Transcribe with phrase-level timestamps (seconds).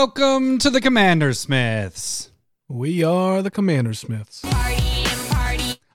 [0.00, 2.30] Welcome to the Commander Smiths.
[2.68, 4.42] We are the Commander Smiths.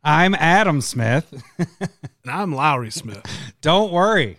[0.04, 1.34] I'm Adam Smith.
[1.80, 3.26] And I'm Lowry Smith.
[3.62, 4.38] Don't worry.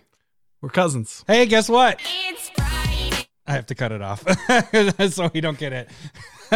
[0.61, 1.25] We're cousins.
[1.27, 1.99] Hey, guess what?
[2.57, 4.21] I have to cut it off
[5.11, 5.89] so we don't get it.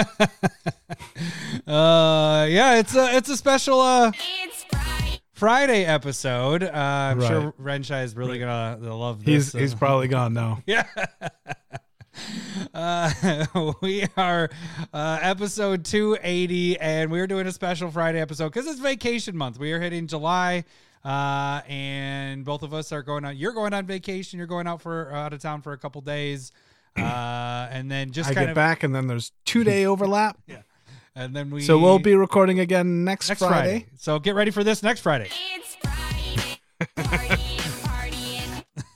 [1.67, 4.13] uh, yeah, it's a it's a special uh
[5.33, 6.63] Friday episode.
[6.63, 7.27] Uh, I'm Right.
[7.27, 9.51] sure Renshai is really gonna love this.
[9.51, 10.63] He's he's Uh, probably gone now.
[10.65, 10.85] Yeah.
[12.73, 13.45] Uh,
[13.81, 14.49] we are
[14.93, 19.59] uh, episode 280, and we're doing a special Friday episode because it's vacation month.
[19.59, 20.63] We are hitting July,
[21.03, 23.37] uh, and both of us are going on.
[23.37, 24.37] You're going on vacation.
[24.37, 26.51] You're going out for out of town for a couple days,
[26.97, 27.01] uh,
[27.71, 30.37] and then just I kind get of back and then there's two day overlap.
[30.47, 30.61] yeah,
[31.15, 33.53] and then we So we'll be recording again next, next Friday.
[33.53, 33.85] Friday.
[33.97, 35.29] So get ready for this next Friday.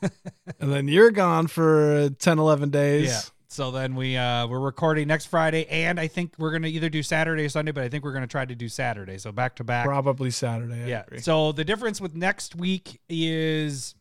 [0.60, 3.08] And then you're gone for 10, 11 days.
[3.08, 3.22] Yeah.
[3.48, 7.02] So then we uh we're recording next Friday, and I think we're gonna either do
[7.02, 9.18] Saturday or Sunday, but I think we're gonna try to do Saturday.
[9.18, 9.86] So back to back.
[9.86, 10.84] Probably Saturday.
[10.84, 11.04] I yeah.
[11.08, 11.20] agree.
[11.20, 13.96] So the difference with next week is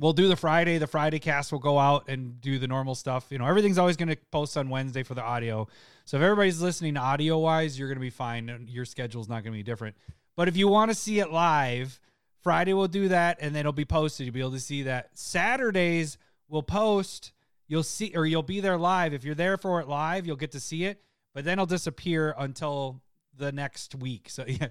[0.00, 0.78] we'll do the Friday.
[0.78, 3.26] The Friday cast will go out and do the normal stuff.
[3.30, 5.68] You know, everything's always going to post on Wednesday for the audio.
[6.04, 8.66] So if everybody's listening audio wise, you're going to be fine.
[8.68, 9.96] Your schedule's not going to be different.
[10.36, 12.00] But if you want to see it live,
[12.42, 14.26] Friday we'll do that and then it'll be posted.
[14.26, 15.10] You'll be able to see that.
[15.14, 17.32] Saturdays we'll post.
[17.68, 19.14] You'll see, or you'll be there live.
[19.14, 21.00] If you're there for it live, you'll get to see it.
[21.32, 23.00] But then it'll disappear until
[23.36, 24.28] the next week.
[24.28, 24.68] So yeah,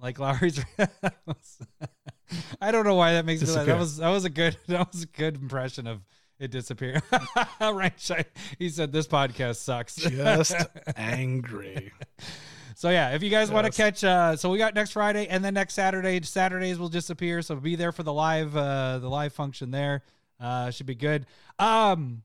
[0.00, 0.62] like Lowry's.
[2.60, 3.66] I don't know why that makes me laugh.
[3.66, 6.02] That was that was a good that was a good impression of
[6.38, 7.02] it disappearing.
[7.60, 8.26] right,
[8.58, 9.96] he said this podcast sucks.
[9.96, 10.54] Just
[10.96, 11.92] angry.
[12.78, 15.44] So yeah, if you guys want to catch, uh, so we got next Friday and
[15.44, 16.22] then next Saturday.
[16.22, 20.04] Saturdays will disappear, so be there for the live, uh, the live function there.
[20.38, 21.26] Uh, should be good.
[21.58, 22.22] Um,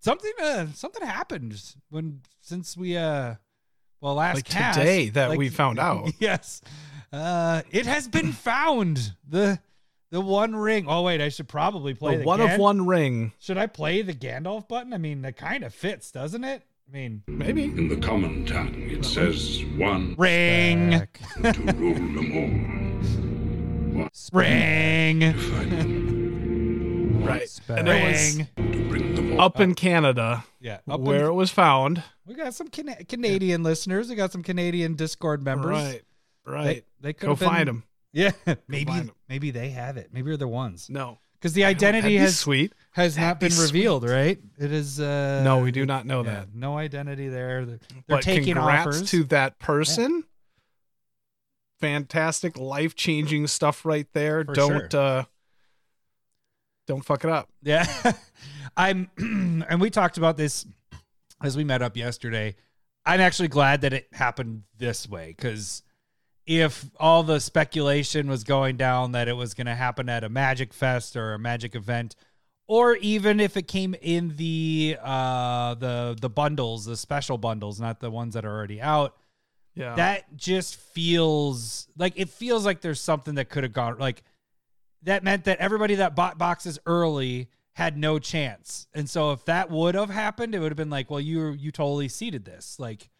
[0.00, 1.58] something, uh, something happened
[1.88, 3.36] when since we, uh,
[4.02, 6.10] well, last Like cast, today that we found out.
[6.18, 6.60] Yes,
[7.10, 9.14] uh, it has been found.
[9.26, 9.58] The
[10.10, 10.84] the one ring.
[10.90, 13.32] Oh wait, I should probably play A the one Gan- of one ring.
[13.38, 14.92] Should I play the Gandalf button?
[14.92, 16.64] I mean, it kind of fits, doesn't it?
[16.88, 17.64] I mean, Maybe.
[17.64, 20.90] In the common tongue, it says one ring,
[21.42, 24.00] to rule them all.
[24.02, 25.20] One ring.
[25.20, 25.72] to fight
[27.26, 27.60] Right.
[27.68, 28.48] And it was Ring.
[28.56, 32.04] to bring them all up in Canada Yeah, up where in, it was found.
[32.24, 34.08] we got some Cana- Canadian listeners.
[34.08, 35.70] We got some Canadian Discord members.
[35.72, 36.02] Right.
[36.46, 36.64] Right.
[36.64, 37.82] They, they could Go been, find them.
[38.12, 38.30] Yeah,
[38.68, 39.14] maybe find 'em.
[39.28, 40.10] maybe they have it.
[40.12, 41.18] Maybe they're the ones No.
[41.38, 42.72] Because the identity has sweet.
[42.92, 44.08] has not That'd been be revealed.
[44.08, 44.38] Right?
[44.58, 45.00] It is.
[45.00, 46.54] uh No, we do not know yeah, that.
[46.54, 47.64] No identity there.
[47.64, 49.10] They're, they're but taking congrats offers.
[49.10, 50.24] to that person.
[51.80, 54.44] Fantastic, life changing stuff right there.
[54.44, 55.24] For don't uh
[56.86, 57.50] don't fuck it up.
[57.62, 57.86] Yeah.
[58.76, 60.66] I'm and we talked about this
[61.42, 62.56] as we met up yesterday.
[63.04, 65.82] I'm actually glad that it happened this way cuz
[66.46, 70.28] if all the speculation was going down that it was going to happen at a
[70.28, 72.14] Magic Fest or a Magic event
[72.68, 78.00] or even if it came in the uh the the bundles, the special bundles, not
[78.00, 79.16] the ones that are already out,
[79.74, 79.94] Yeah.
[79.94, 84.22] that just feels like it feels like there's something that could have gone like
[85.02, 88.88] that meant that everybody that bought boxes early had no chance.
[88.94, 91.70] And so if that would have happened, it would have been like, well, you you
[91.70, 92.80] totally seeded this.
[92.80, 93.10] Like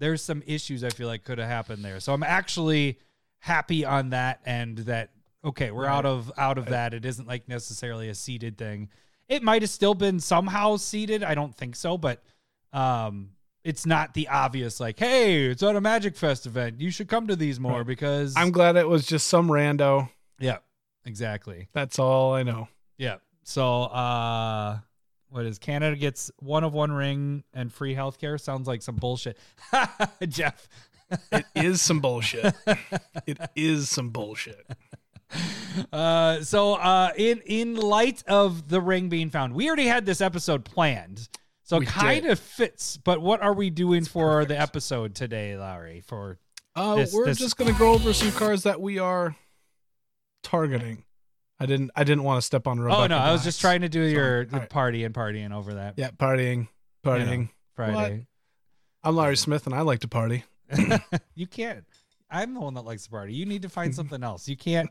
[0.00, 2.00] there's some issues I feel like could have happened there.
[2.00, 2.98] So I'm actually
[3.38, 5.10] happy on that end that
[5.44, 6.92] okay, we're out of out of that.
[6.92, 8.88] It isn't like necessarily a seeded thing.
[9.28, 11.22] It might have still been somehow seeded.
[11.22, 12.22] I don't think so, but
[12.72, 13.30] um
[13.62, 16.80] it's not the obvious like, hey, it's at a Magic Fest event.
[16.80, 17.86] You should come to these more Right.
[17.86, 20.08] because I'm glad it was just some rando.
[20.38, 20.58] yeah,
[21.04, 21.68] exactly.
[21.74, 22.68] That's all I know.
[22.96, 23.16] Yeah.
[23.42, 24.78] So, uh,
[25.30, 28.38] what is Canada gets one of one ring and free healthcare?
[28.40, 29.38] Sounds like some bullshit.
[30.28, 30.68] Jeff.
[31.32, 32.54] It is some bullshit.
[33.26, 34.64] it is some bullshit.
[35.92, 40.20] Uh, so, uh, in in light of the ring being found, we already had this
[40.20, 41.28] episode planned,
[41.62, 42.32] so We kind did.
[42.32, 42.96] of fits.
[42.96, 46.00] But what are we doing for the episode today, Lowry?
[46.00, 46.38] For
[46.76, 49.36] Uh, This- we're this- just gonna go over some cars that we are
[50.42, 51.04] targeting.
[51.60, 51.90] I didn't.
[51.94, 53.02] I didn't want to step on Rebecca.
[53.02, 54.68] oh no, I was just trying to do your right.
[54.68, 56.68] party and partying over that Yeah, partying,
[57.04, 57.50] partying.
[57.76, 58.26] Friday.
[59.04, 60.44] I'm Larry Smith, and I like to party.
[61.34, 61.84] you can't.
[62.30, 63.34] I'm the one that likes to party.
[63.34, 64.48] You need to find something else.
[64.48, 64.88] You can't.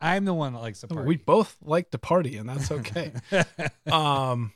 [0.00, 1.06] I'm the one that likes to party.
[1.06, 3.12] We both like to party, and that's okay.
[3.90, 4.52] um,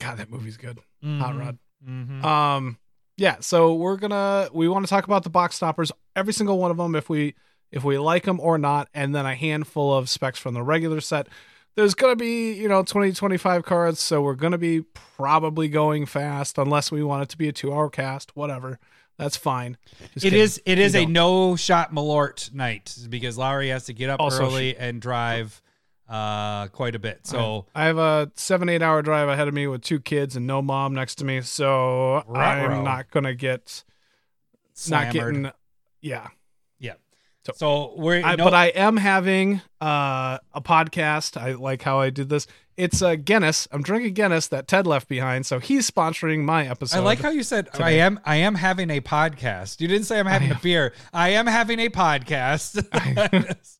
[0.00, 0.78] God, that movie's good.
[1.04, 1.58] Hot Rod.
[1.84, 2.78] hmm Um,
[3.16, 3.36] yeah.
[3.40, 6.76] So we're gonna we want to talk about the box stoppers, every single one of
[6.76, 7.34] them, if we
[7.72, 11.00] if we like them or not, and then a handful of specs from the regular
[11.00, 11.28] set.
[11.76, 16.58] there's gonna be you know 20 25 cards, so we're gonna be probably going fast
[16.58, 18.34] unless we want it to be a two hour cast.
[18.36, 18.78] Whatever,
[19.16, 19.76] that's fine.
[20.14, 20.40] Just It kidding.
[20.40, 24.46] is it is a no shot Malort night because Lowry has to get up Also
[24.46, 25.62] early and drive
[26.08, 27.20] uh quite a bit.
[27.24, 30.44] So I have a seven eight hour drive ahead of me with two kids and
[30.46, 32.40] no mom next to me, so Ruh-roh.
[32.78, 33.84] I'm not gonna get
[34.88, 35.52] not getting
[36.00, 36.28] yeah.
[37.46, 41.40] So- So, we're I, no- but I am having uh, a podcast.
[41.40, 42.46] I like how I did this.
[42.76, 43.68] It's uh, Guinness.
[43.72, 46.96] I'm drinking Guinness that Ted left behind, so he's sponsoring my episode.
[46.98, 49.80] I like how you said I am I am having a podcast.
[49.80, 50.94] You didn't say I'm having a beer.
[51.12, 52.76] I am having a podcast.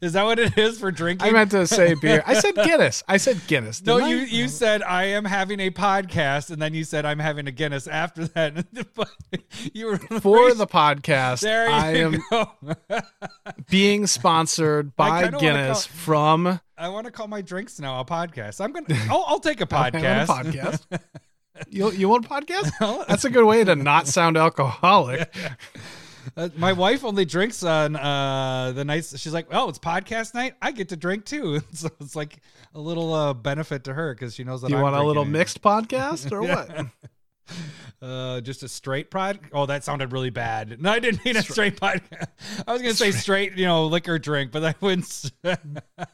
[0.00, 1.28] is that what it is for drinking?
[1.28, 2.22] I meant to say beer.
[2.26, 3.02] I said Guinness.
[3.08, 3.82] I said Guinness.
[3.84, 4.14] no, didn't I?
[4.14, 7.52] you you said I am having a podcast, and then you said I'm having a
[7.52, 8.66] Guinness after that.
[9.74, 11.40] You were for the podcast.
[11.40, 11.66] there.
[11.66, 12.50] You I am go.
[13.68, 18.60] being sponsored by Guinness call- from I want to call my drinks now a podcast.
[18.64, 18.86] I'm gonna.
[19.10, 20.26] I'll, I'll take a podcast.
[20.26, 21.00] podcast.
[21.68, 23.06] You you want a podcast?
[23.06, 25.30] That's a good way to not sound alcoholic.
[26.36, 29.18] Uh, my wife only drinks on uh, the nights.
[29.18, 30.54] She's like, "Oh, it's podcast night.
[30.62, 32.38] I get to drink too." so it's like
[32.74, 34.68] a little uh, benefit to her because she knows that.
[34.68, 35.38] Do you I'm want a little drinking it.
[35.38, 36.86] mixed podcast or what?
[38.00, 39.40] Uh, just a straight pod.
[39.52, 40.80] Oh, that sounded really bad.
[40.80, 42.28] No, I didn't mean a straight podcast.
[42.66, 45.32] I was gonna say straight, you know, liquor drink, but I wouldn't.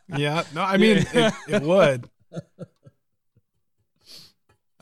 [0.09, 2.11] Yeah, no, I mean it, it would.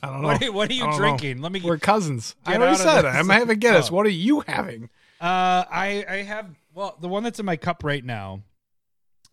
[0.01, 0.27] I don't know.
[0.29, 0.97] what, are, what are you don't know.
[0.97, 1.41] drinking?
[1.41, 1.61] Let me.
[1.63, 2.35] We're cousins.
[2.45, 3.05] I already said.
[3.05, 3.91] I'm having Guinness.
[3.91, 3.95] Oh.
[3.95, 4.89] What are you having?
[5.21, 8.41] Uh, I I have well the one that's in my cup right now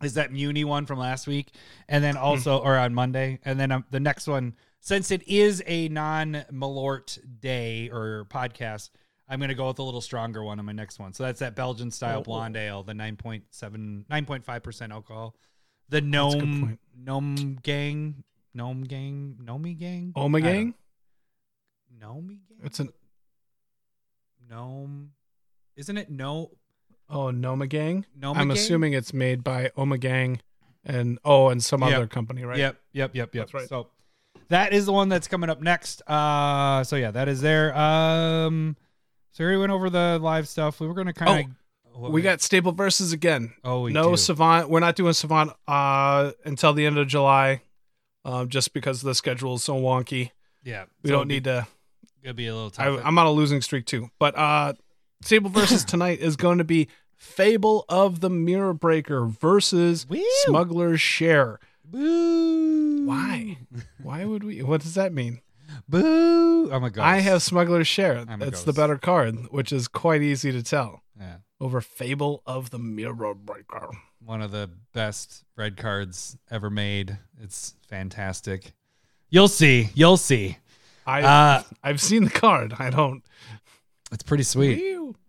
[0.02, 1.52] is that Muni one from last week,
[1.88, 5.62] and then also or on Monday, and then um, the next one since it is
[5.66, 8.90] a non Malort day or podcast.
[9.28, 11.12] I'm gonna go with a little stronger one on my next one.
[11.14, 12.22] So that's that Belgian style Oh.
[12.22, 15.34] blonde ale, the 9.7, 9.5 percent alcohol,
[15.88, 18.24] the gnome gnome gang,
[18.54, 20.74] gnome gang, gnome gang, Omegang?
[21.98, 22.90] gnome gang, It's an
[24.50, 25.12] gnome.
[25.76, 26.50] Isn't it no
[27.08, 28.04] oh Nomagang.
[28.16, 28.36] gnome?
[28.38, 30.40] I'm assuming it's made by Omegang
[30.84, 31.92] and oh and some Yep.
[31.92, 32.58] other company, right?
[32.58, 33.42] Yep, yep, yep, yep.
[33.46, 33.68] That's right.
[33.68, 33.88] So
[34.48, 36.02] that is the one that's coming up next.
[36.08, 37.76] Uh so yeah, that is there.
[37.76, 38.76] Um
[39.32, 40.80] so we went over the live stuff.
[40.80, 41.50] We were gonna kind
[41.94, 43.52] of We got Staple versus again.
[43.64, 44.16] oh we no do.
[44.16, 44.68] Savant.
[44.68, 47.62] We're not doing Savant uh until the end of July.
[48.24, 50.30] Um, just because the schedule is so wonky.
[50.62, 50.84] yeah.
[51.02, 51.66] We so don't need to
[52.22, 53.00] it'll be a little I, tough.
[53.04, 54.10] I'm on a losing streak too.
[54.18, 54.74] But uh
[55.22, 60.22] Sable versus tonight is going to be Fable of the Mirror Breaker versus Woo!
[60.44, 61.58] Smuggler's Share.
[61.84, 63.06] Boo.
[63.06, 63.58] Why?
[64.02, 64.62] Why would we?
[64.62, 65.40] What does that mean?
[65.88, 66.70] Boo.
[66.72, 67.02] Oh my god.
[67.04, 68.24] I have Smuggler's Share.
[68.28, 68.76] I'm a It's the ghost.
[68.76, 71.02] better card, which is quite easy to tell.
[71.18, 71.36] yeah.
[71.60, 73.90] Over Fable of the Mirror Breaker.
[74.24, 77.18] One of the best red cards ever made.
[77.40, 78.72] It's fantastic.
[79.30, 79.90] You'll see.
[79.94, 80.58] You'll see.
[81.06, 82.74] I Uh I've seen the card.
[82.78, 83.22] I don't.
[84.12, 84.80] It's pretty sweet.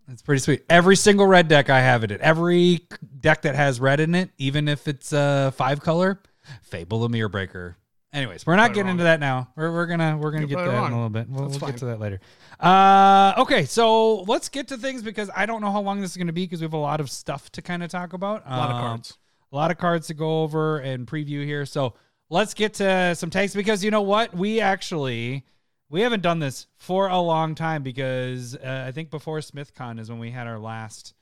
[0.08, 0.64] It's pretty sweet.
[0.68, 2.20] Every single red deck I have it in.
[2.20, 2.80] Every
[3.20, 6.20] deck that has red in it, even if it's a five color,
[6.62, 7.76] Fable the Mirror Breaker.
[8.12, 8.90] Anyways, we're not getting wrong.
[8.92, 9.48] into that now.
[9.56, 11.28] We're, we're gonna we're gonna You're get that in a little bit.
[11.28, 12.20] We'll, we'll get to that later.
[12.60, 16.16] Uh, okay, so let's get to things because I don't know how long this is
[16.16, 18.42] gonna be because we have a lot of stuff to kind of talk about.
[18.46, 19.18] A lot of Um, cards.
[19.52, 21.66] a lot of cards to go over and preview here.
[21.66, 21.94] So
[22.30, 24.32] let's get to some takes because you know what?
[24.32, 25.44] We actually
[25.90, 30.10] we haven't done this for a long time because uh, I think before SmithCon is
[30.10, 31.14] when we had our last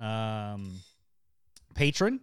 [0.00, 0.72] um,
[1.74, 2.20] patron,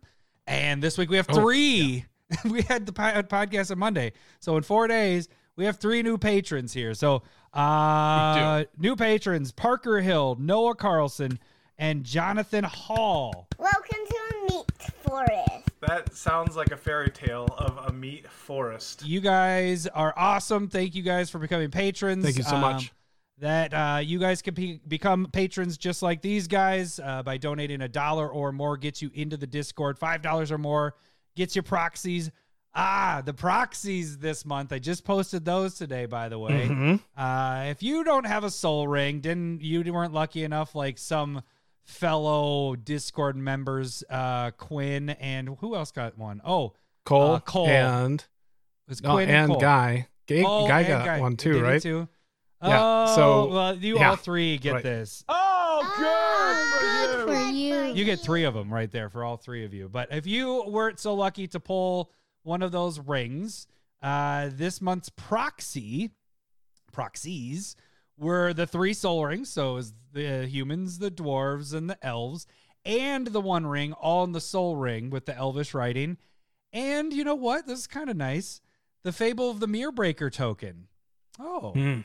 [0.48, 2.06] and this week we have Oh, three.
[2.46, 6.18] we had the po- podcast on Monday, so in four days we have three new
[6.18, 6.94] patrons here.
[6.94, 11.40] So uh, new patrons: Parker Hill, Noah Carlson,
[11.78, 13.48] and Jonathan Hall.
[13.58, 14.66] Welcome to a meat
[15.04, 15.59] forest.
[15.82, 19.06] That sounds like a fairy tale of a meat forest.
[19.06, 20.68] You guys are awesome.
[20.68, 22.24] Thank you guys for becoming patrons.
[22.26, 22.92] Thank you so Um, much.
[23.40, 27.82] That uh, you guys can be, become patrons just like these guys uh, by donating
[27.82, 29.98] a dollar or more gets you into the Discord.
[29.98, 30.96] Five dollars or more
[31.38, 32.30] gets you proxies.
[32.76, 34.74] Ah, the proxies this month.
[34.74, 36.68] I just posted those today, by the way.
[36.68, 37.00] Mhm.
[37.16, 41.42] Uh, if you don't have a Sol Ring, didn't you weren't lucky enough like some
[41.90, 46.42] fellow Discord members, uh, Quinn and who else got one?
[46.46, 46.74] Oh,
[47.06, 47.68] Cole, Uh, Cole.
[47.68, 48.28] and it
[48.90, 49.60] was no, Quinn and Cole.
[49.60, 50.08] Guy.
[50.28, 51.20] Guy, Oh, Guy got Guy.
[51.20, 51.82] one too, Did right?
[51.82, 52.08] Too?
[52.62, 54.84] Yeah, Oh, so- well, you yeah, all three get right.
[54.84, 55.24] this.
[55.28, 57.94] Oh, good for you.
[57.94, 59.90] You get three of them right there for all three of you.
[59.90, 62.12] But if you weren't so lucky to pull
[62.44, 63.66] one of those rings,
[64.04, 66.12] uh, this month's proxy
[66.92, 67.76] proxies
[68.20, 69.50] were the three Sol Rings.
[69.50, 72.46] So was the humans, the dwarves, and the elves,
[72.86, 76.18] and the one ring all in the Sol Ring with the elvish writing.
[76.74, 77.66] And you know what?
[77.66, 78.62] This is kind of nice.
[79.04, 80.88] The Fable of the Mirror Breaker token.
[81.40, 82.02] Oh, Hmm.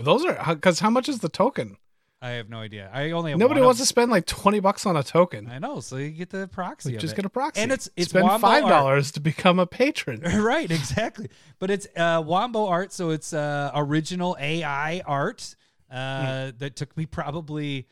[0.00, 1.76] Those are because how much is the token?
[2.20, 2.90] I have no idea.
[2.92, 5.48] I only have Nobody wants of- to spend like twenty bucks on a token.
[5.48, 5.78] I know.
[5.80, 6.92] So you get the proxy.
[6.92, 9.66] Like, just get a proxy, And it's- it's spend Wombo five dollars to become a
[9.66, 10.20] patron.
[10.42, 11.28] right, exactly.
[11.60, 15.54] But it's uh, Wombo art, so it's uh, original AI art
[15.90, 17.86] uh, that took me probably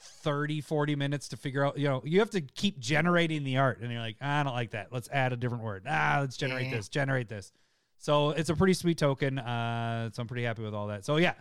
[0.00, 1.78] 30, 40 minutes to figure out.
[1.78, 4.72] You know, you have to keep generating the art, and you're like, I don't like
[4.72, 4.88] that.
[4.92, 5.84] Let's add a different word.
[5.88, 7.52] Ah, let's generate this, generate this.
[7.98, 9.38] So it's a pretty sweet token.
[9.38, 11.04] Uh, so I'm pretty happy with all that.
[11.04, 11.34] So yeah.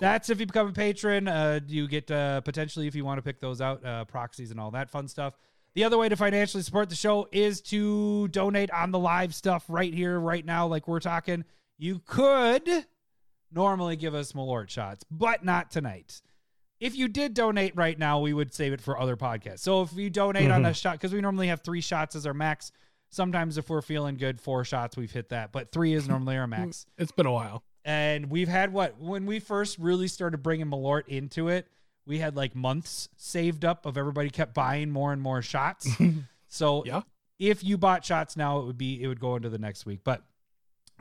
[0.00, 1.26] That's if you become a patron.
[1.28, 4.60] Uh, you get uh, potentially, if you want to pick those out, uh, proxies and
[4.60, 5.34] all that fun stuff.
[5.74, 9.64] The other way to financially support the show is to donate on the live stuff
[9.68, 11.44] right here, right now, like we're talking.
[11.78, 12.68] You could
[13.52, 16.22] normally give us Malort shots, but not tonight.
[16.80, 19.60] If you did donate right now, we would save it for other podcasts.
[19.60, 22.34] So if you donate on a shot, because we normally have three shots as our
[22.34, 22.72] max.
[23.10, 26.46] Sometimes if we're feeling good, four shots, we've hit that, but three is normally our
[26.46, 26.86] max.
[26.96, 27.64] It's been a while.
[27.84, 31.66] And we've had what when we first really started bringing Malort into it,
[32.06, 35.88] we had like months saved up of everybody kept buying more and more shots.
[36.48, 37.02] so Yeah.
[37.38, 40.00] if you bought shots now, it would be it would go into the next week.
[40.04, 40.22] But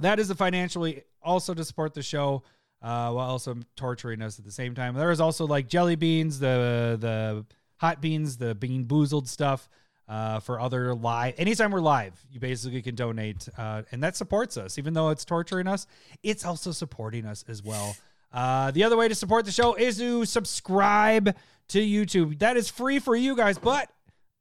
[0.01, 2.43] that is the financially also to support the show
[2.81, 4.95] uh, while also torturing us at the same time.
[4.95, 7.45] There is also like jelly beans, the the
[7.77, 9.67] hot beans, the bean boozled stuff
[10.09, 11.35] uh, for other live.
[11.37, 14.77] Anytime we're live, you basically can donate, uh, and that supports us.
[14.77, 15.85] Even though it's torturing us,
[16.23, 17.95] it's also supporting us as well.
[18.33, 21.35] Uh, the other way to support the show is to subscribe
[21.69, 22.39] to YouTube.
[22.39, 23.89] That is free for you guys, but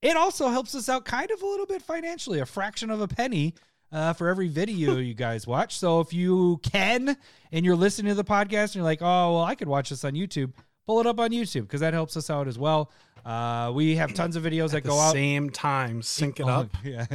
[0.01, 3.09] it also helps us out kind of a little bit financially, a fraction of a
[3.09, 3.55] penny
[3.93, 5.77] uh, for every video you guys watch.
[5.77, 7.17] So if you can
[7.53, 10.05] and you're listening to the podcast and you're like, oh, well, I could watch this
[10.05, 10.53] on YouTube,
[10.87, 12.91] pull it up on YouTube because that helps us out as well.
[13.25, 15.13] Uh, we have tons of videos that At the go out.
[15.13, 16.71] same time, sync it Oh, up.
[16.85, 17.07] Yeah.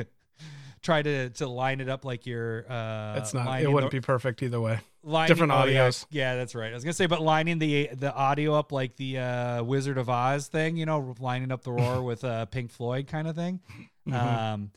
[0.81, 2.65] Try to, to line it up like you're.
[2.69, 3.61] Uh, It's not.
[3.61, 4.79] It wouldn't the- be perfect either way.
[5.01, 6.05] lining, different oh, yeah, audios.
[6.11, 6.71] Yeah, that's right.
[6.71, 10.09] I was gonna say, but lining the the audio up like the uh, Wizard of
[10.09, 13.61] Oz thing, you know, lining up the roar with uh, Pink Floyd kind of thing.
[14.05, 14.13] Mm-hmm.
[14.13, 14.71] Um,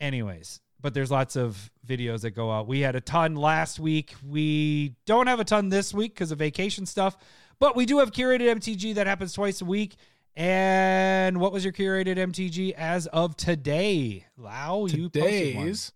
[0.00, 2.66] anyways, but there's lots of videos that go out.
[2.66, 4.14] We had a ton last week.
[4.26, 7.16] We don't have a ton this week because of vacation stuff,
[7.58, 9.94] but we do have curated MTG that happens twice a week.
[10.36, 14.26] And what was your curated MTG as of today?
[14.36, 15.08] Lau, you.
[15.08, 15.92] Today's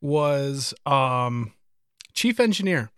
[0.00, 1.52] was um
[2.12, 2.90] Chief Engineer.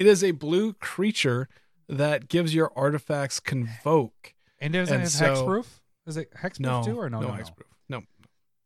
[0.00, 1.48] It is a blue creature
[1.88, 4.34] that gives your artifacts convoke.
[4.58, 5.66] And does it have so- hexproof?
[6.06, 7.20] Is it hexproof No, too, or no?
[7.20, 7.40] no, no, no?
[7.42, 7.62] hexproof.
[7.88, 7.98] No.
[7.98, 8.04] Is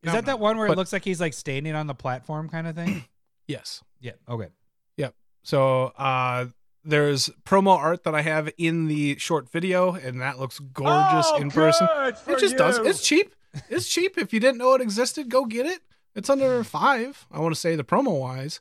[0.04, 2.66] No, that that one where it looks like he's like standing on the platform kind
[2.66, 3.04] of thing?
[3.49, 3.80] Yes.
[4.00, 4.12] yeah.
[4.28, 4.49] Okay.
[4.97, 5.14] Yep.
[5.45, 6.47] So uh
[6.87, 11.37] there's promo art that I have in the short video, and that looks gorgeous Oh,
[11.38, 11.88] in person.
[12.26, 12.78] It just does.
[12.78, 13.35] It's cheap.
[13.69, 14.16] It's cheap.
[14.16, 15.81] If you didn't know it existed, go get it.
[16.14, 17.26] It's under five.
[17.31, 18.61] I want to say the promo wise.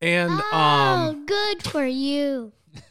[0.00, 2.52] And oh, um good for you.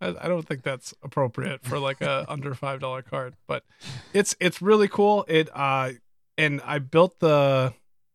[0.00, 3.64] I, I don't think that's appropriate for like a under five dollar card, but
[4.12, 5.24] it's it's really cool.
[5.28, 5.92] It uh
[6.38, 7.72] and I built the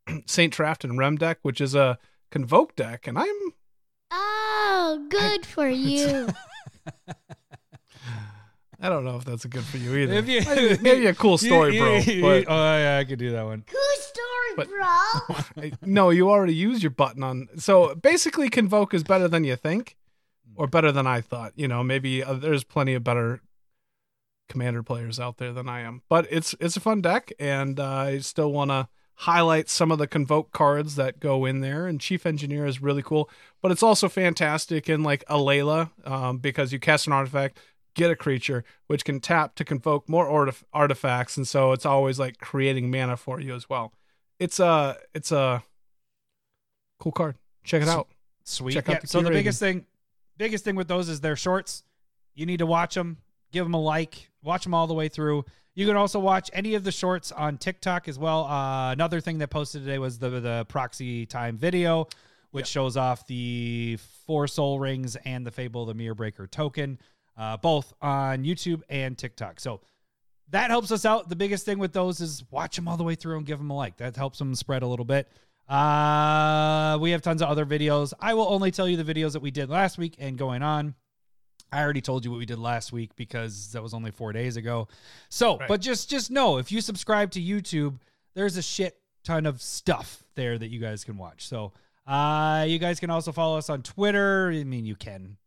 [0.26, 1.98] Saint Traft and Rem deck, which is a
[2.30, 3.54] convoke deck, and I'm
[4.12, 6.28] Oh, good for you.
[8.84, 10.14] I don't know if that's a good for you either.
[10.14, 11.98] If you- maybe, maybe a cool story, You- bro.
[11.98, 13.64] you- But oh yeah, I could do that one.
[13.68, 15.76] Cool story, But- bro.
[15.84, 17.48] No, you already used your button on.
[17.58, 19.98] So basically, convoke is better than you think,
[20.56, 21.54] or better than I thought.
[21.56, 23.42] You know, maybe uh, there's plenty of better
[24.50, 26.02] commander players out there than I am.
[26.10, 30.00] But it's it's a fun deck, and uh, I still want to highlight some of
[30.00, 31.86] the convoke cards that go in there.
[31.88, 33.30] And Chief Engineer is really cool,
[33.62, 37.60] but it's also fantastic in like a Alela um, because you cast an artifact.
[37.94, 42.18] Get a creature which can tap to convoke more artif- artifacts, and so it's always
[42.18, 43.92] like creating mana for you as well.
[44.40, 45.62] It's a it's a
[47.00, 47.36] cool card.
[47.66, 48.08] Check it out.
[48.46, 48.74] Sweet.
[48.74, 49.86] Check out Yeah, the so the biggest thing,
[50.38, 51.84] biggest thing with those is they're shorts.
[52.34, 53.18] You need to watch them,
[53.52, 55.44] give them a like, watch them all the way through.
[55.74, 58.46] You can also watch any of the shorts on TikTok as well.
[58.46, 62.08] Uh, another thing that posted today was the the proxy time video,
[62.52, 67.00] which shows off the four Sol Rings and the Fable of the Mirror Breaker token,
[67.38, 69.62] uh, both on YouTube and TikTok.
[69.62, 69.80] So
[70.50, 71.30] that helps us out.
[71.30, 73.70] The biggest thing with those is watch them all the way through and give them
[73.70, 73.96] a like.
[73.98, 75.30] That helps them spread a little bit.
[75.70, 78.12] Uh, we have tons of other videos.
[78.20, 80.96] I will only tell you the videos that we did last week and going on.
[81.72, 84.58] I already told you what we did last week because that was only four days
[84.58, 84.88] ago.
[85.30, 85.68] So, Right.
[85.68, 88.00] but just just know if you subscribe to YouTube,
[88.34, 91.46] there's a shit ton of stuff there that you guys can watch.
[91.48, 91.72] So,
[92.08, 94.52] uh, you guys can also follow us on Twitter.
[94.52, 95.38] I mean, you can.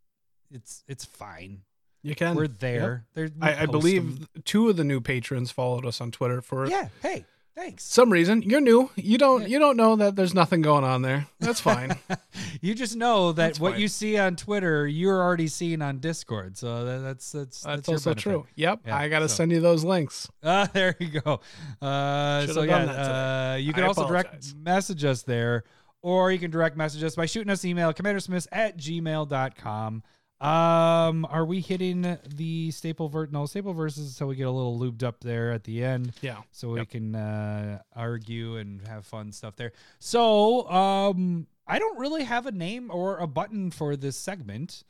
[0.50, 1.62] It's it's fine.
[2.02, 2.34] You can.
[2.36, 2.58] We're Yep.
[2.60, 3.04] there.
[3.14, 3.24] There.
[3.26, 4.28] we I, I believe them.
[4.44, 6.88] two of the new patrons followed us on Twitter for Yeah.
[7.02, 7.24] Hey.
[7.56, 7.84] Thanks.
[7.84, 8.90] Some reason you're new.
[8.96, 11.26] You don't you don't know that there's nothing going on there.
[11.40, 11.96] That's fine.
[12.60, 13.80] You just know that That's what fine.
[13.82, 16.56] you see on Twitter, you're already seeing on Discord.
[16.56, 18.46] So that, that's that's That's, that's also true.
[18.56, 18.80] Yep.
[18.86, 20.28] Yeah, I got to so- send you those links.
[20.42, 21.40] Ah, there you go.
[21.80, 24.52] Uh, so yeah, uh, you can I also apologize.
[24.52, 25.64] direct message us there,
[26.02, 30.02] or you can direct message us by shooting us an email, commandersmiths at gmail.com.
[30.40, 33.30] Um, are we hitting the staple verse?
[33.30, 36.12] No, staple verses, so we get a little lubed up there at the end.
[36.20, 36.38] Yeah.
[36.50, 39.72] so we can uh, argue and have fun stuff there.
[40.00, 44.84] So, um, I don't really have a name or a button for this segment.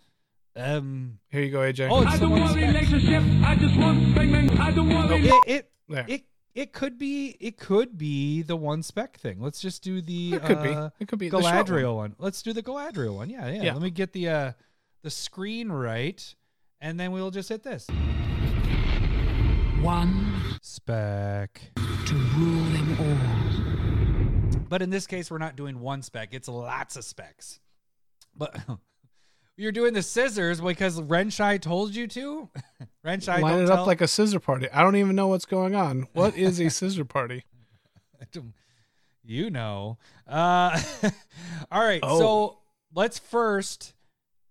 [0.57, 1.89] Um, Here you go, AJ.
[1.91, 2.67] oh, it's I don't one want spec.
[2.67, 3.23] relationship.
[3.45, 4.59] I just want segment.
[4.59, 6.05] I don't want it, it there.
[6.09, 6.25] it
[6.55, 9.41] it could be it could be the one spec thing.
[9.41, 11.05] Let's just do the it could uh, be.
[11.05, 11.53] It could be the one.
[11.53, 12.15] Galadriel one.
[12.19, 13.31] Let's do the Galadriel one.
[13.31, 13.73] Yeah, yeah, Yeah.
[13.73, 14.53] Let me get the uh
[15.05, 16.35] the screen right,
[16.81, 17.87] and then we'll just hit this
[19.83, 21.61] One spec.
[21.77, 22.97] to rule them
[24.57, 24.61] all.
[24.69, 26.31] But in this case, we're not doing one spec.
[26.33, 27.61] It's lots of specs.
[28.35, 28.57] But
[29.59, 32.49] you're doing the scissors because Renshai told you to.
[33.07, 34.71] Renshai Line it tell- up like a scissor party.
[34.71, 36.07] I don't even know what's going on.
[36.15, 37.45] What is a scissor party?
[39.23, 39.99] you know.
[40.27, 40.81] Uh,
[41.71, 42.01] all right.
[42.03, 42.19] Oh.
[42.19, 42.59] So
[42.95, 43.94] let's first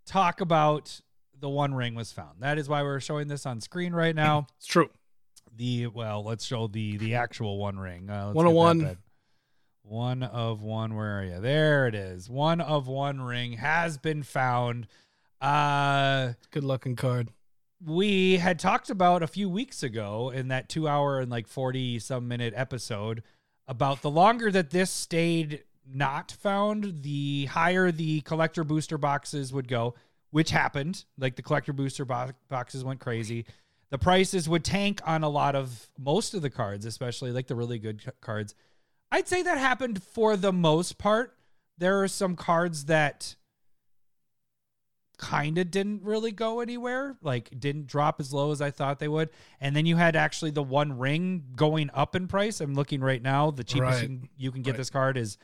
[0.06, 1.02] talk about
[1.40, 2.42] the One Ring was found.
[2.42, 4.48] That is why we're showing this on screen right now.
[4.58, 4.90] It's true.
[5.56, 8.10] The well, let's show the the actual One Ring.
[8.10, 8.98] Uh, let's get 101.
[9.84, 10.96] One of one.
[10.96, 11.40] Where are you?
[11.42, 12.30] There it is.
[12.30, 14.88] One of one ring has been found.
[15.42, 17.30] Uh Good looking card.
[17.86, 22.00] we had talked about a few weeks ago in that two hour and like 40
[22.00, 23.24] some minute episode
[23.68, 29.68] about the longer that this stayed not found, the higher the collector booster boxes would
[29.68, 29.96] go,
[30.32, 31.06] which happened.
[31.18, 33.46] Like the collector booster bo- boxes went crazy.
[33.90, 37.56] The prices would tank on a lot of most of the cards, especially like the
[37.56, 38.56] really good cards.
[39.12, 41.38] I'd say that happened for the most part.
[41.78, 43.36] There are some cards that
[45.18, 49.08] kind of didn't really go anywhere, like didn't drop as low as I thought they
[49.08, 49.30] would.
[49.62, 52.60] And then you had actually the one ring going up in price.
[52.62, 53.52] I'm looking right now.
[53.52, 54.02] The cheapest Right.
[54.02, 54.78] you can, you can get Right.
[54.78, 55.38] this card is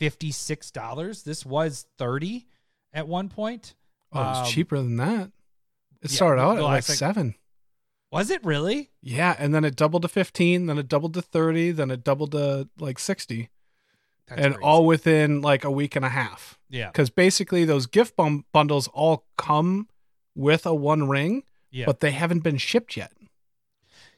[0.00, 1.24] $56.
[1.24, 2.46] This was 30
[2.92, 3.74] at one point.
[4.12, 5.30] Oh, it was Um, cheaper than that.
[6.02, 7.34] It yeah, started out at like last, seven.
[8.12, 8.90] Was it really?
[9.02, 12.32] Yeah, and then it doubled to fifteen, then it doubled to thirty, then it doubled
[12.32, 13.50] to like sixty,
[14.28, 14.64] That's and crazy.
[14.64, 16.58] all within like a week and a half.
[16.68, 16.86] yeah.
[16.88, 19.88] Because basically, those gift bum- bundles all come
[20.36, 21.86] with a one ring, Yeah.
[21.86, 23.12] but they haven't been shipped yet.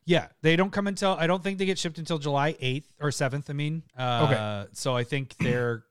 [0.09, 3.13] Yeah, they don't come until I don't think they get shipped until July eighth or
[3.13, 3.51] seventh.
[3.51, 4.71] I mean, uh, okay.
[4.73, 5.85] So I think they're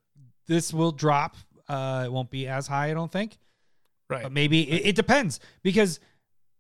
[0.48, 1.36] this will drop.
[1.70, 2.90] Uh, it won't be as high.
[2.90, 3.38] I don't think,
[4.10, 4.24] Right.
[4.24, 6.00] but maybe it, it depends because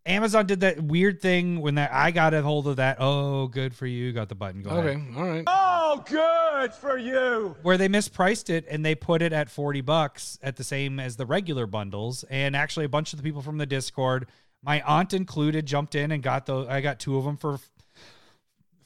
[0.05, 2.97] Amazon did that weird thing when that I got a hold of that.
[2.99, 4.11] Oh, good for you.
[4.13, 4.61] Got the button.
[4.61, 4.91] Go okay.
[4.91, 5.17] ahead.
[5.17, 5.43] All right.
[5.47, 7.55] Oh, good for you.
[7.63, 11.15] Where they mispriced it and they put it at forty bucks at the same as
[11.15, 12.23] the regular bundles.
[12.29, 14.27] And actually, a bunch of the people from the Discord,
[14.67, 16.67] my aunt included, jumped in and got those.
[16.67, 17.57] I got two of them for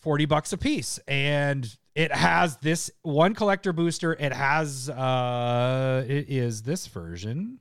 [0.01, 6.27] 40 bucks a piece and it has this one collector booster it has uh it
[6.27, 7.59] is this version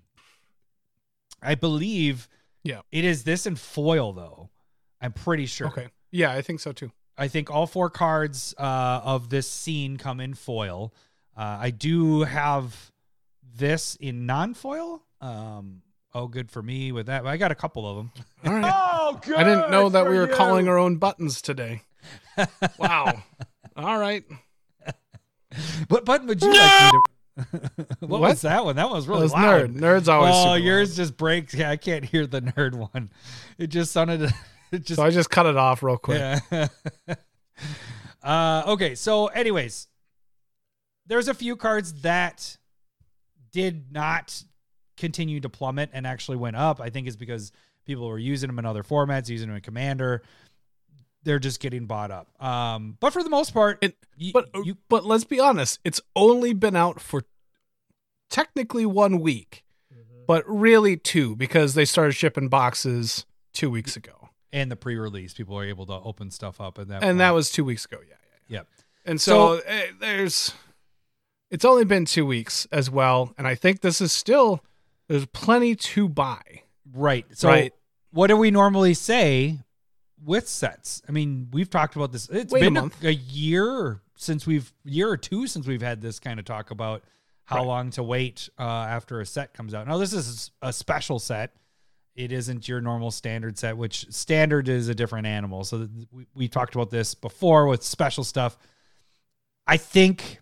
[1.42, 2.28] i believe
[2.64, 2.80] Yeah.
[2.92, 4.48] it is this in foil though
[5.02, 5.88] i'm pretty sure Okay.
[6.12, 6.90] Yeah, I think so too.
[7.18, 10.94] i think all four cards uh of this scene come in foil
[11.36, 12.90] uh i do have
[13.54, 15.82] this in non-foil um
[16.14, 18.12] oh good for me with that i got a couple of them
[18.46, 18.72] All right.
[18.74, 19.36] Oh, good.
[19.36, 20.34] I didn't know that we were you.
[20.34, 21.82] calling our own buttons today.
[22.78, 23.22] Wow.
[23.76, 24.24] All right.
[25.88, 26.98] what button would you like me
[27.36, 27.48] to
[28.00, 28.20] what, What?
[28.20, 29.78] was that one that one was really That was loud nerd.
[29.78, 30.32] Nerd's always.
[30.34, 30.96] oh, super yours loud.
[30.96, 31.54] just breaks.
[31.54, 33.10] Yeah, I can't hear the nerd one.
[33.58, 34.32] It just sounded.
[34.72, 34.96] It just.
[34.96, 36.18] So I just cut it off real quick.
[36.50, 36.68] yeah.
[38.22, 38.94] uh, okay.
[38.94, 39.88] So, anyways,
[41.06, 42.56] there's a few cards that
[43.52, 44.44] did not
[45.00, 46.80] continue to plummet and actually went up.
[46.80, 47.50] I think is because
[47.84, 50.22] people were using them in other formats, using them in Commander.
[51.24, 52.28] They're just getting bought up.
[52.42, 56.00] Um, but for the most part, It- you, But you but let's be honest, it's
[56.14, 57.24] only been out for
[58.30, 60.22] technically one week, Mm-hmm.
[60.26, 65.58] but really two because they started shipping boxes two weeks ago, and the pre-release, people
[65.58, 67.98] are able to open stuff up, and that and that was two weeks ago.
[68.08, 68.14] Yeah,
[68.48, 68.56] yeah.
[68.58, 68.66] Yep.
[69.06, 70.52] And so, eh, there's,
[71.50, 74.62] it's only been two weeks as well, and I think this is still
[75.10, 76.40] there's plenty to buy.
[76.92, 77.26] Right.
[77.36, 77.74] So Right.
[78.12, 79.58] what do we normally say
[80.24, 81.02] with sets?
[81.08, 82.28] I mean, we've talked about this.
[82.28, 86.20] It's Wait been a, a year since we've year or two since we've had this
[86.20, 87.02] kind of talk about
[87.44, 87.66] how Right.
[87.66, 89.88] long to wait uh, after a set comes out.
[89.88, 91.56] Now this is a special set.
[92.14, 95.64] It isn't your normal standard set, which standard is a different animal.
[95.64, 98.56] So we, we talked about this before with special stuff.
[99.66, 100.38] I think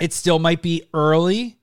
[0.00, 1.58] it still might be early,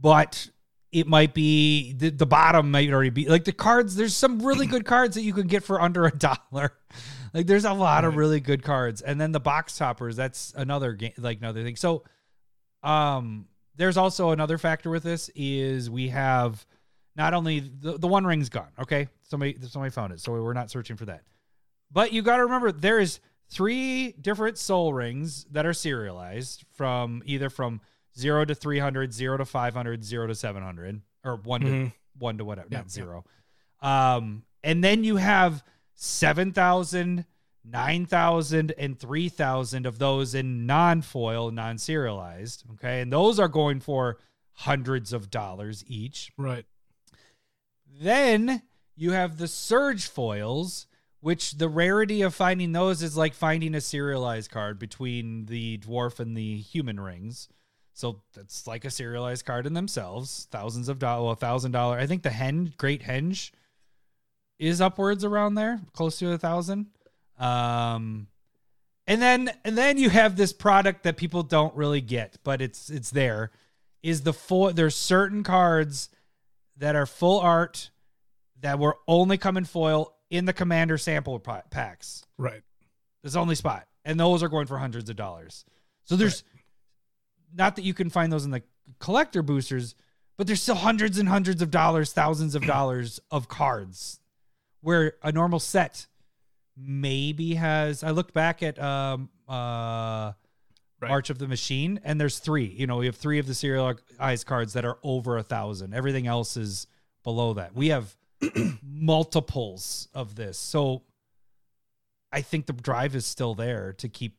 [0.00, 0.48] but
[0.92, 3.96] it might be the, the bottom might already be like the cards.
[3.96, 6.72] There's some really good cards that you can get for under a dollar.
[7.32, 10.16] Like there's a lot of really good cards, and then the box toppers.
[10.16, 11.76] That's another game, like another thing.
[11.76, 12.02] So,
[12.82, 16.66] um, there's also another factor with this is we have
[17.14, 18.70] not only the, the one ring's gone.
[18.80, 21.22] Okay, somebody somebody found it, so we're not searching for that.
[21.92, 27.22] But you got to remember there is three different Sol Rings that are serialized from
[27.26, 27.80] either from
[28.20, 31.92] zero to 300, zero to 500, zero to 700, or one to Mhm.
[32.18, 33.24] one to whatever, not zero.
[33.80, 37.24] Um, and then you have 7,000,
[37.64, 42.64] 9,000, and 3,000 of those in non foil, non serialized.
[42.74, 43.00] Okay.
[43.00, 44.18] And those are going for
[44.52, 46.30] hundreds of dollars each.
[46.36, 46.66] Right.
[47.86, 48.62] Then
[48.96, 50.86] you have the surge foils,
[51.20, 56.20] which the rarity of finding those is like finding a serialized card between the dwarf
[56.20, 57.48] and the human rings.
[57.92, 60.48] So that's like a serialized card in themselves.
[60.50, 61.98] Thousands of dollars, well, a thousand dollar.
[61.98, 63.50] I think the hen, Great Henge,
[64.58, 66.86] is upwards around there, close to a thousand.
[67.38, 68.28] Um,
[69.06, 72.90] and then and then you have this product that people don't really get, but it's
[72.90, 73.50] it's there.
[74.02, 74.72] Is the full?
[74.72, 76.10] There's certain cards
[76.76, 77.90] that are full art
[78.60, 82.24] that were only come in foil in the commander sample pa- packs.
[82.38, 82.62] Right.
[83.22, 85.64] There's only spot, and those are going for hundreds of dollars.
[86.04, 86.44] So there's
[87.54, 88.62] not that you can find those in the
[88.98, 89.94] collector boosters,
[90.36, 94.20] but there's still hundreds and hundreds of dollars, thousands of dollars of cards,
[94.80, 96.06] where a normal set
[96.76, 98.02] maybe has.
[98.02, 100.32] I looked back at um uh.
[101.02, 101.08] Right.
[101.08, 102.66] March of the Machine, and there's three.
[102.66, 105.94] You know, we have three of the serialized cards that are over a thousand.
[105.94, 106.86] Everything else is
[107.24, 107.74] below that.
[107.74, 108.14] We have
[108.82, 111.04] multiples of this, so
[112.30, 114.36] I think the drive is still there to keep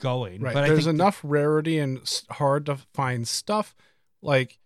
[0.00, 0.40] going.
[0.40, 0.54] Right.
[0.54, 3.74] But There's enough rarity and hard to find stuff.
[4.22, 4.58] Like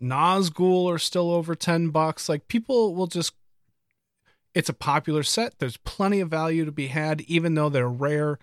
[0.00, 2.28] Nazgul are still over 10 bucks.
[2.28, 3.34] Like people will just
[4.54, 5.58] it's a popular set.
[5.58, 8.38] There's plenty of value to be had, even though they're rare.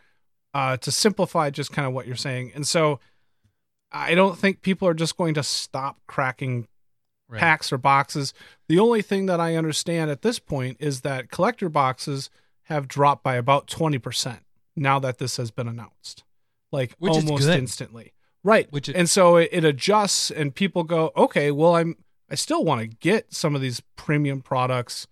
[0.53, 2.51] Uh, to simplify just kind of what you're saying.
[2.53, 2.99] And so
[3.91, 6.67] I don't think people are just going to stop cracking
[7.29, 7.39] Right.
[7.39, 8.33] packs or boxes.
[8.67, 12.29] The only thing that I understand at this point is that collector boxes
[12.63, 14.39] have dropped by about 20%
[14.75, 16.23] now that this has been announced.
[16.73, 18.11] Like Which almost instantly.
[18.43, 18.69] Right.
[18.71, 21.95] Which is- and so it, it adjusts and people go, "Okay, well I'm
[22.29, 25.07] I still want to get some of these premium products."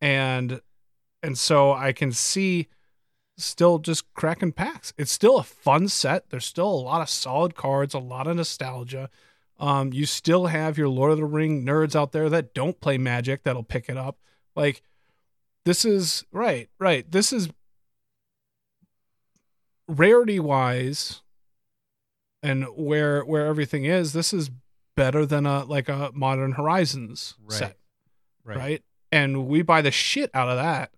[0.00, 0.60] And
[1.22, 2.68] and so I can see
[3.38, 4.92] still just cracking packs.
[4.98, 6.28] It's still a fun set.
[6.30, 9.08] There's still a lot of solid cards, a lot of nostalgia.
[9.58, 12.98] Um, you still have your Lord of the Ring nerds out there that don't play
[12.98, 14.18] Magic that'll pick it up.
[14.56, 14.82] Like
[15.64, 17.10] this is right, right.
[17.10, 17.48] This is
[19.88, 21.22] rarity wise
[22.42, 24.12] and where where everything is.
[24.12, 24.50] This is
[24.96, 27.58] better than a like a Modern Horizons Right.
[27.58, 27.76] set,
[28.44, 28.56] right.
[28.58, 28.82] right.
[29.12, 30.90] And we buy the shit out of that.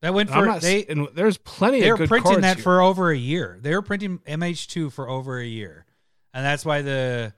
[0.00, 0.84] That went for not, they.
[0.86, 2.62] and there's plenty They of were good printing that here.
[2.64, 3.58] for over a year.
[3.62, 5.86] They were printing MH2 for over a year,
[6.34, 7.32] and that's why the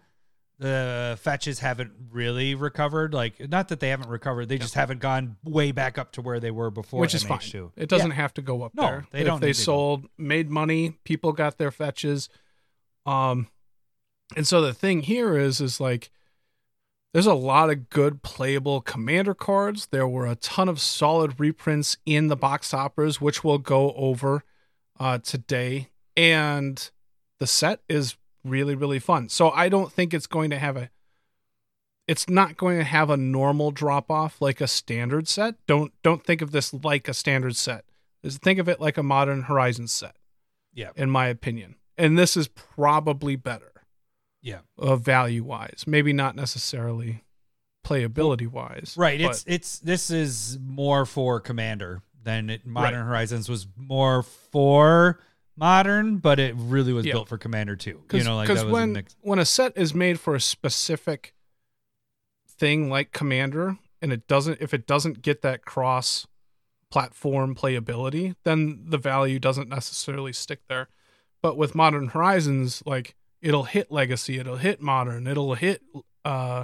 [0.58, 3.12] the fetches haven't really recovered.
[3.12, 6.38] Like, not that they haven't recovered, they just haven't gone way back up to where
[6.40, 7.00] they were before.
[7.00, 7.28] which is MH2.
[7.60, 7.70] fine.
[7.76, 8.16] It doesn't Yeah.
[8.16, 9.06] have to go up No, there.
[9.10, 12.28] they if don't they need to sold, made money, people got their fetches.
[13.04, 13.48] Um,
[14.36, 16.10] and so the thing here is, is like,
[17.12, 19.86] there's a lot of good playable commander cards.
[19.86, 24.42] There were a ton of solid reprints in the box toppers, which we'll go over
[24.98, 25.90] uh, today.
[26.16, 26.90] And
[27.38, 29.28] the set is really, really fun.
[29.28, 30.90] So I don't think it's going to have a
[32.06, 35.54] it's not going to have a normal drop off like a standard set.
[35.66, 37.84] Don't don't think of this like a standard set.
[38.22, 40.16] Just think of it like a modern Horizon set,
[40.72, 41.76] Yeah, in my opinion.
[41.96, 43.74] And this is probably better
[44.44, 45.84] yeah, uh, value wise.
[45.86, 47.24] Maybe not necessarily
[47.84, 48.94] playability wise.
[48.96, 49.18] right.
[49.18, 55.18] It's it's this is more for Commander than it, Modern Horizons was more for
[55.56, 57.12] Modern, but it really was Yeah.
[57.12, 58.02] built for Commander too.
[58.12, 59.16] You know, like that was a when mix.
[59.20, 61.34] when a set is made for a specific
[62.48, 66.26] thing like commander and it doesn't if it doesn't get that cross
[66.90, 70.88] platform playability then the value doesn't necessarily stick there
[71.42, 75.82] but with modern horizons like it'll hit legacy it'll hit modern it'll hit
[76.24, 76.62] uh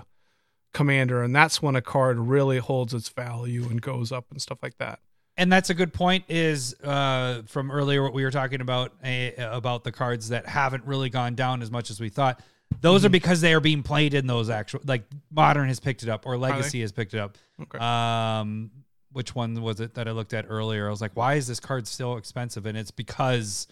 [0.72, 4.59] commander and that's when a card really holds its value and goes up and stuff
[4.62, 5.00] like that
[5.40, 9.31] and that's a good point is uh, from earlier what we were talking about uh,
[9.38, 12.40] about the cards that haven't really gone down as much as we thought
[12.81, 13.12] those are Mm-hmm.
[13.12, 16.38] because they are being played in those actual like modern has picked it up or
[16.38, 18.70] legacy has picked it up okay um
[19.12, 21.59] which one was it that i looked at earlier i was like why is this
[21.59, 23.66] card still expensive and it's because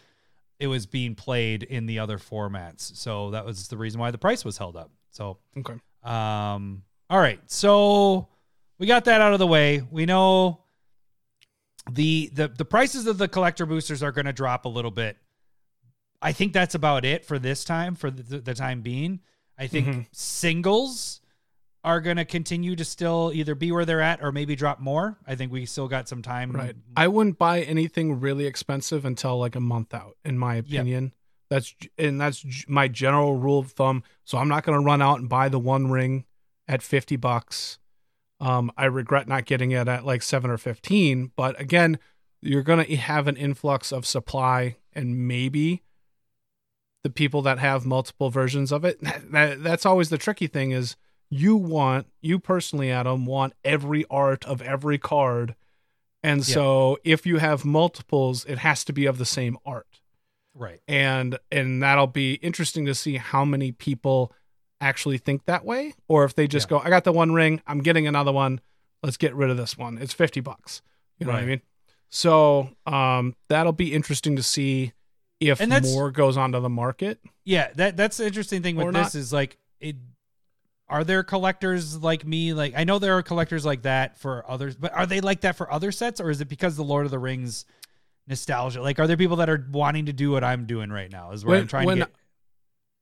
[0.59, 2.96] it was being played in the other formats.
[2.96, 4.90] So that was the reason why the price was held up.
[5.12, 5.74] So Okay.
[6.02, 8.26] um, all right, so
[8.81, 9.83] we got that out of the way.
[9.88, 10.64] We know
[11.90, 15.16] the the the prices of the collector boosters are going to drop a little bit.
[16.20, 19.20] I think that's about it for this time for the, the time being.
[19.57, 20.07] I think Mhm.
[20.12, 21.20] singles
[21.85, 25.16] are going to continue to still either be where they're at or maybe drop more.
[25.27, 26.51] I think we still got some time.
[26.53, 26.74] Right.
[26.96, 31.14] I wouldn't buy anything really expensive until like a month out, in my opinion.
[31.51, 34.03] That's and that's my general rule of thumb.
[34.24, 36.24] So I'm not going to run out and buy the one ring
[36.66, 37.78] at 50 bucks.
[38.40, 41.98] Um, I regret not getting it at like seven or 15, but again,
[42.40, 45.83] you're going to have an influx of supply and maybe
[47.05, 49.01] the people that have multiple versions of it.
[49.31, 50.96] That, that's always the tricky thing is
[51.31, 55.55] you want, you personally, Adam, want every art of every card.
[56.22, 56.55] And Yeah.
[56.55, 60.01] so if you have multiples, it has to be of the same art
[60.55, 60.81] Right.
[60.88, 64.33] and and that'll be interesting to see how many people
[64.81, 66.79] actually think that way or if they just Yeah.
[66.79, 68.61] go i got the one ring i'm getting another one
[69.03, 70.83] let's get rid of this one it's 50 bucks
[71.19, 71.61] you know what i mean
[72.11, 74.93] so um that'll be interesting to see
[75.41, 79.33] if more goes onto the market Yeah, that that's the interesting thing with this is
[79.33, 79.97] like it
[80.88, 84.75] are there collectors like me like I know there are collectors like that for others,
[84.75, 87.11] but are they like that for other sets or is it because the Lord of
[87.12, 87.67] the Rings
[88.27, 88.81] nostalgia?
[88.83, 91.33] Like are there people that are wanting to do what I'm doing right now?
[91.33, 92.14] Is where When- I'm trying when- to get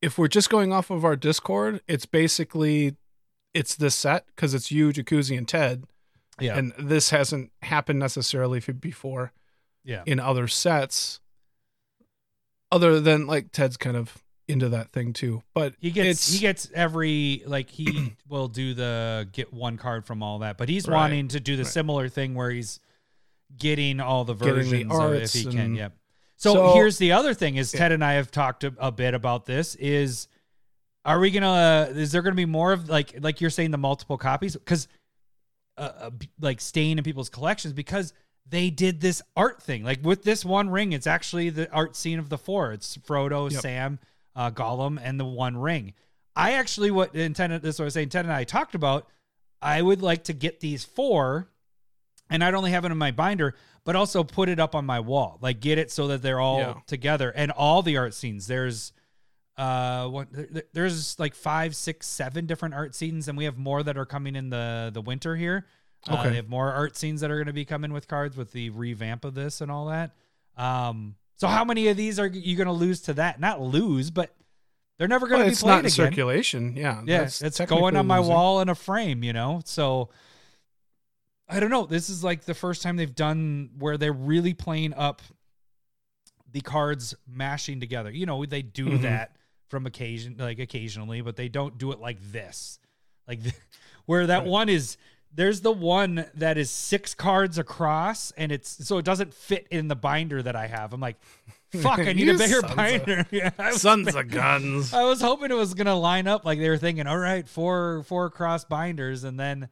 [0.06, 2.94] if we're just going off of our discord it's basically
[3.52, 5.84] it's this set because it's you jacuzzi and ted
[6.40, 6.56] Yeah.
[6.56, 9.32] and this hasn't happened necessarily before
[9.84, 10.02] yeah.
[10.06, 11.20] in other sets
[12.70, 16.70] other than like ted's kind of into that thing too but He gets he gets
[16.72, 20.96] every like he will do the get one card from all that, but he's Right.
[20.96, 21.72] wanting to do the Right.
[21.72, 22.78] similar thing where he's
[23.56, 25.74] getting all the Getting the versions of it if he can.
[25.74, 25.92] Yep.
[26.36, 29.14] So, So- here's the other thing: is Ted and I have talked a, a bit
[29.14, 29.74] about this.
[29.76, 30.28] Is
[31.04, 31.88] are we gonna?
[31.94, 34.88] Is there gonna be more of like like you're saying the multiple copies because
[35.78, 38.12] uh, uh, like staying in people's collections because
[38.48, 39.82] they did this art thing.
[39.82, 42.72] Like with this one ring, it's actually the art scene of the four.
[42.72, 43.60] It's Frodo, Yep.
[43.60, 43.98] Sam,
[44.34, 45.94] uh, Gollum, and the One Ring.
[46.34, 47.78] I actually what intended this.
[47.78, 49.08] What I was saying, Ted and I talked about.
[49.62, 51.48] I would like to get these four,
[52.28, 53.54] and I'd only have it in my binder,
[53.86, 55.38] but also put it up on my wall.
[55.40, 56.74] Like get it so that they're all Yeah.
[56.86, 58.46] together and all the art scenes.
[58.46, 58.92] There's
[59.56, 60.28] uh what
[60.74, 64.36] there's like five six seven different art scenes and we have more that are coming
[64.36, 65.64] in the the winter here
[66.10, 66.28] uh, Okay.
[66.28, 68.68] they have more art scenes that are going to be coming with cards with the
[68.68, 70.10] revamp of this and all that
[70.58, 74.10] um so how many of these are you going to lose to that not lose
[74.10, 74.34] but
[74.98, 77.58] they're never going well, to be it's played not in again circulation yeah yeah it's
[77.60, 78.34] going on my losing.
[78.34, 80.10] wall in a frame you know so
[81.48, 81.86] i don't know.
[81.86, 85.22] This is like the first time they've done where they're really playing up
[86.50, 88.10] the cards mashing together.
[88.10, 89.02] You know they do Mhm.
[89.02, 89.36] that
[89.68, 92.78] from occasion like occasionally but they don't do it like this.
[93.28, 93.54] Like th-
[94.06, 94.46] where that Right.
[94.48, 94.96] one is
[95.34, 99.88] there's the one that is six cards across and it's so it doesn't fit in
[99.88, 100.92] the binder that i have.
[100.92, 101.16] I'm like
[101.82, 103.26] fuck i need a bigger sons of- binder.
[103.32, 104.94] Yeah, I was sons of guns.
[104.94, 108.02] I was hoping it was gonna line up like they were thinking, all right, four
[108.04, 109.68] four cross binders, and then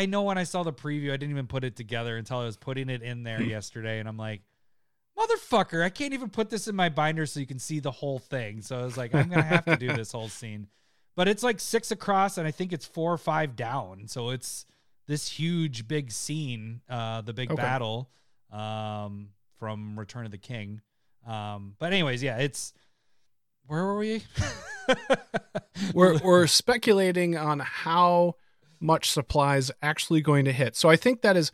[0.00, 2.44] I know when I saw the preview, I didn't even put it together until I
[2.46, 4.40] was putting it in there yesterday, and I'm like,
[5.18, 8.18] motherfucker, I can't even put this in my binder so you can see the whole
[8.18, 8.62] thing.
[8.62, 10.68] So I was like, I'm gonna have to do this whole scene,
[11.16, 14.64] but it's like six across, and I think it's four or five down, so it's
[15.06, 17.60] this huge big scene, uh, the big Okay.
[17.60, 18.08] battle,
[18.50, 20.80] um, from Return of the King.
[21.26, 22.72] Um, but anyways, yeah, it's
[23.66, 24.22] where were we?
[25.92, 28.36] we're we're speculating on how
[28.80, 30.76] much supply is actually going to hit.
[30.76, 31.52] So I think that is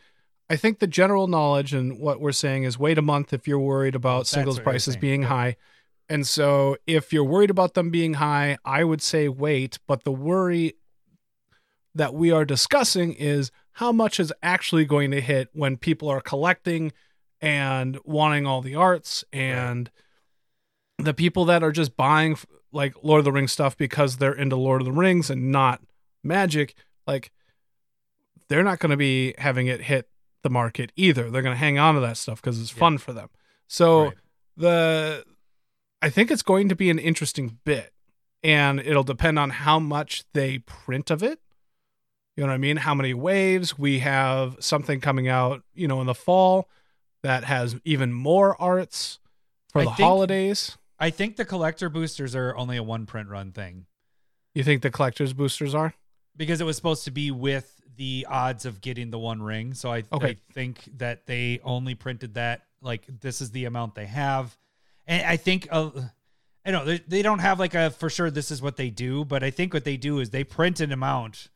[0.48, 3.58] I think the general knowledge and what we're saying is wait a month if you're
[3.58, 5.28] worried about That's singles prices being yeah.
[5.28, 5.56] high.
[6.08, 10.12] And so if you're worried about them being high, I would say wait, but the
[10.12, 10.74] worry
[11.94, 16.20] that we are discussing is how much is actually going to hit when people are
[16.20, 16.92] collecting
[17.40, 19.90] and wanting all the arts and
[20.98, 22.36] the people that are just buying
[22.72, 25.82] like Lord of the Rings stuff because they're into Lord of the Rings and not
[26.22, 26.74] magic,
[27.06, 27.30] like
[28.48, 30.08] they're not going to be having it hit
[30.42, 31.30] the market either.
[31.30, 32.78] They're going to hang on to that stuff because it's Yeah.
[32.80, 33.28] fun for them.
[33.66, 34.14] So Right.
[34.56, 35.24] the
[36.02, 37.92] I think it's going to be an interesting bit
[38.42, 41.40] and it'll depend on how much they print of it.
[42.36, 42.76] You know what I mean?
[42.76, 43.78] How many waves?
[43.78, 46.68] We have something coming out, you know, in the fall
[47.22, 49.18] that has even more arts
[49.72, 50.76] for I the think- holidays.
[50.98, 53.86] I think the collector boosters are only a one print run thing
[54.54, 55.94] You think the collector's boosters are?
[56.36, 59.74] Because it was supposed to be with the odds of getting the one ring.
[59.74, 60.28] So I, Okay.
[60.28, 64.56] I think that they only printed that like this is the amount they have.
[65.06, 65.90] And I think uh,
[66.64, 69.24] I know they, they don't have like a for sure this is what they do,
[69.24, 71.48] but I think what they do is they print an amount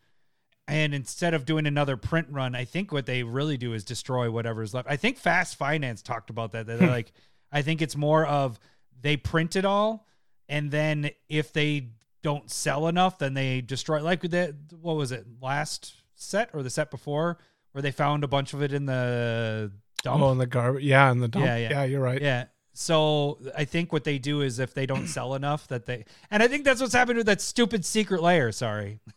[0.71, 4.31] and instead of doing another print run, I think what they really do is destroy
[4.31, 4.89] whatever's left.
[4.89, 6.67] I think Fast Finance talked about that.
[6.67, 7.13] that they're like,
[7.51, 8.61] I think it's more of
[9.01, 10.07] they print it all,
[10.49, 11.89] and then if they
[12.23, 14.03] don't sell enough, then they destroy.
[14.03, 17.39] Like the what was it last set or the set before,
[17.73, 20.23] where they found a bunch of it in the dump.
[20.23, 20.85] Oh, in the garbage.
[20.85, 21.45] Yeah, in the dump.
[21.45, 21.85] Yeah, Yeah, yeah.
[21.85, 22.21] you're right.
[22.21, 22.45] Yeah.
[22.73, 26.43] So I think what they do is if they don't sell enough that they and
[26.43, 29.01] I think that's what's happened with that stupid secret layer, sorry.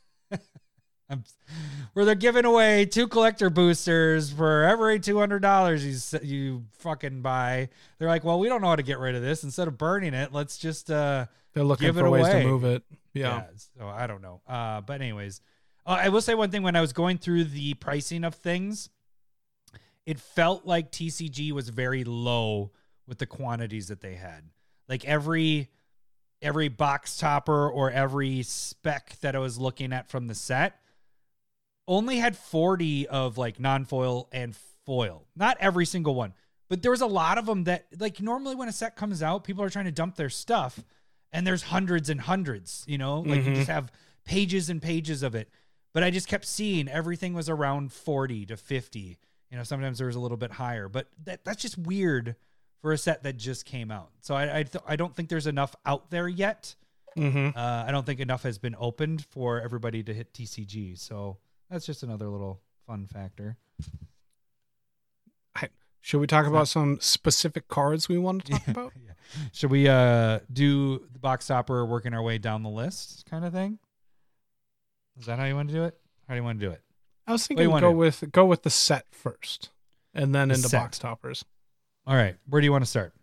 [1.94, 7.22] Where they're giving away two collector boosters for every two hundred dollars you you fucking
[7.22, 7.70] buy.
[8.00, 9.44] They're like, well, we don't know how to get rid of this.
[9.44, 12.42] Instead of burning it, let's just uh They're looking Give it for ways away.
[12.44, 12.84] to move it.
[13.14, 13.44] Yeah.
[13.78, 14.42] so I don't know.
[14.48, 15.40] Uh, but anyways,
[15.86, 16.64] uh, I will say one thing.
[16.64, 18.90] When I was going through the pricing of things,
[20.06, 22.72] it felt like TCG was very low
[23.08, 24.46] with the quantities that they had.
[24.90, 25.70] Like every
[26.42, 30.80] every box topper or every spec that I was looking at from the set
[31.88, 35.26] only had 40 of like non-foil and foil.
[35.36, 36.34] Not every single one,
[36.70, 39.44] but there was a lot of them that like normally when a set comes out,
[39.44, 40.80] people are trying to dump their stuff
[41.32, 43.20] and there's hundreds and hundreds, you know?
[43.22, 43.56] Like you Mhm.
[43.56, 43.92] just have
[44.26, 45.50] pages and pages of it.
[45.94, 49.18] But I just kept seeing everything was around 40 to 50.
[49.52, 52.36] You know, sometimes there was a little bit higher, but that that's just weird
[52.82, 54.10] for a set that just came out.
[54.22, 56.76] So I I, th- I don't think there's enough out there yet.
[57.16, 57.56] Mm-hmm.
[57.58, 60.98] Uh, I don't think enough has been opened for everybody to hit TCG.
[60.98, 61.38] So
[61.74, 63.58] that's just another little fun factor.
[66.06, 68.94] Should we talk It's about not- some specific cards we want to talk about?
[69.54, 73.54] Should we uh do the box topper working our way down the list kind of
[73.54, 73.80] thing?
[75.18, 75.98] Is that how you want to do it?
[76.28, 76.82] How do you want to do it?
[77.26, 79.70] I was thinking go with go with the set first,
[80.14, 80.82] and then The into set.
[80.82, 81.46] box toppers.
[82.06, 83.14] All right, where do you want to start?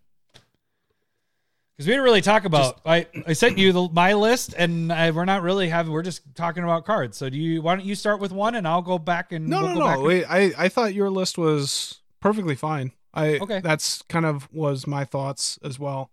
[1.81, 2.79] Because we didn't really talk about.
[2.85, 5.91] I I sent you the, my list, and I, we're not really having.
[5.95, 7.17] We're just talking about cards.
[7.17, 7.63] So do you?
[7.63, 10.03] Why don't you start with one, and I'll go back and No, we'll no, no.
[10.03, 12.93] Wait, I I thought your list was perfectly fine.
[13.15, 13.61] I Okay.
[13.61, 16.11] That's kind of was my thoughts as well.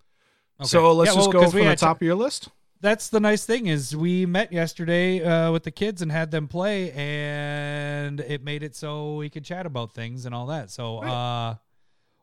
[0.61, 0.69] Okay.
[0.69, 2.47] So let's Yeah, just well, go from the had to- top of your list.
[2.79, 6.47] that's the nice thing is we met yesterday uh, with the kids and had them
[6.47, 10.99] play and it made it so we could chat about things and all that so
[10.99, 11.55] uh,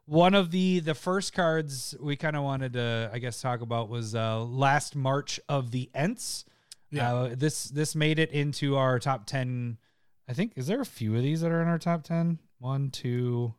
[0.06, 3.88] one of the the first cards we kind of wanted to i guess talk about
[3.88, 6.44] was uh, last march of the ents
[6.90, 7.14] Yeah.
[7.14, 9.78] uh, this this made it into our top 10
[10.28, 12.90] i think is there a few of these that are in our top 10 one
[12.90, 13.54] two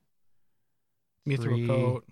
[1.28, 2.06] Mithril coat,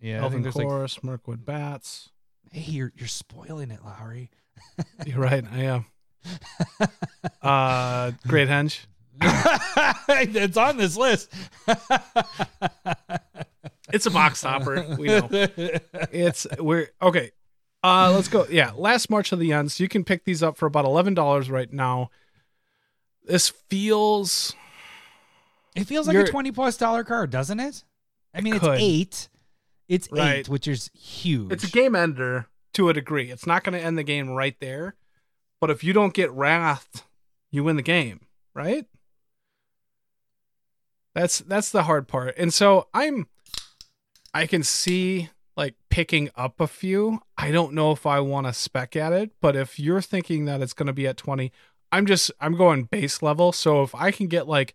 [0.00, 2.10] yeah i Elven think there's like chorus, Mirkwood bats.
[2.52, 4.30] hey you're, you're spoiling it lowry
[5.06, 5.44] You're right.
[5.52, 5.84] I am.
[7.42, 8.86] Uh, Great Henge.
[10.08, 11.32] it's on this list.
[13.92, 14.96] It's a box topper.
[14.98, 15.28] We know.
[16.10, 17.30] It's we're okay.
[17.84, 18.46] Uh, let's go.
[18.50, 19.78] Yeah, last March of the Ents.
[19.78, 22.10] You can pick these up for about eleven dollars right now.
[23.24, 24.54] This feels
[25.76, 27.84] It feels like a twenty plus dollar card, doesn't it?
[28.34, 28.74] I mean, could.
[28.74, 29.28] it's eight.
[29.88, 30.38] It's Right.
[30.38, 31.52] eight, which is huge.
[31.52, 33.30] it's a game ender to a degree.
[33.30, 34.96] It's not going to end the game right there,
[35.60, 37.02] but if you don't get wrathed,
[37.52, 38.20] you win the game,
[38.52, 38.86] right?
[41.16, 42.34] That's that's the hard part.
[42.36, 43.26] And so I'm
[44.34, 47.20] I can see like picking up a few.
[47.38, 50.60] I don't know if I want to spec at it, but if you're thinking that
[50.60, 51.50] it's going to be at 20,
[51.90, 53.52] I'm just I'm going base level.
[53.52, 54.74] So if I can get like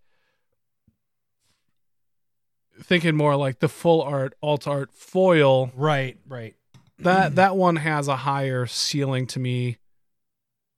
[2.81, 6.55] thinking more like the full art, alt art foil, Right, right.
[6.97, 9.77] that that one has a higher ceiling to me.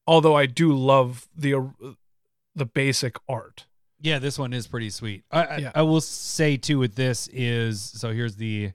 [0.05, 1.61] Although I do love the uh,
[2.53, 3.65] the basic art.
[4.03, 5.23] Yeah, this one is pretty sweet.
[5.31, 5.71] I, I, Yeah.
[5.73, 8.71] I will say too with this is so here's the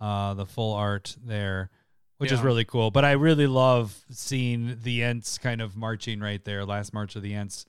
[0.00, 1.70] uh the full art there,
[2.18, 2.90] which is really cool.
[2.90, 7.22] But I really love seeing the Ents kind of marching right there, last march of
[7.22, 7.66] the Ents.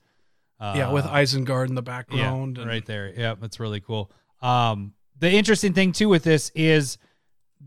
[0.59, 2.57] Uh, yeah, with Isengard in the yeah, background.
[2.59, 3.11] and- right there.
[3.17, 4.09] Yeah, that's really cool.
[4.41, 6.97] Um, the interesting thing too with this is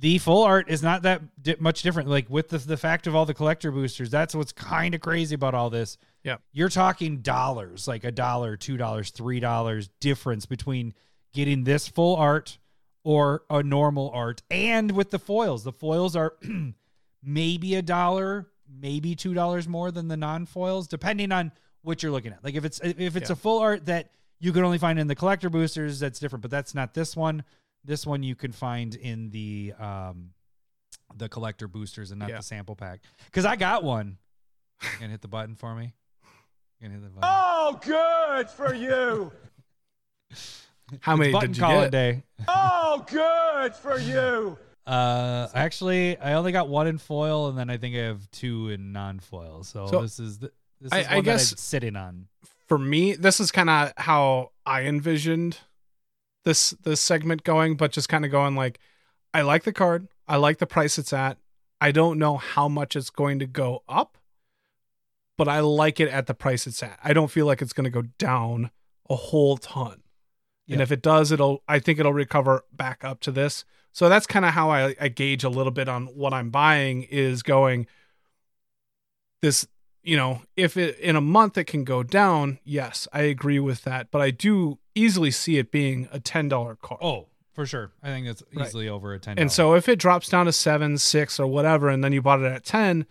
[0.00, 2.08] the full art is not that di- much different.
[2.08, 5.34] Like with the the fact of all the collector boosters, that's what's kind of crazy
[5.34, 5.98] about all this.
[6.24, 6.36] Yeah.
[6.52, 10.94] you're talking dollars, like a dollar, two dollars, three dollars difference between
[11.32, 12.58] getting this full art
[13.04, 15.64] or a normal art, and with the foils.
[15.64, 16.34] The foils are
[17.22, 22.12] maybe a dollar, maybe two dollars more than the non foils, depending on what you're
[22.12, 22.44] looking at.
[22.44, 23.34] Like if it's if it's Yeah.
[23.34, 26.42] a full art that you can only find in the collector boosters, that's different.
[26.42, 27.42] But that's not this one.
[27.84, 30.30] This one you can find in the um
[31.16, 32.36] the collector boosters and not Yeah.
[32.38, 33.00] the sample pack.
[33.26, 34.18] Because I got one.
[34.82, 35.94] You gonna hit the button for me?
[36.80, 37.30] You gonna hit the button?
[37.32, 39.32] Oh, good for you.
[41.00, 41.90] How many button did you calling get?
[41.92, 42.22] day.
[42.46, 44.56] Oh, good for you.
[44.88, 48.70] Uh, actually, I only got one in foil, and then I think I have two
[48.70, 49.62] in non-foil.
[49.64, 50.50] So, So, this is the,
[50.80, 52.28] this I- is I one guess- that I'm sitting on.
[52.68, 55.58] For me, this is kind of how I envisioned
[56.44, 58.78] this this segment going, but just kind of going like,
[59.32, 61.38] I like the card, I like the price it's at.
[61.80, 64.18] I don't know how much it's going to go up,
[65.36, 66.98] but I like it at the price it's at.
[67.04, 68.70] I don't feel like it's going to go down
[69.08, 70.02] a whole ton.
[70.70, 73.64] And if it does, it'll I think it'll recover back up to this.
[73.92, 77.04] So that's kind of how I, I gauge a little bit on what I'm buying
[77.04, 77.86] is going
[79.40, 79.66] this,
[80.08, 83.84] you know, if it in a month it can go down, yes, I agree with
[83.84, 84.10] that.
[84.10, 87.00] But I do easily see it being a ten dollar card.
[87.02, 87.92] Oh, for sure.
[88.02, 88.66] I think that's Right.
[88.66, 89.38] easily over a ten.
[89.38, 92.40] And so if it drops down to seven, six, or whatever, and then you bought
[92.40, 93.04] it at ten,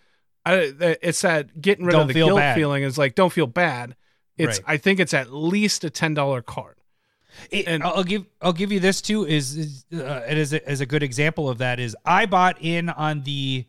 [0.45, 2.56] I, it's that getting rid Don't of the guilt bad.
[2.56, 3.95] feeling is like don't feel bad.
[4.38, 4.74] It's Right.
[4.76, 6.78] I think it's at least a ten dollar card.
[7.52, 10.68] It- And- I'll give I'll give you this too is, is uh, it is a,
[10.68, 13.66] as a good example of that is I bought in on the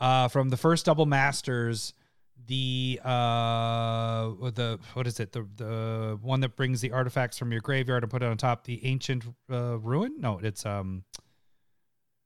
[0.00, 1.92] uh from the first double masters
[2.46, 7.60] the uh the what is it the the one that brings the artifacts from your
[7.60, 11.04] graveyard and put it on top the ancient uh ruin no it's um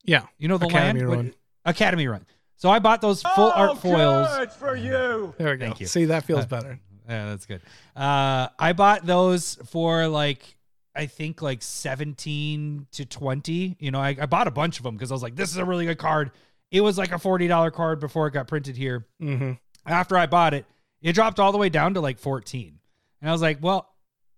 [0.04, 1.34] Yeah, you know the Academy land Ruin.
[1.64, 2.24] academy run
[2.56, 5.34] so I bought those full art Oh, foils Good for you.
[5.36, 5.66] there we go.
[5.66, 5.86] Thank you.
[5.86, 6.80] See that feels Uh, better.
[7.08, 7.60] Yeah, that's good.
[7.94, 10.56] Uh, I bought those for like
[10.94, 13.76] I think like seventeen to twenty.
[13.78, 15.58] You know, I, I bought a bunch of them because I was like, this is
[15.58, 16.30] a really good card.
[16.70, 19.06] It was like a forty dollar card before it got printed here.
[19.20, 19.52] hmm
[19.86, 20.66] After I bought it,
[21.00, 22.78] it dropped all the way down to like fourteen,
[23.20, 23.88] and I was like, well,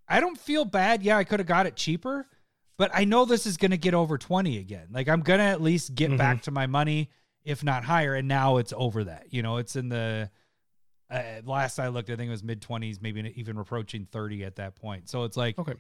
[0.09, 1.03] I don't feel bad.
[1.03, 2.27] Yeah, I could have got it cheaper,
[2.77, 4.89] but I know this is going to get over twenty again.
[4.91, 6.19] Like I'm gonna at least get Mhm.
[6.19, 7.11] back to my money,
[7.45, 8.15] if not higher.
[8.15, 9.27] And now it's over that.
[9.33, 10.31] You know, it's in the
[11.11, 14.57] uh, last I looked, I think it was mid 20s, maybe even approaching 30 at
[14.57, 15.09] that point.
[15.09, 15.73] So it's like, Okay.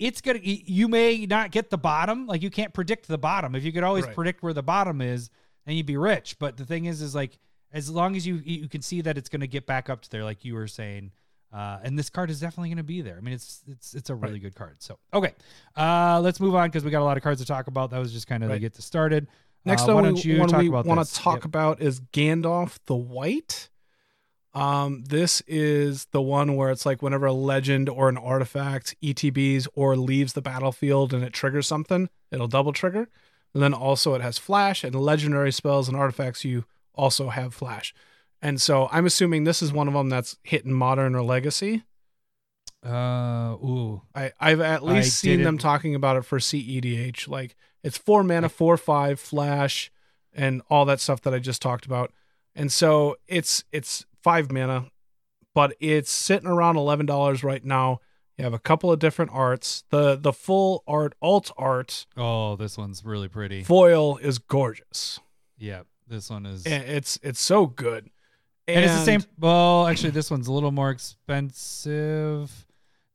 [0.00, 0.40] it's gonna.
[0.42, 3.54] You may not get the bottom, like you can't predict the bottom.
[3.54, 4.14] If you could always Right.
[4.16, 5.30] predict where the bottom is,
[5.66, 6.36] then you'd be rich.
[6.40, 7.38] But the thing is, is like
[7.74, 10.24] as long as you you can see that it's gonna get back up to there,
[10.24, 11.12] like you were saying.
[11.52, 13.16] Uh, and this card is definitely going to be there.
[13.16, 14.42] I mean, it's it's it's a really Right.
[14.42, 14.82] good card.
[14.82, 15.34] So okay,
[15.76, 17.90] uh, let's move on because we got a lot of cards to talk about.
[17.90, 19.28] That was just kind of to get this started.
[19.64, 21.44] Next uh, one, don't we, you one talk we want to talk Yep.
[21.44, 23.70] about is Gandalf the White.
[24.52, 29.66] Um, this is the one where it's like whenever a legend or an artifact ETBs
[29.74, 33.08] or leaves the battlefield and it triggers something, it'll double trigger.
[33.52, 36.64] And then also it has flash and legendary spells and artifacts you
[36.94, 37.94] also have flash.
[38.40, 41.84] And so I'm assuming this is one of them that's hitting modern or legacy.
[42.84, 47.28] Uh, ooh, I, I've at I least seen them talking about it for CEDH.
[47.28, 49.90] Like it's four mana, four five flash,
[50.34, 52.12] and all that stuff that I just talked about.
[52.54, 54.90] And so it's it's five mana,
[55.54, 58.00] but it's sitting around eleven dollars right now.
[58.36, 59.84] You have a couple of different arts.
[59.88, 63.62] The the full art alt art oh, this one's really pretty.
[63.62, 65.20] foil is gorgeous.
[65.56, 66.66] Yeah, this one is.
[66.66, 68.10] And it's it's so good.
[68.68, 69.22] and, it's the same.
[69.38, 72.66] Well, actually, this one's a little more expensive.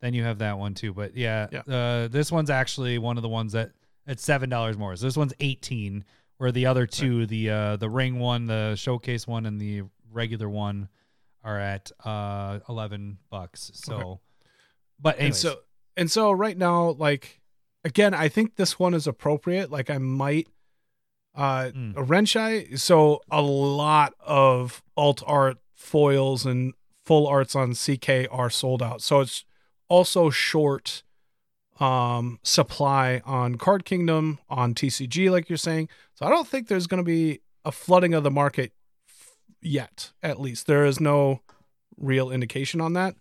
[0.02, 1.60] Then you have that one too, but yeah, Yeah.
[1.62, 3.72] Uh, this one's actually one of the ones that
[4.08, 4.96] it's seven dollars more.
[4.96, 6.06] So this one's eighteen,
[6.38, 10.50] where the other two, the uh, the ring one, the showcase one, and the regular
[10.50, 10.88] one,
[11.44, 13.72] are at uh eleven bucks.
[13.74, 14.20] So, Okay.
[15.00, 15.60] but and so
[15.98, 17.42] and so right now like
[17.84, 20.48] again i think this one is appropriate like i might
[21.40, 21.96] uh Mm.
[21.96, 26.74] a renshai so a lot of alt art foils and
[27.06, 29.02] full arts on ck are sold out.
[29.02, 29.46] So it's
[29.88, 31.02] also short
[31.80, 35.88] um supply on card kingdom on tcg like you're saying.
[36.16, 38.72] So i don't think there's going to be a flooding of the market
[39.08, 40.68] f- yet at least.
[40.68, 41.42] There is no
[41.98, 43.16] real indication on that.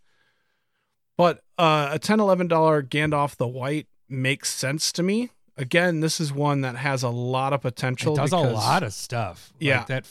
[1.16, 5.30] But uh, a 10 11 dollar Gandalf the White makes sense to me.
[5.58, 8.14] Again, this is one that has a lot of potential.
[8.14, 9.52] it does a lot of stuff.
[9.54, 9.84] Like Yeah.
[9.88, 10.06] that.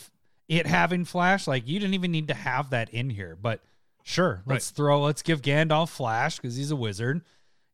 [0.49, 3.61] It having flash, like you didn't even need to have that in here, but
[4.03, 7.21] sure, let's throw, let's give Gandalf flash because he's a wizard.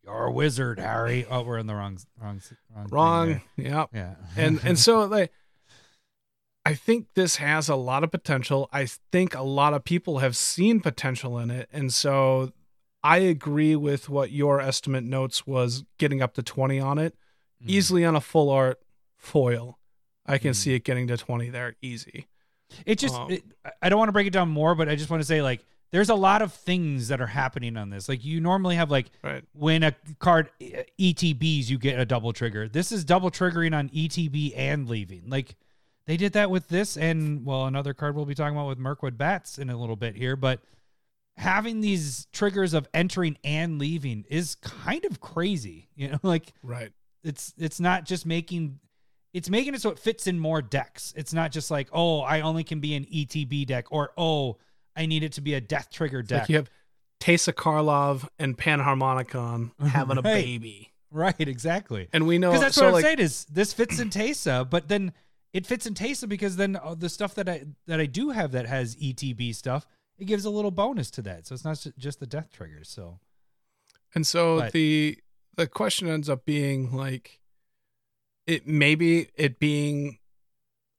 [0.03, 1.25] You're a wizard, Harry.
[1.29, 2.41] Oh, we're in the wrong, wrong,
[2.75, 2.87] wrong.
[2.89, 3.41] wrong.
[3.57, 3.85] Yeah.
[3.93, 5.31] Yeah, And and so like
[6.65, 8.69] I think this has a lot of potential.
[8.71, 11.69] I think a lot of people have seen potential in it.
[11.73, 12.53] And so
[13.03, 17.15] I agree with what your estimate notes was getting up to 20 on it.
[17.65, 17.69] Mm.
[17.69, 18.79] Easily on a full art
[19.17, 19.79] foil.
[20.25, 20.55] I can Mm.
[20.55, 22.27] see it getting to 20 there easy.
[22.85, 23.43] It just, Um, it,
[23.81, 25.63] I don't want to break it down more, but I just want to say like,
[25.91, 28.09] there's a lot of things that are happening on this.
[28.09, 29.43] Like you normally have like Right.
[29.53, 32.67] when a card ETBs, you get a double trigger.
[32.67, 35.29] This is double triggering on ETB and leaving.
[35.29, 35.55] Like
[36.07, 39.17] they did that with this, and well, another card we'll be talking about with Mirkwood
[39.17, 40.35] Bats in a little bit here.
[40.35, 40.61] But
[41.37, 45.89] having these triggers of entering and leaving is kind of crazy.
[45.95, 46.91] You know, like Right.
[47.23, 48.79] It's it's not just making
[49.33, 51.13] it's making it so it fits in more decks.
[51.15, 54.57] It's not just like, oh, I only can be an ETB deck, or oh,
[54.95, 56.41] I need it to be a death trigger deck.
[56.41, 56.69] like you have
[57.19, 60.91] Teysa Karlov and Panharmonicon having a baby.
[61.09, 62.09] right, exactly.
[62.13, 64.69] And we know Because that's so what I'm like saying is this fits in Teysa,
[64.69, 65.13] but then
[65.53, 68.51] it fits in Teysa because then uh, the stuff that I that I do have
[68.51, 69.87] that has ETB stuff,
[70.19, 71.47] it gives a little bonus to that.
[71.47, 72.89] So it's not ju- just the death triggers.
[72.89, 73.19] So
[74.13, 75.17] And so But- the
[75.55, 77.39] the question ends up being like
[78.47, 80.19] it maybe it being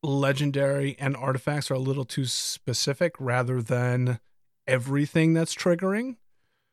[0.03, 4.21] legendary and artifacts are a little too specific rather than
[4.67, 6.17] everything that's triggering.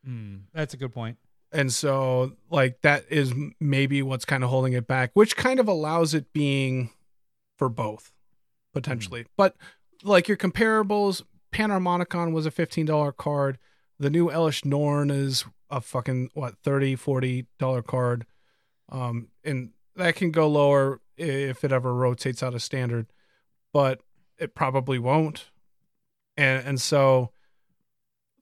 [0.08, 1.18] mm, that's a good point.
[1.52, 5.68] And so like that is maybe what's kind of holding it back, which kind of
[5.68, 6.92] allows it being
[7.58, 8.12] for both
[8.74, 9.26] potentially.
[9.38, 9.56] But
[10.04, 11.22] like your comparables,
[11.52, 13.58] Panharmonicon was a $15 card.
[14.00, 18.26] The new Elesh Norn is a fucking what 30 40 dollar card.
[18.90, 23.08] Um and that can go lower if it ever rotates out of standard,
[23.74, 24.02] but
[24.38, 25.50] it probably won't.
[26.38, 27.32] And and so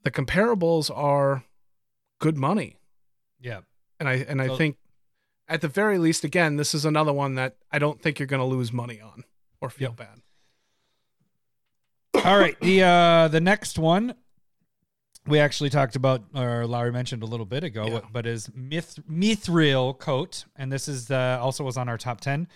[0.03, 1.43] the comparables are
[2.19, 2.77] good money
[3.39, 3.61] Yeah.
[3.99, 4.77] and I and I So- think
[5.47, 8.39] at the very least, again, this is another one that I don't think you're going
[8.39, 9.23] to lose money on
[9.59, 10.21] or feel bad.
[12.23, 12.59] All right.
[12.59, 14.15] The uh the next one
[15.29, 17.99] we actually talked about or Larry mentioned a little bit ago, Yeah.
[18.11, 22.47] but is Myth Mithril coat, and this is uh, also was on our top ten.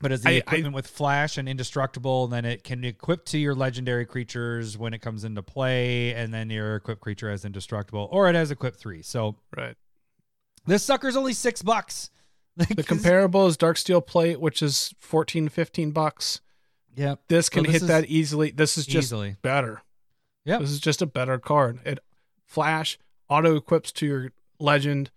[0.00, 3.38] But as the I- I- equipment with flash and indestructible, then it can equip to
[3.38, 8.08] your legendary creatures when it comes into play, and then your equipped creature has indestructible,
[8.10, 9.02] or it has equip three.
[9.02, 9.76] So Right.
[10.66, 12.10] this sucker's only six bucks.
[12.58, 16.42] Like, The comparable is Darksteel Plate, which is 14, 15 bucks.
[16.96, 17.20] Yep.
[17.28, 18.50] This can this hit is that easily.
[18.50, 19.36] This is just easily.
[19.40, 19.80] better.
[20.44, 20.60] Yep.
[20.60, 21.80] This is just a better card.
[21.84, 21.98] It
[22.46, 25.10] flash auto equips to your legend.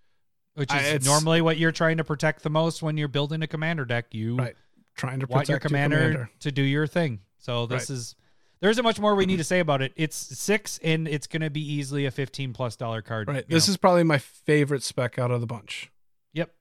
[0.53, 3.47] Which is it's- normally what you're trying to protect the most when you're building a
[3.47, 4.13] commander deck.
[4.13, 4.55] You Right.
[4.95, 6.30] Trying to want protect your commander, commander.
[6.39, 7.19] to do your thing.
[7.39, 7.95] So this Right.
[7.97, 8.15] is
[8.61, 9.91] there isn't much more we need to say about it.
[9.97, 13.28] It's six and it's going to be easily a fifteen plus dollar card.
[13.28, 13.47] Right.
[13.49, 13.71] This know.
[13.73, 15.91] is probably my favorite spec out of the bunch.
[16.32, 16.53] yep.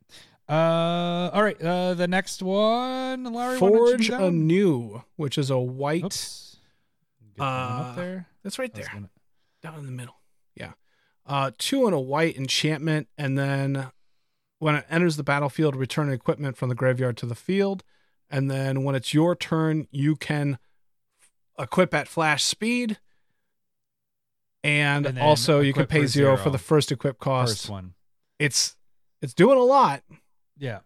[0.49, 1.61] Uh, all right.
[1.63, 3.59] Uh, the next one, Larry.
[3.59, 4.29] why don't you Forge do that one?
[4.35, 6.05] Anew, which is a white.
[6.05, 6.54] Oops.
[7.37, 8.29] Get that one Uh, up there.
[8.43, 8.89] That's right there.
[8.93, 9.11] gonna-
[9.63, 10.21] down in the middle.
[10.55, 10.73] Yeah.
[11.27, 13.91] Uh, two and a white enchantment, and then
[14.59, 17.83] when it enters the battlefield, return equipment from the graveyard to the field.
[18.31, 20.59] And then when it's your turn, you can
[21.59, 22.99] equip at flash speed.
[24.63, 26.45] And, And also you can pay for zero, zero.
[26.45, 27.53] for the first equip cost.
[27.53, 27.95] First one.
[28.39, 28.77] It's
[29.21, 30.03] it's doing a lot.
[30.57, 30.81] Yeah.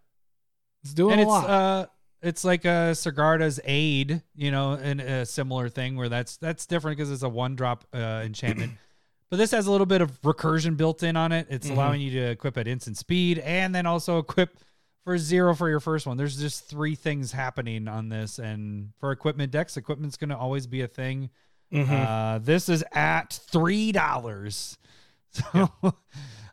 [0.83, 1.51] It's doing and a it's lot.
[1.51, 1.87] uh
[2.23, 6.97] it's like a Sigarda's aid, you know, and a similar thing where that's that's different
[6.97, 8.73] because it's a one drop uh, enchantment.
[9.31, 11.47] but this has a little bit of recursion built in on it.
[11.51, 11.73] It's Mhm.
[11.73, 14.59] allowing you to equip at instant speed and then also equip
[15.05, 16.17] for zero for your first one.
[16.17, 20.67] There's just three things happening on this, and for equipment decks, equipment's going to always
[20.67, 21.31] be a thing.
[21.73, 21.89] Mhm.
[21.89, 24.77] Uh, this is at three dollars,
[25.31, 25.71] so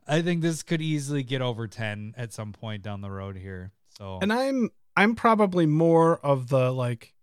[0.08, 3.72] I think this could easily get over ten at some point down the road here.
[3.98, 7.14] So and I'm I'm probably more of the like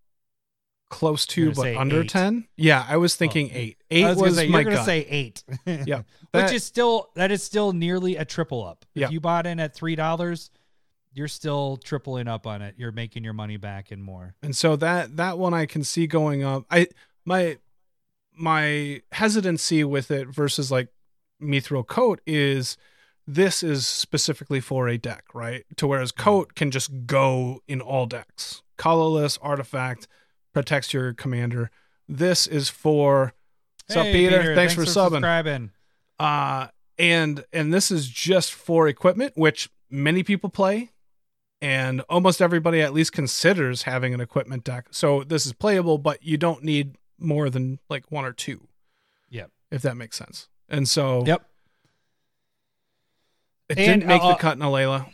[0.90, 2.10] close to but under eight.
[2.10, 2.46] 10.
[2.56, 3.18] Yeah, I was oh.
[3.18, 3.56] thinking Oh.
[3.56, 3.76] 8.
[3.90, 5.42] 8 I was, was, say, my you're gonna say eight.
[5.86, 6.02] Yeah,
[6.32, 8.84] which is still that is still nearly a triple up.
[8.94, 9.06] Yeah.
[9.06, 10.50] If you bought in at three dollars,
[11.14, 12.74] you're still tripling up on it.
[12.76, 14.34] You're making your money back and more.
[14.42, 16.64] and so that that one I can see going up.
[16.70, 16.88] I
[17.24, 17.58] my
[18.34, 20.88] my hesitancy with it versus like
[21.40, 22.76] Mithril Coat is
[23.26, 25.64] this is specifically for a deck, right?
[25.76, 26.22] To whereas Mm-hmm.
[26.24, 28.62] Coat can just go in all decks.
[28.76, 30.08] Colorless artifact
[30.52, 31.70] protects your commander.
[32.08, 33.32] This is for
[33.88, 34.54] Hey, Peter?
[34.54, 35.10] Thanks for subbing.
[35.20, 35.70] subscribing.
[36.18, 36.68] uh
[36.98, 40.90] and and this is just for equipment which many people play
[41.60, 46.22] and almost everybody at least considers having an equipment deck so this is playable but
[46.22, 48.68] you don't need more than like one or two
[49.30, 49.50] Yep.
[49.70, 51.46] if that makes sense and so Yep.
[53.72, 55.04] It And, didn't make uh, the cut in Alela.
[55.04, 55.10] that's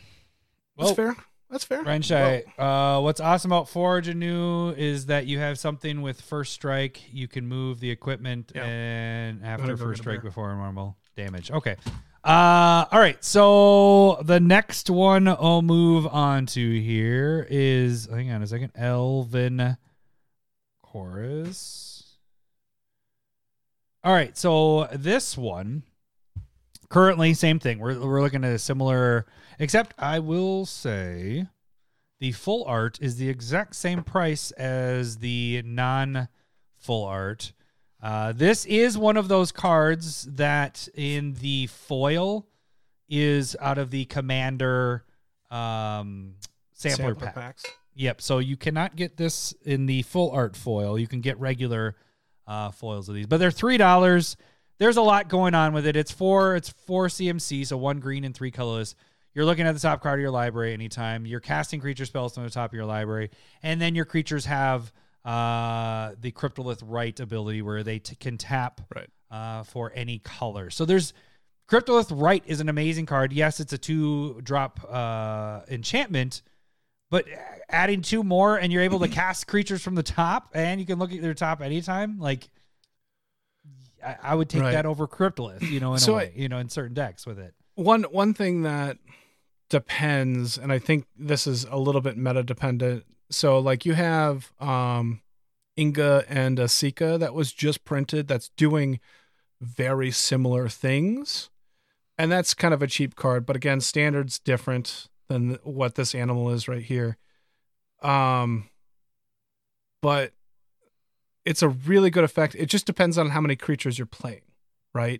[0.77, 1.15] Well, fair
[1.49, 6.01] that's fair Ryan Shai, uh, what's awesome about Forge Anew is that you have something
[6.03, 7.01] with first strike.
[7.11, 8.65] You can move the equipment Yeah.
[8.65, 11.49] and after first strike before normal damage.
[11.51, 11.75] Okay.
[12.23, 13.23] Uh, all right.
[13.23, 18.71] So the next one I'll move on to here is hang on a second.
[18.75, 19.77] Elven
[20.83, 22.17] Chorus.
[24.03, 24.37] All right.
[24.37, 25.83] So this one
[26.89, 27.79] currently same thing.
[27.79, 29.25] We're we're looking at a similar
[29.59, 31.47] except I will say
[32.19, 36.27] the full art is the exact same price as the non
[36.77, 37.53] full art.
[38.01, 42.47] Uh, this is one of those cards that in the foil
[43.09, 45.03] is out of the commander
[45.51, 46.35] um,
[46.73, 47.35] sampler, Sampler pack.
[47.35, 47.65] packs.
[47.95, 48.21] Yep.
[48.21, 50.97] So you cannot get this in the full art foil.
[50.97, 51.97] You can get regular
[52.47, 54.37] uh, foils of these, but they're three dollars.
[54.79, 55.95] There's a lot going on with it.
[55.95, 56.55] It's four.
[56.55, 58.95] It's four CMC, so one green and three colorless.
[59.33, 61.25] You're looking at the top card of your library anytime.
[61.25, 63.29] You're casting creature spells from the top of your library,
[63.61, 64.91] and then your creatures have
[65.25, 69.09] uh, the Cryptolith Rite ability where they t- can tap Right.
[69.29, 70.69] uh, for any color.
[70.69, 71.13] So there's
[71.69, 73.33] Cryptolith Rite is an amazing card.
[73.33, 76.41] Yes, it's a two drop uh, enchantment,
[77.11, 77.25] but
[77.69, 80.97] adding two more and you're able to cast creatures from the top and you can
[80.99, 82.17] look at their top anytime.
[82.17, 82.49] Like,
[84.05, 84.71] I, I would take Right.
[84.71, 87.25] that over Cryptolith, you know, in So a I- way, you know, in certain decks
[87.25, 87.53] with it.
[87.75, 88.97] One one thing that
[89.69, 93.05] depends, and I think this is a little bit meta dependent.
[93.29, 95.21] So like you have um
[95.77, 98.99] Inga and Esika that was just printed that's doing
[99.61, 101.49] very similar things.
[102.17, 106.49] And that's kind of a cheap card, but again, standard's different than what this animal
[106.49, 107.17] is right here.
[108.01, 108.69] Um
[110.01, 110.31] but
[111.49, 112.53] it's a really good effect.
[112.53, 114.43] It just depends on how many creatures you're playing,
[114.93, 115.19] right?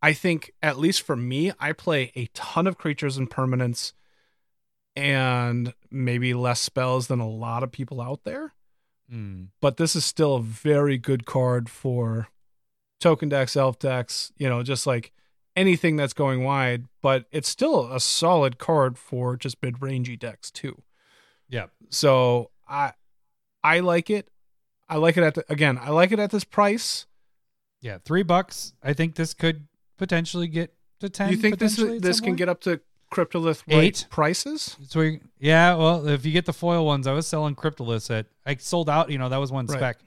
[0.00, 3.92] I think at least for me, I play a ton of creatures and permanents
[4.96, 8.54] and maybe less spells than a lot of people out there.
[9.12, 9.48] Mm.
[9.60, 12.28] But this is still a very good card for
[12.98, 15.12] token decks, elf decks, you know, just like
[15.54, 16.86] anything that's going wide.
[17.02, 20.82] But it's still a solid card for just mid rangey decks too.
[21.50, 21.66] Yeah.
[21.90, 22.94] So I
[23.62, 24.30] I like it.
[24.88, 27.06] I like it at the, again, I like it at this price.
[27.80, 27.98] Yeah.
[28.04, 28.72] Three bucks.
[28.82, 29.66] I think this could
[29.98, 31.30] potentially get to 10.
[31.30, 32.80] you think this this can get up to
[33.12, 34.06] Cryptolith Eight?
[34.10, 34.76] prices?
[34.88, 38.26] So we, yeah, well, if you get the foil ones, I was selling Cryptoliths at
[38.44, 39.10] I sold out.
[39.10, 39.78] You know, that was one Right.
[39.78, 39.98] spec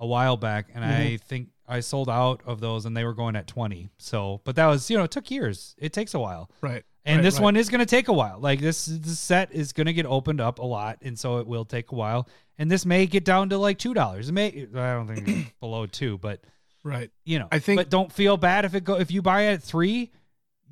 [0.00, 1.20] a while back, and I Mhm.
[1.20, 3.90] think I sold out of those, and they were going at twenty.
[3.98, 5.74] So, but that was you know, it took years.
[5.78, 6.84] It takes a while, Right.
[7.04, 7.42] And Right, this right.
[7.44, 8.38] one is going to take a while.
[8.38, 11.46] Like this, this set is going to get opened up a lot, and so it
[11.46, 12.28] will take a while.
[12.58, 14.28] And this may get down to like two dollars.
[14.28, 14.66] It may.
[14.74, 16.40] I don't think below two, but
[16.84, 17.10] Right.
[17.24, 19.54] you know, I think- But don't feel bad if it go if you buy it
[19.54, 20.10] at three.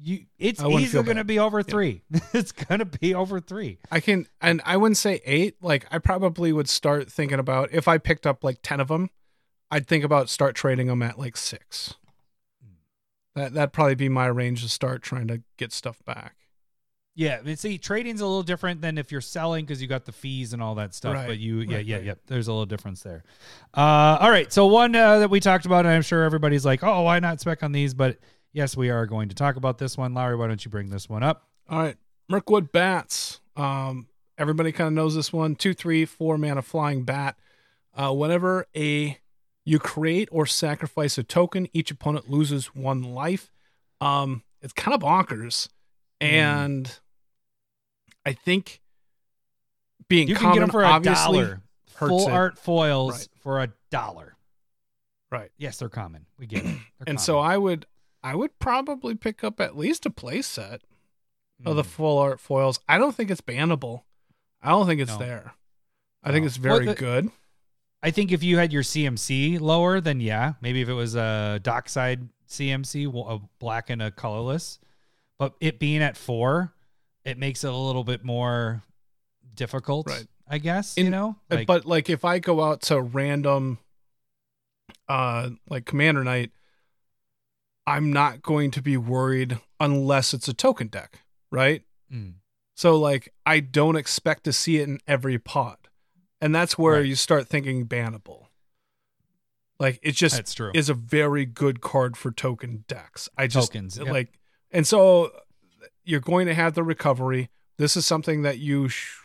[0.03, 2.01] You, it's easily going to be over three.
[2.33, 3.79] it's going to be over three.
[3.91, 5.57] I can, and I wouldn't say eight.
[5.61, 9.11] Like, I probably would start thinking about if I picked up like 10 of them,
[9.71, 11.97] I'd think about start trading them at like six.
[13.35, 16.35] That, that'd probably be my range to start trying to get stuff back.
[17.15, 20.53] Yeah, see, trading's a little different than if you're selling because you got the fees
[20.53, 21.15] and all that stuff.
[21.15, 22.05] Right, But you, yeah, right, yeah, right.
[22.07, 22.15] yeah.
[22.27, 23.25] There's a little difference there.
[23.77, 26.83] Uh, all right, so one uh, that we talked about, and I'm sure everybody's like,
[26.83, 28.19] "Oh, why not spec on these?" But
[28.53, 30.15] yes, we are going to talk about this one.
[30.15, 31.49] Lowry, why don't you bring this one up?
[31.69, 31.97] All right.
[32.29, 33.41] Mirkwood Bats.
[33.57, 34.07] Um,
[34.39, 35.57] everybody kind of knows this one.
[35.57, 37.37] Two, three, four mana flying bat.
[37.93, 39.19] Uh, whenever a
[39.71, 43.53] you create or sacrifice a token, each opponent loses one life.
[44.01, 45.69] Um, it's kind of bonkers,
[46.21, 46.99] and
[48.27, 48.81] I think
[50.09, 51.63] being You can get them for a dollar.
[51.87, 52.33] Full it.
[52.33, 53.29] art foils Right.
[53.43, 54.35] for a dollar.
[55.31, 55.51] Right.
[55.59, 56.27] Yes, they're common.
[56.39, 56.65] We get it.
[56.65, 57.39] They're and so.
[57.39, 57.87] I would
[58.23, 60.83] I would probably pick up at least a play set
[61.65, 61.87] of the Mm.
[61.87, 62.81] full art foils.
[62.89, 64.03] I don't think it's bannable.
[64.63, 65.19] I don't think it's No.
[65.19, 65.55] there.
[66.23, 67.31] I think it's very Well, the- good.
[68.03, 71.61] I think if you had your CMC lower, then yeah, maybe if it was a
[71.63, 74.79] dockside CMC, a black and a colorless,
[75.39, 76.73] but it being at four,
[77.25, 78.83] it makes it a little bit more
[79.55, 80.27] difficult, Right.
[80.49, 80.97] I guess.
[80.97, 83.79] In- you know, Uh, Like, but like if I go out to random
[85.09, 86.51] uh like commander night,
[87.87, 91.21] I'm not going to be worried unless it's a token deck,
[91.51, 91.83] right?
[92.13, 92.35] mm,
[92.75, 95.77] So like I don't expect to see it in every pod.
[96.41, 97.07] And that's where Right.
[97.07, 98.47] you start thinking bannable.
[99.79, 100.73] Like it just that's true.
[100.75, 103.29] is a very good card for token decks.
[103.37, 104.09] I just Tokens, yep.
[104.09, 104.39] like,
[104.71, 105.31] and so
[106.05, 107.49] you're going to have the recovery.
[107.79, 109.17] This is something that you, sh-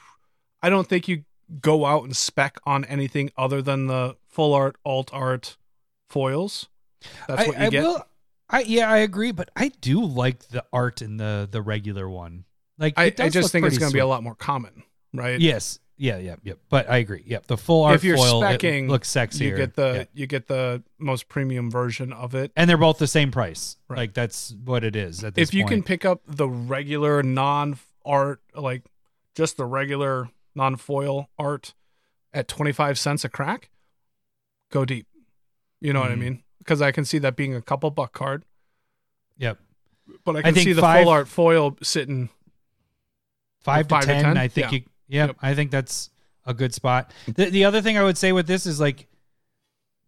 [0.61, 1.24] I don't think you
[1.59, 5.57] go out and spec on anything other than the full art, alt art
[6.09, 6.70] foils.
[7.28, 7.84] That's I, what you I get.
[7.84, 8.03] will.
[8.49, 12.45] I yeah, I agree, but I do like the art in the the regular one.
[12.78, 15.39] Like I, I just think it's going to be a lot more common, right?
[15.39, 15.80] Yes.
[15.97, 16.53] Yeah, yeah, yeah.
[16.69, 17.23] But I agree.
[17.25, 17.47] Yep.
[17.47, 19.41] The full art If you're foil it speccing, looks sexier.
[19.41, 20.03] You get the Yeah.
[20.13, 22.51] you get the most premium version of it.
[22.55, 23.77] and they're both the same price.
[23.87, 23.97] Right.
[23.99, 27.77] Like that's what it is at this if you can pick up the regular non
[28.05, 28.83] art like
[29.35, 31.73] just the regular non foil art
[32.33, 33.69] at 25 cents a crack
[34.71, 35.07] go deep
[35.81, 36.19] you know what i Mhm.
[36.19, 38.43] mean because i can see that being a couple buck card
[39.37, 39.57] Yep.
[40.25, 42.29] but i can think see the five- full art foil sitting
[43.61, 44.37] Five, five to to 10, 10?
[44.37, 44.77] I think Yeah.
[44.79, 45.37] you yep, Yep.
[45.41, 46.09] I think that's
[46.45, 47.11] a good spot.
[47.25, 49.07] The the other thing I would say with this is like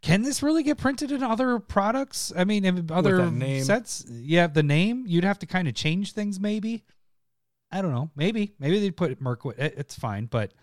[0.02, 2.32] can this really get printed in other products?
[2.36, 3.64] I mean, in other name.
[3.64, 4.06] sets?
[4.08, 6.84] Yeah, the name, you'd have to kind of change things maybe.
[7.72, 8.12] I don't know.
[8.16, 9.60] Maybe maybe they'd put Mirkwood.
[9.60, 10.54] It, it's fine, but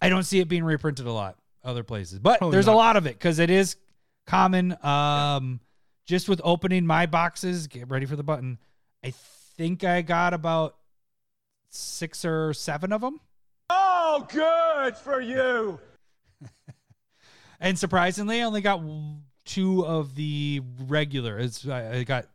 [0.00, 2.18] I don't see it being reprinted a lot other places.
[2.18, 3.76] But Probably there's a lot of it because it is
[4.26, 4.76] common.
[4.84, 5.60] Um,
[6.06, 8.58] just with opening my boxes, get ready for the button.
[9.04, 9.12] I
[9.56, 10.76] think I got about
[11.70, 13.20] six or seven of them.
[14.08, 15.80] Oh, good for you.
[17.58, 18.82] And surprisingly, I only got
[19.46, 21.38] two of the regular.
[21.38, 22.26] It's I, I got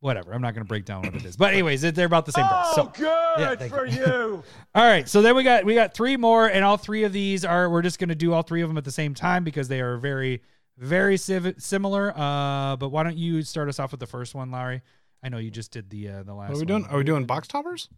[0.00, 0.32] whatever.
[0.32, 2.46] I'm not going to break down what it is, but anyways, they're about the same
[2.46, 2.68] price.
[2.70, 3.98] Oh, So, good thank for you.
[3.98, 4.42] you.
[4.74, 5.06] all right.
[5.06, 7.82] So then we got we got three more, and all three of these are we're
[7.82, 9.98] just going to do all three of them at the same time because they are
[9.98, 10.40] very
[10.78, 12.12] very civ- similar.
[12.16, 14.80] Uh, but why don't you start us off with the first one, Larry?
[15.22, 16.48] I know you just did the uh, the last.
[16.48, 16.82] What are we one.
[16.82, 16.86] doing?
[16.92, 17.90] Are we doing box toppers?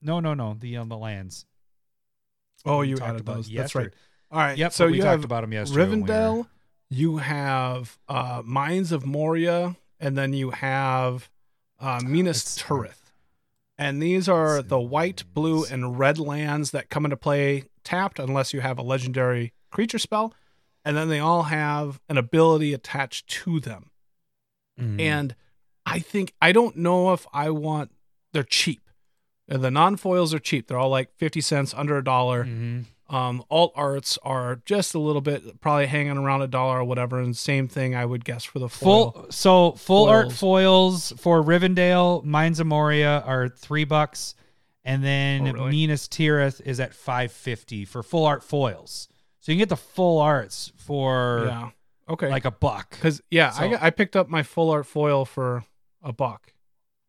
[0.00, 0.54] No, no, no.
[0.54, 1.46] The um, the lands.
[2.64, 3.50] Oh, you talked added about those.
[3.50, 3.90] That's right.
[4.30, 4.56] All right.
[4.56, 4.72] Yep.
[4.72, 5.88] So we you talked have about them yesterday.
[5.90, 6.46] when we Rivendell,
[6.88, 11.28] you have uh, Mines of Moria, and then you have
[11.78, 12.88] uh, Minas hard.
[12.90, 12.96] Tirith.
[13.78, 18.52] And these are the white, blue, and red lands that come into play tapped unless
[18.52, 20.34] you have a legendary creature spell.
[20.84, 23.90] And then they all have an ability attached to them.
[24.78, 25.00] Mhm.
[25.00, 25.34] And
[25.86, 27.90] I think I don't know if I want
[28.32, 28.80] they're cheap.
[29.58, 30.68] The non foils are cheap.
[30.68, 32.44] They're all like 50 cents, under a dollar.
[32.44, 32.84] Mhm.
[33.08, 37.18] Um, alt arts are just a little bit, probably hanging around a dollar or whatever.
[37.18, 39.10] And same thing, I would guess for the foil.
[39.10, 40.38] Full so full art Foils.
[40.38, 44.36] foils for Rivendell, Mines of Moria are three bucks,
[44.84, 45.70] and then Oh, really?
[45.72, 49.08] Minas Tirith is at five fifty for full art foils.
[49.40, 51.70] So you can get the full arts for yeah.
[52.08, 52.28] Okay.
[52.28, 52.90] like a buck.
[52.90, 55.64] because yeah, I So- got, I picked up my full art foil for
[56.00, 56.52] a buck.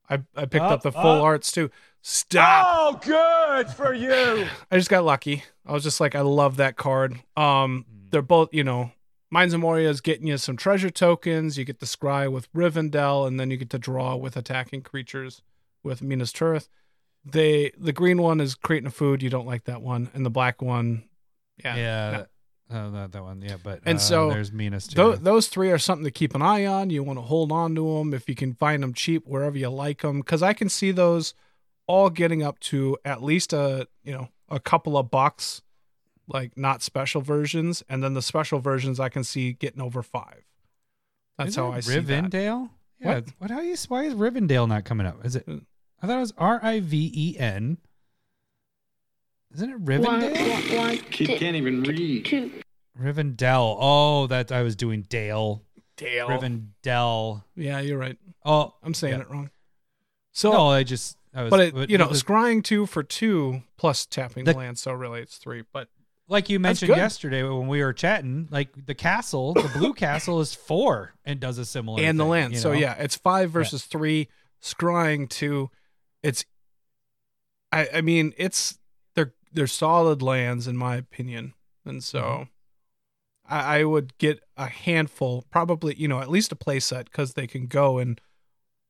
[0.09, 1.21] I I picked Up, up the full up.
[1.23, 1.69] arts too.
[2.01, 2.65] Stop.
[2.67, 4.47] Oh, good for you.
[4.71, 5.43] I just got lucky.
[5.65, 7.19] I was just like, I love that card.
[7.37, 8.91] Um, they're both, you know,
[9.29, 11.57] Mines of Moria is getting you some treasure tokens.
[11.57, 15.41] You get the scry with Rivendell, and then you get to draw with attacking creatures
[15.83, 16.67] with Minas Tirith.
[17.23, 19.21] They the green one is creating a food.
[19.21, 21.03] You don't like that one, and the black one,
[21.63, 21.75] yeah.
[21.75, 22.11] Yeah.
[22.11, 22.17] no.
[22.17, 22.27] that-
[22.73, 23.41] Oh, that, that one.
[23.41, 25.23] Yeah, but And uh, so there's Minas Tho- Tirith.
[25.23, 26.89] those three are something to keep an eye on.
[26.89, 29.67] You want to hold on to them if you can find them cheap wherever you
[29.69, 31.33] like them, because I can see those
[31.91, 35.61] all getting up to at least a you know a couple of bucks,
[36.27, 40.43] like not special versions, and then the special versions I can see getting over five.
[41.37, 42.23] That's Isn't how it I see that.
[42.25, 42.69] Rivendell.
[42.99, 43.07] Yeah.
[43.15, 43.25] What?
[43.39, 43.51] What?
[43.51, 43.75] How you?
[43.87, 45.25] Why is Rivendell not coming up?
[45.25, 45.43] Is it?
[45.47, 45.57] Uh,
[46.01, 47.77] I thought it was R I V E N.
[49.53, 51.11] Isn't it Rivendell?
[51.11, 52.25] Kid can't even read.
[52.99, 53.77] Rivendell.
[53.79, 55.63] Oh, that I was doing Dale.
[55.97, 56.27] Dale.
[56.29, 57.43] Rivendell.
[57.55, 58.17] Yeah, you're right.
[58.45, 59.21] Oh, I'm saying Yeah.
[59.21, 59.49] it wrong.
[60.31, 61.17] So, no, I just.
[61.34, 64.77] Was, but it, you know, the- scrying two for two plus tapping the The- land,
[64.79, 65.63] so really it's three.
[65.71, 65.88] But
[66.27, 70.53] like you mentioned yesterday when we were chatting, like the castle, the blue castle is
[70.55, 72.01] four and does a similar.
[72.01, 72.53] and the thing, land.
[72.53, 74.27] you So yeah, it's five versus three.
[74.61, 75.69] Scrying two.
[76.23, 76.45] It's.
[77.71, 78.77] I I mean it's
[79.15, 81.53] they're they're solid lands in my opinion,
[81.86, 82.21] and so.
[82.21, 82.43] Mm-hmm.
[83.47, 87.34] I, I would get a handful, probably you know at least a play set because
[87.34, 88.17] they can go in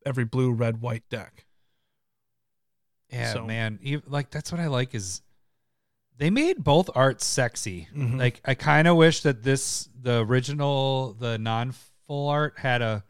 [0.06, 1.46] every blue, red, white deck.
[3.12, 3.80] Yeah, So- man.
[4.08, 5.22] Like that's what I like is
[6.18, 7.88] they made both arts sexy.
[7.96, 8.18] Mhm.
[8.20, 11.74] Like I kind of wish that this the original the non
[12.08, 13.04] full art had a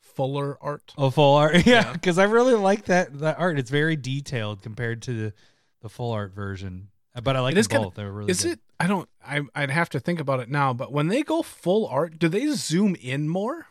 [0.00, 0.92] Fuller art.
[0.98, 1.54] a full art.
[1.66, 1.92] Yeah, Yeah.
[1.94, 3.58] because I really like that that art.
[3.58, 5.32] It's very detailed compared to the
[5.80, 6.88] the full art version.
[7.22, 7.94] But I like them kinda- both.
[7.94, 8.52] They're really Is good.
[8.52, 8.60] it?
[8.78, 9.08] I don't.
[9.26, 10.72] I I'd have to think about it now.
[10.74, 13.66] But when they go full art, do they zoom in more?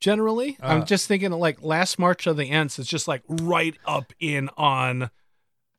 [0.00, 2.78] Generally, Uh, I'm just thinking like last March of the Ents.
[2.78, 5.10] It's just like right up in on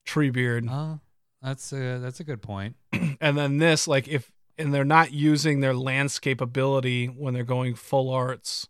[0.07, 0.97] Treebeard, Uh,
[1.41, 2.76] that's a that's a good point.
[3.22, 7.76] and then this like if and they're not using their landscape ability when they're going
[7.76, 8.68] full arts.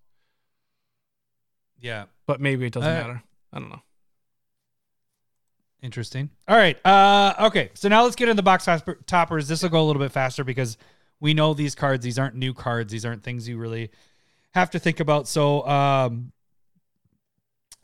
[1.80, 2.06] Yeah.
[2.26, 3.24] But maybe it doesn't Uh, matter.
[3.54, 3.82] I don't know.
[5.82, 6.32] Interesting.
[6.48, 6.84] All right.
[6.86, 7.70] Uh, okay.
[7.76, 8.68] So now let's get into the box
[9.06, 9.48] toppers.
[9.48, 10.76] This will go a little bit faster because
[11.20, 12.04] we know these cards.
[12.04, 12.92] These aren't new cards.
[12.92, 13.92] These aren't things you really
[14.58, 15.28] have to think about.
[15.28, 16.32] So um,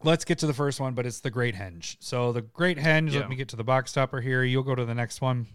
[0.04, 1.98] let's get to the first one, but it's the Great Henge.
[2.00, 3.12] So the Great Henge.
[3.12, 3.22] Yeah.
[3.22, 4.44] Let me get to the box topper here.
[4.44, 5.48] You'll go to the next one.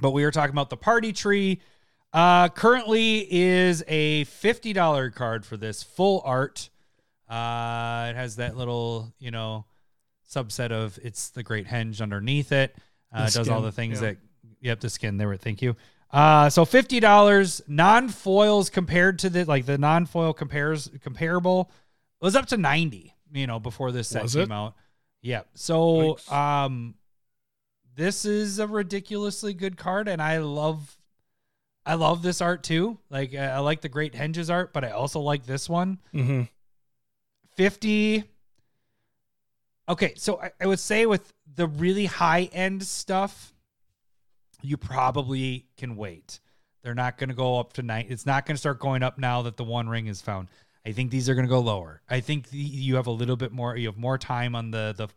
[0.00, 1.60] But we are talking about the Party Tree.
[2.12, 6.70] Uh, currently is a fifty dollar card for this full art.
[7.28, 9.64] Uh, it has that little, you know,
[10.30, 12.76] subset of it's the Great Henge underneath it.
[13.12, 14.08] Uh, does all the things yeah.
[14.08, 14.16] that,
[14.60, 15.16] yep, the skin.
[15.16, 15.76] There, thank you.
[16.10, 21.70] Uh, so fifty dollars non foils compared to the like the non foil compares comparable
[22.20, 23.14] was up to ninety.
[23.32, 24.52] You know, before this set Was came it?
[24.52, 24.74] out.
[25.20, 25.42] Yeah.
[25.54, 26.94] So um,
[27.96, 30.96] this is a ridiculously good card, and I love,
[31.84, 32.98] I love this art too.
[33.10, 35.98] Like I like the Great Henges art, but I also like this one.
[36.14, 36.42] Mm-hmm.
[37.56, 38.24] 50
[39.88, 43.54] Okay, so I, I would say with the really high end stuff,
[44.62, 46.40] you probably can wait.
[46.82, 48.06] They're not going to go up tonight.
[48.08, 50.48] It's not going to start going up now that the one ring is found.
[50.86, 52.00] I think these are going to go lower.
[52.08, 53.76] I think the, you have a little bit more.
[53.76, 55.08] You have more time on the the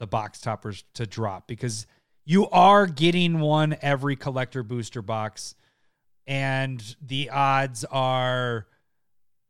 [0.00, 1.86] the box toppers to drop because
[2.24, 5.54] you are getting one every collector booster box,
[6.26, 8.66] and the odds are,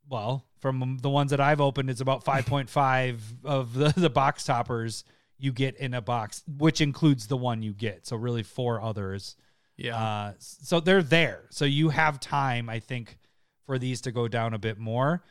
[0.08, 5.04] well, from the ones that I've opened, it's about 5.5 of the, the box toppers
[5.42, 8.06] you get in a box, which includes the one you get.
[8.06, 9.34] So really four others.
[9.76, 9.96] Yeah.
[9.96, 11.46] Uh, so they're there.
[11.50, 13.18] So you have time, I think,
[13.66, 15.24] for these to go down a bit more.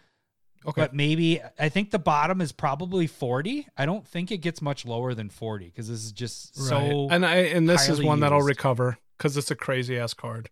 [0.67, 0.81] okay.
[0.81, 3.67] But maybe I think the bottom is probably 40.
[3.77, 7.07] I don't think it gets much lower than 40 because this is just so.
[7.09, 10.49] And I and this is one that'll recover because it's a crazy ass card.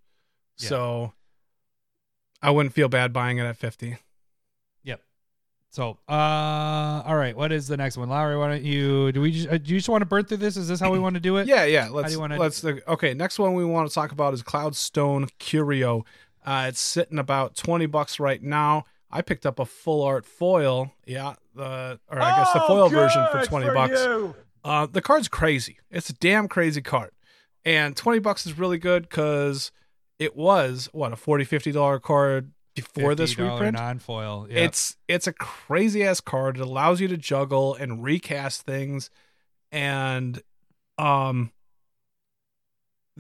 [0.57, 0.70] Yeah.
[0.70, 1.14] So
[2.41, 3.97] I wouldn't feel bad buying it at 50.
[5.72, 5.76] Yep.
[5.76, 7.36] So, uh, all right.
[7.36, 8.38] What is the next one, Lowry?
[8.38, 9.11] Why don't you?
[9.11, 9.32] Do we?
[9.32, 10.57] Just, uh, do you just want to burn through this?
[10.57, 11.47] Is this how we want to do it?
[11.47, 11.89] Yeah, yeah.
[11.89, 13.13] Let's you wanna- let's okay.
[13.13, 16.05] Next one we want to talk about is Cloudstone Curio.
[16.45, 18.86] Uh, it's sitting about twenty bucks right now.
[19.11, 20.91] I picked up a full art foil.
[21.05, 23.99] Yeah, the or I guess the Oh, foil version for twenty for bucks.
[24.03, 24.36] you.
[24.63, 25.78] Uh, the card's crazy.
[25.91, 27.11] It's a damn crazy card,
[27.63, 29.72] and twenty bucks is really good because
[30.17, 33.76] it was what a 40 50 dollar card before this reprint.
[33.78, 34.47] non-foil.
[34.49, 34.57] Yep.
[34.57, 36.57] It's it's a crazy ass card.
[36.57, 39.09] It allows you to juggle and recast things,
[39.72, 40.41] and
[40.97, 41.51] um,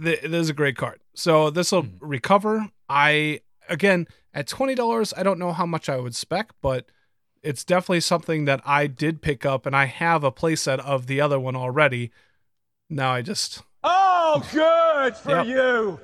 [0.01, 0.99] th- this is a great card.
[1.13, 1.97] So this will Mhm.
[2.01, 2.69] recover.
[2.87, 5.13] I again at twenty dollars.
[5.15, 6.85] I don't know how much I would spec, but
[7.41, 11.21] it's definitely something that I did pick up, and I have a playset of the
[11.21, 12.11] other one already.
[12.89, 15.45] Now I just Oh, good for Yep.
[15.47, 15.99] you.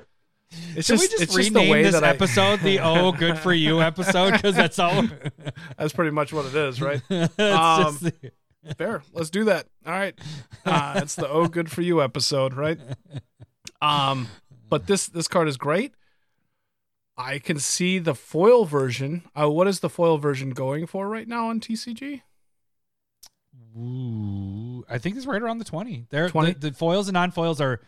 [0.76, 2.78] It's Should just we just it's rename just the way this that I- episode the
[2.82, 4.32] "Oh, good for you" episode?
[4.32, 5.04] Because that's all.
[5.78, 7.00] that's pretty much what it is, right?
[7.10, 8.32] Um, the-
[8.76, 9.02] Fair.
[9.12, 9.68] Let's do that.
[9.86, 10.18] All right.
[10.64, 12.78] Uh, it's the oh good for you episode, right?
[13.80, 14.28] Um,
[14.68, 15.92] but this this card is great.
[17.16, 19.22] I can see the foil version.
[19.34, 22.22] Uh, what is the foil version going for right now on TCG?
[23.78, 26.06] Ooh, I think it's right around the twenty.
[26.10, 26.52] They're 20?
[26.54, 27.80] The, the foils and non-foils are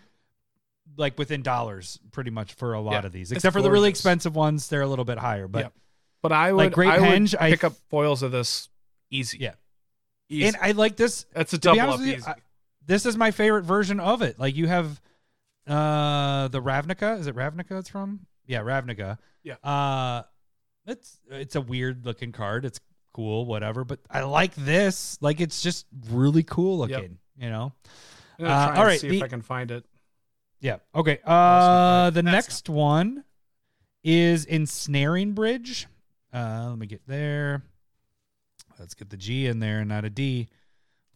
[0.98, 3.88] like within dollars, pretty much for a lot Yeah, of these, except for the really
[3.88, 4.68] expensive ones.
[4.68, 5.72] They're a little bit higher, but Yep.
[6.20, 8.68] But I would Like Great I Henge, I pick up foils of this
[9.10, 9.38] easy.
[9.38, 9.54] Yeah.
[10.28, 10.46] Easy.
[10.46, 11.24] and I like this.
[11.32, 12.26] That's a double up you, easy.
[12.26, 12.34] I-
[12.84, 14.38] this is my favorite version of it.
[14.38, 15.00] Like you have
[15.66, 17.18] uh the Ravnica.
[17.20, 17.78] Is it Ravnica?
[17.78, 19.18] It's from yeah, Ravnica.
[19.42, 19.54] Yeah.
[19.62, 20.22] Uh,
[20.86, 22.64] it's it's a weird looking card.
[22.64, 22.80] It's
[23.12, 23.84] cool, whatever.
[23.84, 25.18] But I like this.
[25.20, 26.98] Like it's just really cool Yep.
[26.98, 27.18] looking.
[27.38, 27.72] You know.
[28.40, 29.84] Uh, all right, see the- if I can find it.
[30.60, 30.78] Yeah.
[30.94, 31.18] Okay.
[31.26, 33.24] not Uh, the That's next one
[34.04, 35.86] is ensnaring bridge.
[36.32, 37.62] Uh, let me get there.
[38.78, 40.48] Let's get the G in there, and not a D.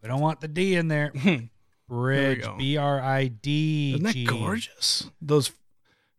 [0.02, 1.12] We don't want the D in there.
[1.88, 2.42] Bridge.
[2.42, 2.56] go.
[2.56, 3.92] B R I D.
[3.94, 5.10] Isn't that gorgeous?
[5.20, 5.52] Those,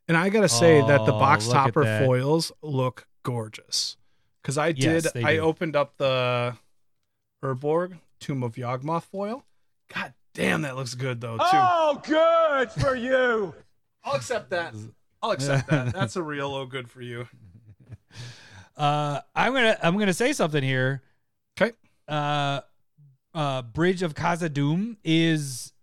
[0.08, 2.06] and I gotta say that the Oh, box look at topper that.
[2.06, 3.98] foils look gorgeous.
[4.42, 5.42] Because I Yes, did, they I do.
[5.42, 6.56] opened up the
[7.44, 9.44] Urborg Tomb of Yawgmoth foil.
[9.94, 11.44] God damn, that looks good though too.
[11.44, 13.54] Oh, good for you.
[14.04, 14.74] I'll accept that.
[15.22, 15.94] I'll accept that.
[15.94, 17.28] That's a real oh good for you.
[18.76, 21.04] Uh, I'm gonna I'm gonna say something here.
[21.56, 21.74] Okay.
[22.08, 22.62] Uh,
[23.36, 25.74] uh, Bridge of Khazad-dûm is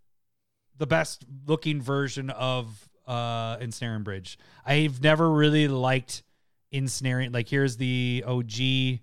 [0.77, 4.41] the best looking version of uh Ensnaring Bridge.
[4.67, 6.25] I've never really liked
[6.73, 7.31] Ensnaring.
[7.31, 9.01] Like here's the OG.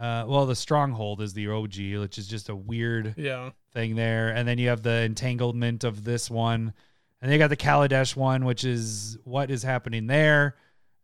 [0.00, 3.50] Uh, well, the Stronghold is the OG, which is just a weird Yeah.
[3.74, 4.30] thing there.
[4.30, 6.72] And then you have the entanglement of this one.
[7.20, 10.56] And they got the Kaladesh one, which is what is happening there.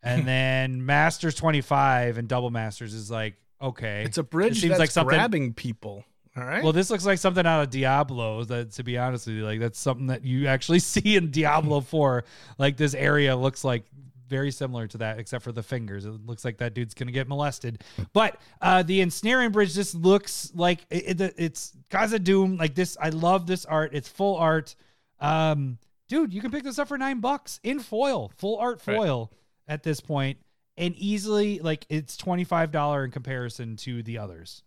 [0.02, 4.02] And then Masters 25 and Double Masters is like, okay.
[4.04, 6.02] It's a bridge it seems that's like something- grabbing people.
[6.38, 6.62] All right.
[6.62, 8.44] well, this looks like something out of Diablo.
[8.44, 11.80] That, to be honest with you, like that's something that you actually see in Diablo
[11.80, 12.24] 4.
[12.58, 13.84] Like this area looks like
[14.28, 16.04] very similar to that, except for the fingers.
[16.04, 17.82] It looks like that dude's gonna get molested.
[18.12, 22.58] But uh, the ensnaring bridge just looks like it, it, it's Khazad-dûm.
[22.58, 23.90] Like this, I love this art.
[23.94, 24.74] It's full art.
[25.20, 28.96] Um, dude, you can pick this up for nine bucks in foil, full art Right.
[28.96, 29.32] foil
[29.68, 30.38] at this point,
[30.76, 34.62] and easily like it's twenty five dollar in comparison to the others.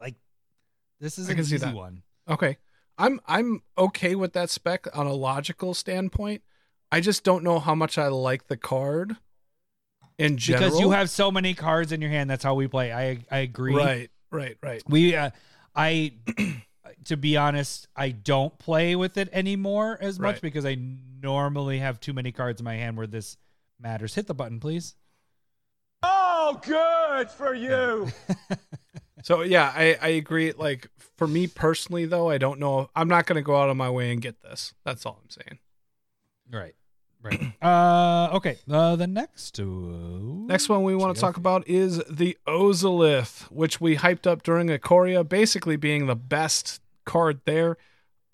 [0.00, 0.14] Like
[1.00, 2.02] this is I an easy one.
[2.28, 2.56] Okay.
[2.96, 6.42] I'm I'm okay with that spec on a logical standpoint.
[6.94, 9.16] I just don't know how much I like the card
[10.16, 10.68] in general.
[10.70, 12.30] Because you have so many cards in your hand.
[12.30, 12.92] That's how we play.
[12.92, 13.74] I I agree.
[13.74, 14.82] right, right, right.
[14.88, 15.30] We uh,
[15.74, 16.12] I
[17.06, 20.42] to be honest, I don't play with it anymore as much Right.
[20.42, 20.78] because I
[21.20, 23.38] normally have too many cards in my hand where this
[23.80, 24.14] matters.
[24.14, 24.94] Hit the button, please.
[26.04, 28.08] Oh, good for you.
[29.24, 30.52] So yeah, I, I agree.
[30.52, 30.86] Like
[31.16, 32.90] for me personally, though, I don't know.
[32.94, 34.74] I'm not going to go out of my way and get this.
[34.84, 35.58] That's all I'm saying.
[36.52, 36.74] Right.
[37.24, 37.52] Right.
[37.62, 38.58] uh okay.
[38.70, 43.80] Uh the next uh, Next one we want to talk about is the Ozolith, which
[43.80, 47.78] we hyped up during Ikoria, basically being the best card there.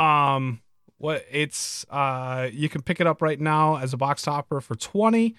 [0.01, 0.61] Um,
[0.99, 4.75] what it's uh, you can pick it up right now as a box topper for
[4.75, 5.37] twenty.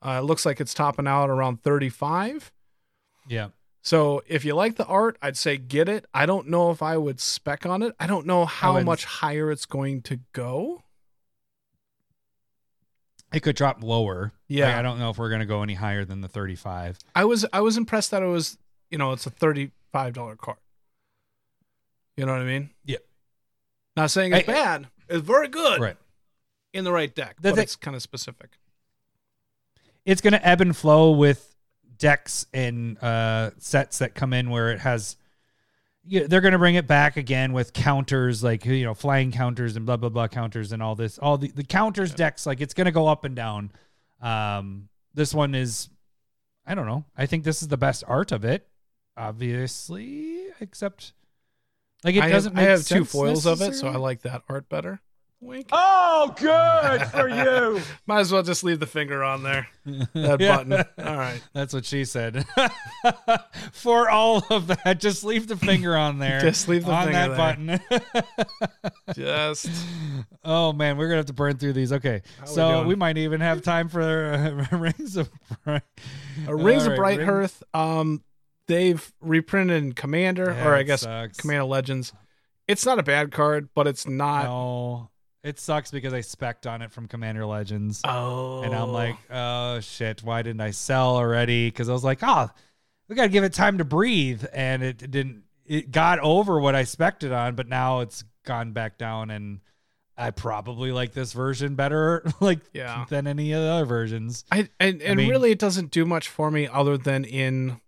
[0.00, 2.52] Uh, it looks like it's topping out around thirty five.
[3.28, 3.48] Yeah.
[3.82, 6.06] So if you like the art, I'd say get it.
[6.14, 7.94] I don't know if I would spec on it.
[7.98, 10.84] I don't know how wouldn't- much higher it's going to go.
[13.32, 14.32] It could drop lower.
[14.48, 14.66] Yeah.
[14.66, 16.98] Like, I don't know if we're gonna go any higher than the 35.
[17.14, 18.58] I was I was impressed that it was
[18.90, 20.58] you know it's a thirty five dollar card.
[22.16, 22.70] You know what I mean?
[22.84, 22.98] Yeah.
[23.96, 24.88] Not saying it's I- bad.
[25.08, 25.96] It's very good Right.
[26.72, 28.58] in the right deck, The but thi- it's kind of specific.
[30.04, 31.54] It's gonna ebb and flow with
[31.98, 35.16] decks and uh sets that come in where it has
[36.04, 39.86] yeah, they're gonna bring it back again with counters like you know flying counters and
[39.86, 42.92] blah blah blah counters and all this all the, the counters decks like it's gonna
[42.92, 43.70] go up and down.
[44.20, 45.88] Um this one is
[46.66, 47.04] i don't know.
[47.16, 48.68] I think this is the best art of it
[49.16, 51.12] obviously except
[52.04, 54.42] like it I doesn't have, I have two foils of it, so I like that
[54.48, 55.00] art better.
[55.42, 55.66] Wink.
[55.72, 57.80] Oh, good for you.
[58.06, 59.66] Might as well just leave the finger on there.
[60.14, 60.56] That Yeah.
[60.56, 60.72] button.
[60.72, 61.42] All right.
[61.52, 62.46] That's what she said.
[63.72, 66.40] For all of that, just leave the finger on there.
[66.40, 67.80] Just leave the on finger that button.
[69.14, 69.68] Just
[70.44, 71.92] oh man, we're gonna have to burn through these.
[71.92, 72.86] Okay, How so doing?
[72.88, 75.28] we might even have time for uh, rings of
[75.64, 75.82] Bright.
[76.46, 77.62] a Rings All of right, Brighthearth.
[77.74, 78.22] Um,
[78.68, 81.38] they've reprinted in Commander, Yeah, or I guess sucks.
[81.38, 82.12] Commander Legends.
[82.68, 84.44] It's not a bad card, but it's not.
[84.44, 85.10] No,
[85.44, 89.80] it sucks because I specced on it from Commander Legends, Oh, and I'm like, oh
[89.80, 91.68] shit, why didn't I sell already?
[91.68, 92.48] Because I was like, oh,
[93.08, 95.42] we gotta give it time to breathe, and it didn't.
[95.66, 99.60] It got over what I spected on, but now it's gone back down, and
[100.16, 103.04] I probably like this version better, like Yeah.
[103.08, 104.44] than any of the other versions.
[104.52, 107.80] I and, and mean- really it doesn't do much for me other than in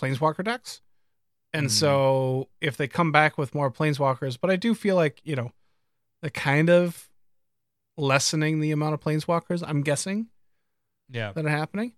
[0.00, 0.80] planeswalker decks.
[1.52, 1.70] And Mm.
[1.70, 5.52] so if they come back with more planeswalkers, but I do feel like, you know,
[6.20, 7.08] they're kind of
[7.96, 10.26] lessening the amount of planeswalkers, I'm guessing,
[11.10, 11.32] Yeah.
[11.32, 11.92] that are happening.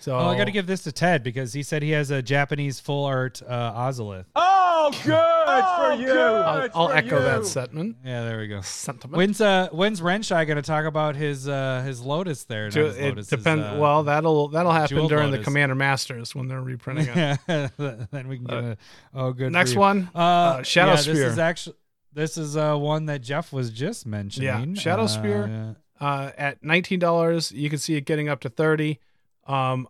[0.00, 2.20] So Oh, I got to give this to Ted because he said he has a
[2.22, 4.26] Japanese full art uh, Ozolith.
[4.36, 6.12] Oh, good for you.
[6.18, 7.44] I'll, I'll for echo that you.
[7.46, 7.96] sentiment.
[8.04, 8.60] Yeah, there we go.
[8.60, 9.16] Sentiment.
[9.16, 12.64] When's uh when's Renshai going to talk about his uh his Lotus there?
[12.66, 13.64] Not Ju- his it Lotus, his, depends.
[13.64, 17.38] uh, well, that'll that'll happen Jewel during the Commander Masters when they're reprinting it.
[17.48, 17.68] yeah,
[18.10, 18.76] then we can get Uh, a
[19.14, 19.46] oh good.
[19.46, 19.80] for Next you.
[19.80, 21.14] one, uh, uh, Shadow yeah, Spear.
[21.14, 21.76] This is actually
[22.18, 24.46] this is uh one that Jeff was just mentioning.
[24.74, 25.76] Yeah, Shadow Uh, Spear.
[26.00, 27.52] uh, at nineteen dollars.
[27.52, 28.98] You can see it getting up to thirty.
[29.46, 29.88] Um,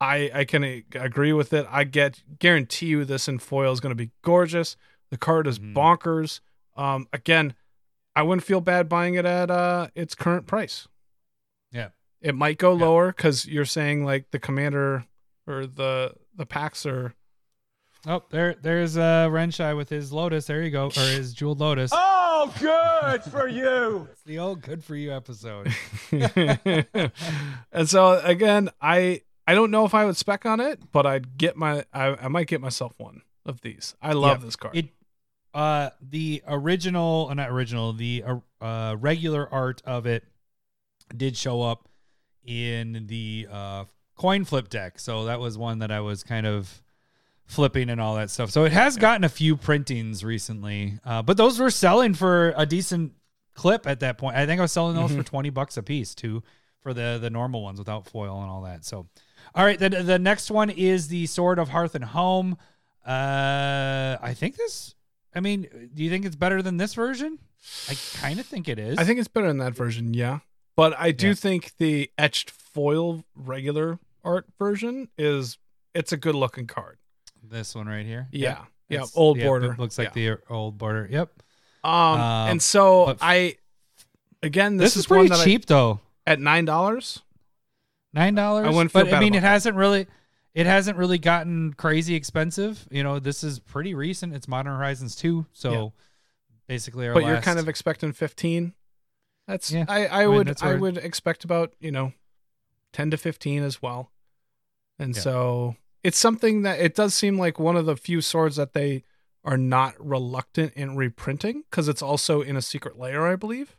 [0.00, 0.62] I I can
[0.94, 1.66] agree with it.
[1.70, 4.76] I get guarantee you this in foil is going to be gorgeous.
[5.10, 5.74] The card is Mhm.
[5.74, 6.40] bonkers.
[6.76, 7.54] Um, again,
[8.14, 10.86] I wouldn't feel bad buying it at uh its current price.
[11.72, 11.90] Yeah.
[12.20, 12.84] It might go Yeah.
[12.84, 15.06] lower because you're saying like the commander
[15.46, 17.14] or the the packs are.
[18.10, 20.46] Oh, there there's uh Renshai with his Lotus.
[20.46, 21.90] There you go, or his jeweled Lotus.
[21.92, 24.08] Oh, good for you.
[24.10, 25.74] It's the old good for you episode.
[27.70, 31.36] and so again, I I don't know if I would spec on it, but I'd
[31.36, 33.94] get my I, I might get myself one of these.
[34.00, 34.76] I love Yeah, this card.
[34.76, 34.86] It
[35.52, 40.24] uh the original uh, not original the uh, uh regular art of it
[41.14, 41.88] did show up
[42.44, 43.84] in the uh
[44.16, 44.98] coin flip deck.
[44.98, 46.82] So that was one that I was kind of
[47.48, 48.50] flipping and all that stuff.
[48.50, 51.00] So it has gotten a few printings recently.
[51.04, 53.12] Uh but those were selling for a decent
[53.54, 54.36] clip at that point.
[54.36, 56.44] I think I was selling those for 20 bucks a piece too
[56.82, 58.84] for the the normal ones without foil and all that.
[58.84, 59.08] So
[59.54, 62.56] all right, the the next one is the Sword of Hearth and Home.
[63.06, 64.94] Uh, I think this.
[65.34, 67.38] I mean, do you think it's better than this version?
[67.88, 68.98] I kind of think it is.
[68.98, 70.40] I think it's better than that version, yeah.
[70.76, 71.34] But I do Yeah.
[71.34, 75.58] think the etched foil regular art version is
[75.94, 76.98] it's a good looking card.
[77.50, 78.28] This one right here.
[78.32, 78.64] Yeah.
[78.88, 79.74] Yeah, It's- old border.
[79.78, 80.36] looks like Yeah.
[80.36, 81.06] the old border.
[81.10, 81.42] Yep.
[81.84, 83.56] Um, Um, and so but- I
[84.42, 86.00] again This, this, is, is, one pretty that cheap though.
[86.26, 87.22] At nine dollars.
[88.12, 88.66] Nine dollars.
[88.66, 89.46] I wouldn't But I mean, it that.
[89.48, 90.06] hasn't really.
[90.54, 92.88] It hasn't really gotten crazy expensive.
[92.90, 94.34] You know, this is pretty recent.
[94.34, 95.88] It's Modern Horizons two, so Yeah.
[96.66, 98.74] basically our But you're kind of expecting fifteen.
[99.46, 99.84] That's Yeah.
[99.88, 102.12] I, I I mean, would I would expect about, you know,
[102.92, 104.10] ten to fifteen as well.
[104.98, 105.20] And Yeah.
[105.22, 109.02] so it's something that it does seem like one of the few swords that they
[109.44, 113.76] are not reluctant in reprinting because it's also in a secret layer, I believe.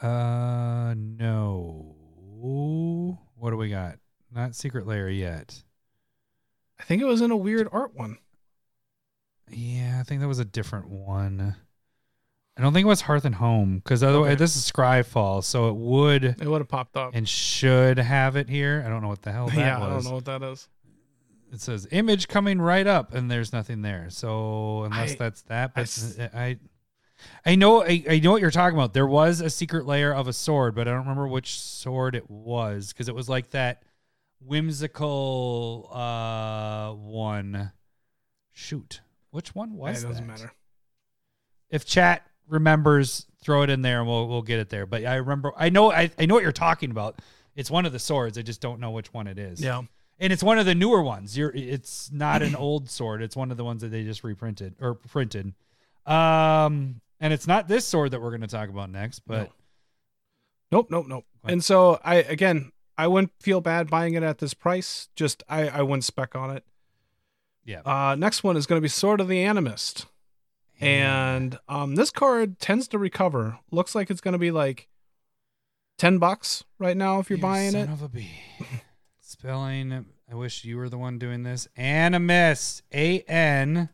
[0.00, 1.96] Uh, no.
[3.38, 3.98] What do we got?
[4.34, 5.62] Not secret layer yet.
[6.78, 8.18] I think it was in a weird art one.
[9.50, 11.56] Yeah, I think that was a different one.
[12.58, 14.36] I don't think it was Hearth and Home because otherwise Okay.
[14.36, 17.10] this is Scryfall, so it would It would have popped up.
[17.14, 18.82] and should have it here.
[18.84, 19.60] I don't know what the hell that was.
[19.62, 20.68] yeah, I don't know what that is.
[21.52, 24.08] It says image coming right up, and there's nothing there.
[24.10, 26.58] So unless I- that's that, but I I,
[27.44, 28.92] I, know, I, I know what you're talking about.
[28.94, 32.28] There was a secret layer of a sword, but I don't remember which sword it
[32.30, 33.82] was because it was like that
[34.40, 37.72] whimsical uh one.
[38.52, 39.00] Shoot,
[39.30, 40.32] which one was it doesn't that?
[40.32, 40.52] matter.
[41.68, 44.86] If chat remembers, throw it in there, and we'll we'll get it there.
[44.86, 47.20] But I remember, I know, I, I know what you're talking about.
[47.54, 48.36] It's one of the swords.
[48.38, 49.82] I just don't know which one it is Yeah.
[50.18, 51.36] and it's one of the newer ones.
[51.38, 53.22] You're it's not an old sword.
[53.22, 55.54] It's one of the ones that they just reprinted or printed.
[56.04, 59.50] Um, and it's not this sword that we're going to talk about next, but
[60.72, 61.24] Nope, nope, nope.
[61.40, 61.52] What?
[61.52, 65.08] And so I again, I wouldn't feel bad buying it at this price.
[65.16, 66.64] Just I I wouldn't spec on it.
[67.64, 67.80] yeah.
[67.84, 70.06] Uh, next one is going to be Sword of the Animist,
[70.80, 73.58] and um, this card tends to recover.
[73.70, 74.88] Looks like it's going to be like
[75.98, 77.92] ten bucks right now if you're You buying son it.
[77.92, 78.30] of a bee.
[79.20, 80.06] Spelling.
[80.30, 81.68] I wish you were the one doing this.
[81.78, 82.82] Animist.
[82.92, 83.88] A N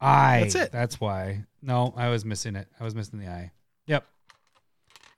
[0.00, 0.40] I.
[0.40, 0.72] That's it.
[0.72, 1.44] That's why.
[1.62, 2.68] No, I was missing it.
[2.78, 3.52] I was missing the I.
[3.86, 4.04] Yep.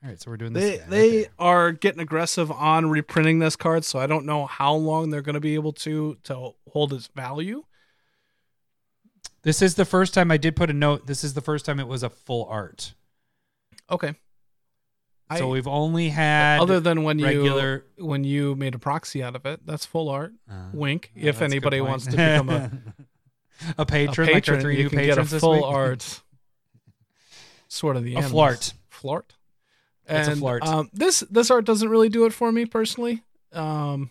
[0.03, 0.63] All right, so we're doing this.
[0.63, 1.31] They right they there.
[1.39, 5.35] are getting aggressive on reprinting this card, so I don't know how long they're going
[5.35, 7.65] to be able to to hold its value.
[9.47, 11.07] This is the first time I did put a note.
[11.07, 12.95] This is the first time it was a full art.
[13.89, 14.13] Okay.
[15.37, 17.85] so I- we've only had Other than when regular.
[17.97, 20.33] you when you made a proxy out of it, that's full art.
[20.51, 21.13] Uh, Wink.
[21.15, 22.73] yeah, if that's a good anybody wants to become a,
[23.79, 26.23] a a patron, patron, like three you can get a full art.
[27.69, 28.33] Sort of the A animals.
[28.33, 28.73] flart.
[28.91, 29.31] Flart.
[30.09, 30.63] It's a And, flart.
[30.67, 33.23] Um, this this art doesn't really do it for me personally.
[33.53, 34.11] Um,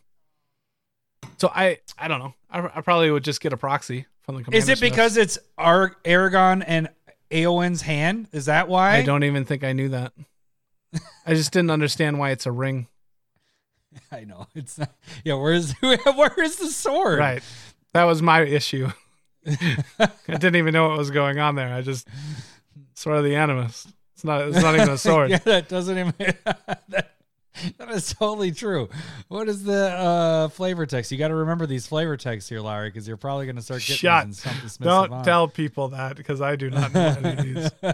[1.37, 2.33] so I I don't know.
[2.49, 4.55] I, I probably would just get a proxy from the.
[4.55, 6.89] Is it because it's Ar- Aragorn and
[7.31, 8.27] Arwen's hand?
[8.31, 8.97] Is that why?
[8.97, 10.13] I don't even think I knew that.
[11.25, 12.87] I just didn't understand why it's a ring.
[14.11, 14.91] I know it's not.
[15.23, 17.19] Yeah, where's where is the sword?
[17.19, 17.43] Right.
[17.93, 18.89] That was my issue.
[19.47, 21.73] I didn't even know what was going on there.
[21.73, 22.07] I just
[22.95, 23.87] sort of the animus.
[24.15, 24.47] It's not.
[24.47, 25.29] It's not even a sword.
[25.29, 26.13] yeah, that doesn't even.
[26.89, 27.14] that,
[27.77, 28.89] that is totally true.
[29.27, 31.11] What is the uh, flavor text?
[31.11, 33.81] You got to remember these flavor texts here, Larry, because you're probably going to start
[33.81, 34.25] getting Shut.
[34.27, 35.23] these in something Don't on.
[35.25, 37.43] tell people that because I do not know any of
[37.81, 37.93] these.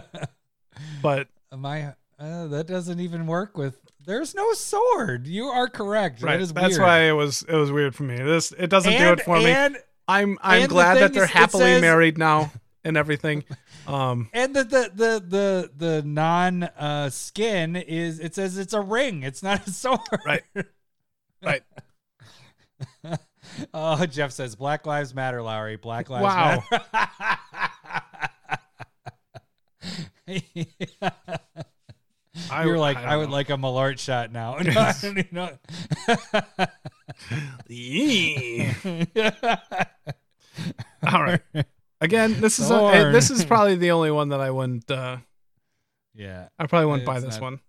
[1.02, 3.78] But my Uh, that doesn't even work with.
[4.04, 5.26] There's no sword.
[5.26, 6.22] You are correct.
[6.22, 6.80] right, That is that's weird.
[6.82, 7.42] why it was.
[7.42, 8.16] It was weird for me.
[8.16, 9.52] This it doesn't do it for me.
[10.08, 12.50] I'm I'm and glad that they're happily says- married now
[12.84, 13.44] and everything.
[13.86, 18.80] Um, And the the the the, the non uh, skin is it says it's a
[18.80, 19.22] ring.
[19.22, 20.00] It's not a sword.
[20.26, 20.42] right,
[21.42, 21.62] right.
[23.74, 25.76] Oh, Jeff says Black Lives Matter, Lowry.
[25.76, 26.62] Black Lives Wow.
[26.70, 27.08] Matter.
[32.50, 33.32] I, You're like, I, don't would know.
[33.32, 34.56] like a Malart shot now.
[34.58, 35.50] No, I don't even know.
[41.12, 41.40] All right.
[42.02, 44.90] Again, this is a, eh, this is probably the only one that I wouldn't.
[44.90, 45.18] Uh,
[46.14, 47.60] yeah, I probably wouldn't buy this not- one.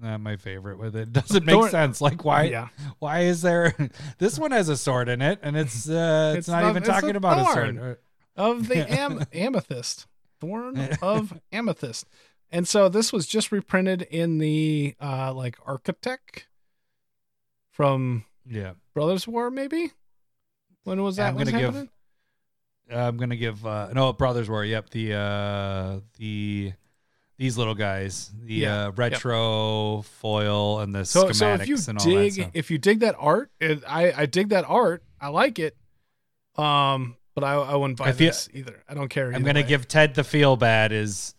[0.00, 1.12] not my favorite with it.
[1.12, 2.00] Doesn't make Thorn- sense.
[2.00, 2.44] Like, why?
[2.44, 2.68] Yeah.
[3.00, 3.74] Why is there?
[4.18, 6.82] This one has a sword in it, and it's uh, it's, It's not, not- even
[6.82, 7.98] it's a talking about a sword.
[8.36, 10.06] of the am- amethyst,
[10.40, 12.06] thorn of amethyst.
[12.50, 16.46] And so this was just reprinted in the uh like architect
[17.70, 18.72] from Yeah.
[18.94, 19.90] Brothers War, maybe.
[20.84, 21.28] When was that?
[21.28, 21.88] I'm gonna give- happening?
[22.94, 24.64] I'm gonna give uh no Brothers War.
[24.64, 26.72] Yep, the uh the
[27.38, 31.76] these little guys, the Yeah, uh retro foil and the So, schematics so if you
[31.88, 32.50] and all that dig, stuff.
[32.54, 35.02] if you dig that art, it, I I dig that art.
[35.20, 35.76] I like it.
[36.56, 38.82] Um, but I I wouldn't buy I feel- this either.
[38.88, 39.32] I don't care.
[39.32, 39.66] I'm gonna way.
[39.66, 41.34] give Ted the feel bad is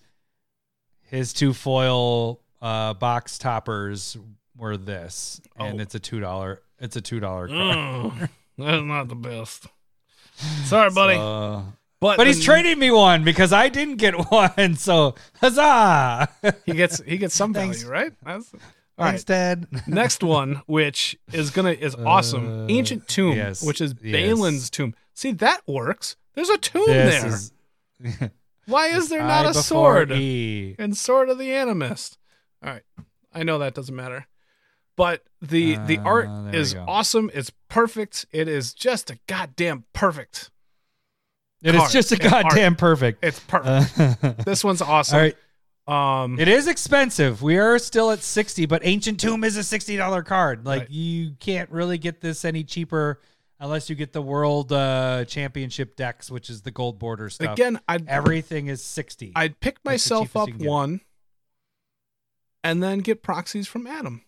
[1.01, 4.17] his two foil uh box toppers
[4.57, 5.83] were this, and Oh.
[5.83, 6.61] it's a two dollar.
[6.79, 7.47] It's a two dollar.
[7.47, 9.67] Mm, that's not the best.
[10.65, 11.17] Sorry, buddy.
[11.99, 14.75] but but he's the- trading me one because I didn't get one.
[14.75, 16.29] So huzzah!
[16.65, 17.83] He gets he gets some Thanks.
[17.83, 18.13] value, right?
[18.23, 18.53] That's,
[18.97, 19.25] all Thanks, right.
[19.27, 19.67] Dad.
[19.87, 24.11] Next one, which is gonna is awesome, Uh, ancient tomb, yes, which is yes.
[24.11, 24.93] Balin's tomb.
[25.13, 26.15] See that works.
[26.35, 27.51] There's a tomb This
[28.01, 28.21] there.
[28.23, 28.29] is
[28.65, 30.11] Why is there not a sword?
[30.11, 30.75] E.
[30.79, 32.17] and sword of the animist.
[32.63, 32.83] All right,
[33.33, 34.27] I know that doesn't matter,
[34.95, 37.29] but the the Uh, art is awesome.
[37.33, 38.25] It's perfect.
[38.31, 40.49] It is just a goddamn perfect.
[41.61, 42.43] It is just a Yeah, art.
[42.49, 43.23] goddamn perfect.
[43.23, 44.23] It's perfect.
[44.23, 45.15] Uh, this one's awesome.
[45.15, 45.37] all right.
[46.23, 47.41] Um, It is expensive.
[47.41, 50.65] We are still at 60, but Ancient Tomb is a $60 card.
[50.65, 50.89] Like Right.
[50.89, 53.19] you can't really get this any cheaper
[53.59, 57.53] unless you get the world uh, championship decks, which is the gold border stuff.
[57.53, 59.31] Again, I'd everything is sixty.
[59.35, 60.69] I'd pick myself up you can get.
[60.69, 61.01] one,
[62.63, 64.23] and then get proxies from Adam.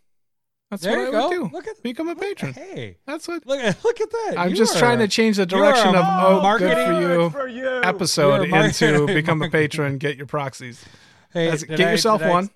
[0.72, 1.28] That's there what you I go.
[1.30, 1.56] would do.
[1.56, 2.54] Look at Become a look- patron.
[2.54, 3.46] Hey, That's what.
[3.46, 4.34] look at look at that.
[4.38, 7.08] I'm You just are- trying to change the direction of oh, marketing- good for you
[7.18, 7.82] Good for you.
[7.84, 10.84] episode You're mar- into become a patron, get your proxies.
[11.32, 12.50] Hey, That's- get I- yourself did I- one.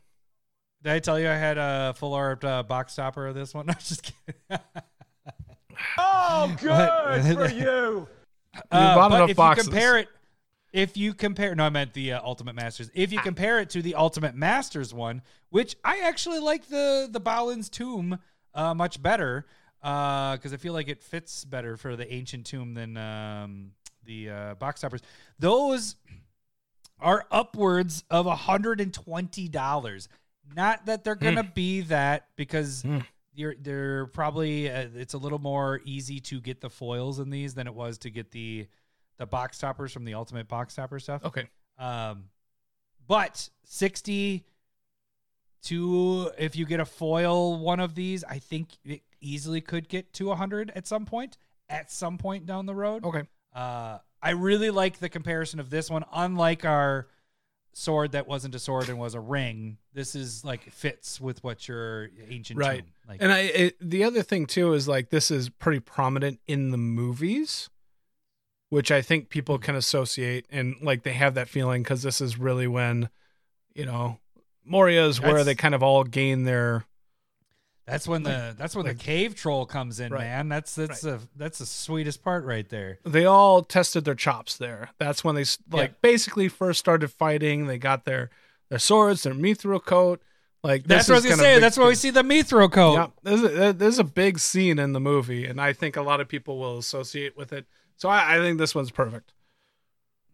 [0.81, 3.69] Did I tell you I had a full art uh, box topper of this one?
[3.69, 4.61] I'm just kidding.
[5.97, 8.07] Oh, good for you.
[8.71, 9.65] Uh, bought but enough if boxes.
[9.67, 10.07] you compare it,
[10.71, 12.89] if you compare, no, I meant the uh, Ultimate Masters.
[12.93, 13.13] If Ah.
[13.13, 17.69] you compare it to the Ultimate Masters one, which I actually like the the Balin's
[17.69, 18.19] Tomb
[18.53, 19.45] uh, much better
[19.81, 23.71] because I feel like it fits better for the ancient tomb than um,
[24.03, 25.01] the uh, box toppers.
[25.39, 25.95] Those
[26.99, 30.09] are upwards of hundred and twenty dollars.
[30.55, 32.99] Not that they're gonna be that because Hmm.
[33.33, 37.53] you're they're probably uh, it's a little more easy to get the foils in these
[37.53, 38.67] than it was to get the
[39.19, 41.23] the box toppers from the ultimate box topper stuff.
[41.23, 41.47] Okay.
[41.77, 42.25] Um,
[43.07, 44.43] but sixty
[45.63, 50.11] to if you get a foil one of these, I think it easily could get
[50.13, 51.37] to hundred at some point.
[51.69, 53.05] At some point down the road.
[53.05, 53.23] Okay.
[53.53, 56.03] Uh, I really like the comparison of this one.
[56.11, 57.07] Unlike our
[57.73, 61.67] sword that wasn't a sword and was a ring, this is like fits with what
[61.67, 62.79] your ancient Right.
[62.79, 62.91] tomb.
[63.07, 66.71] Like, And I it, the other thing too is like this is pretty prominent in
[66.71, 67.69] the movies,
[68.69, 69.63] which I think people Hmm.
[69.63, 73.09] can associate and like they have that feeling because this is really when,
[73.73, 74.19] you know,
[74.65, 76.85] Moria is where That's- they kind of all gain their
[77.85, 80.21] that's when the that's when like- the cave troll comes in, Right.
[80.21, 80.47] man.
[80.49, 82.99] That's that's the that's the sweetest part right there.
[83.03, 84.89] they all tested their chops there.
[84.99, 85.95] That's when they s- like Yeah.
[86.01, 87.65] basically first started fighting.
[87.65, 88.29] They got their
[88.69, 90.21] their swords, their mithril coat.
[90.61, 91.59] Like That's what I was gonna say.
[91.59, 92.93] That's why we see the mithril coat.
[92.93, 96.19] Yeah, there's a, there's a big scene in the movie, and I think a lot
[96.21, 97.65] of people will associate with it.
[97.99, 99.33] So I, I think this one's perfect.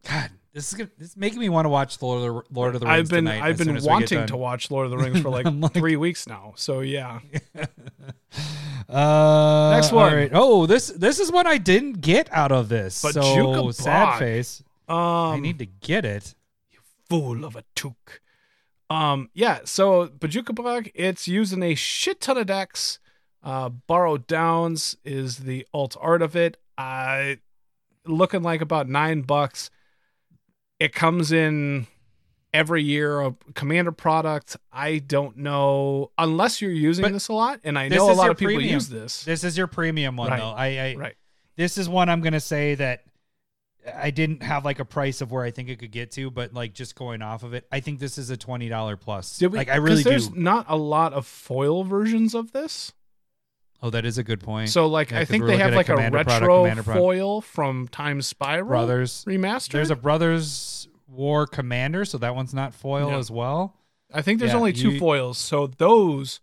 [0.10, 2.76] God, this is gonna, this is making me want to watch Lord of the, Lord
[2.76, 4.92] of the Rings I've been I've been as we get wanting to watch Lord of
[4.92, 6.54] the Rings for like, like- three weeks now.
[6.56, 7.20] So yeah,
[8.88, 10.14] Uh, Next one.
[10.14, 10.30] right.
[10.32, 13.02] Oh, this this is what I didn't get out of this.
[13.02, 14.64] But so sad face.
[14.88, 16.36] um, I need to get it.
[16.72, 16.80] You
[17.10, 18.22] fool of a took.
[18.92, 19.62] Um, yeah.
[19.66, 23.00] So Bojuka Bog, it's using a shit ton of decks.
[23.44, 26.58] Uh, Barrow-Downs is the alt art of it.
[26.78, 27.36] Uh,
[28.06, 29.70] looking like about nine bucks.
[30.80, 31.88] It comes in
[32.54, 34.58] every year a commander product.
[34.72, 38.30] I don't know unless you're using But this a lot, and I know a lot
[38.30, 38.74] of people premium.
[38.74, 39.24] use this.
[39.24, 40.40] This is your premium one Right.
[40.40, 40.50] though.
[40.52, 41.16] I, I Right.
[41.56, 43.04] this is one I'm gonna say that
[43.94, 46.54] I didn't have like a price of where I think it could get to, but
[46.54, 49.38] like just going off of it, I think this is a twenty dollar plus.
[49.38, 49.58] Did we?
[49.60, 50.40] like I really there's do.
[50.40, 52.94] not a lot of foil versions of this.
[53.86, 54.70] Oh, that is a good point.
[54.70, 56.88] So like Yeah, I think they have like a product, retro product.
[56.88, 59.24] foil from Time Spiral Brothers.
[59.26, 59.72] remastered.
[59.74, 63.18] There's a Brothers War Commander, so that one's not foil Yeah.
[63.20, 63.76] as well.
[64.12, 65.38] I think there's yeah, only two you- foils.
[65.38, 66.40] So those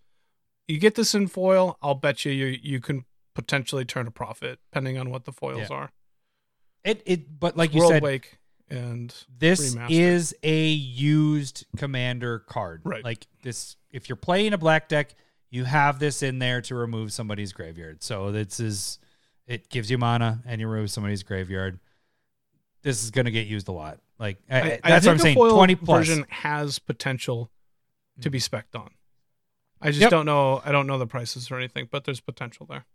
[0.68, 3.04] you get this in foil, I'll bet you you you can
[3.34, 5.90] potentially turn a profit depending on what the foils are.
[6.84, 8.38] It it but like you World said, Wake
[8.70, 9.90] and this remastered.
[9.90, 12.82] is a used commander card.
[12.84, 13.02] Right.
[13.04, 15.14] Like this if you're playing a black deck,
[15.52, 18.02] you have this in there to remove somebody's graveyard.
[18.02, 18.98] So this is
[19.46, 21.78] it gives you mana and you remove somebody's graveyard.
[22.82, 24.00] This is gonna get used a lot.
[24.18, 25.36] Like I, I, I that's think what I'm saying.
[25.36, 26.08] Twenty plus.
[26.08, 27.50] version has potential
[28.22, 28.90] to be specced on.
[29.80, 30.10] I just Yep.
[30.10, 30.62] don't know.
[30.64, 32.86] I don't know the prices or anything, but there's potential there.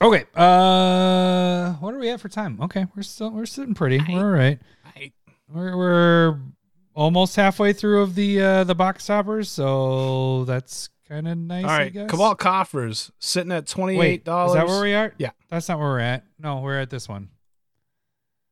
[0.00, 0.24] Okay.
[0.34, 2.58] Uh what are we at for time?
[2.62, 4.00] Okay, we're still we're sitting pretty.
[4.08, 4.58] We're all right.
[4.96, 5.12] I,
[5.52, 6.38] We're we're
[6.94, 11.64] almost halfway through of the uh the box toppers, so that's kind of nice.
[11.64, 12.10] All right, I guess.
[12.10, 14.50] Cabal coffers sitting at twenty eight dollars.
[14.50, 15.14] is that where we are?
[15.18, 15.30] Yeah.
[15.48, 16.24] that's not where we're at.
[16.38, 17.28] No, we're at this one.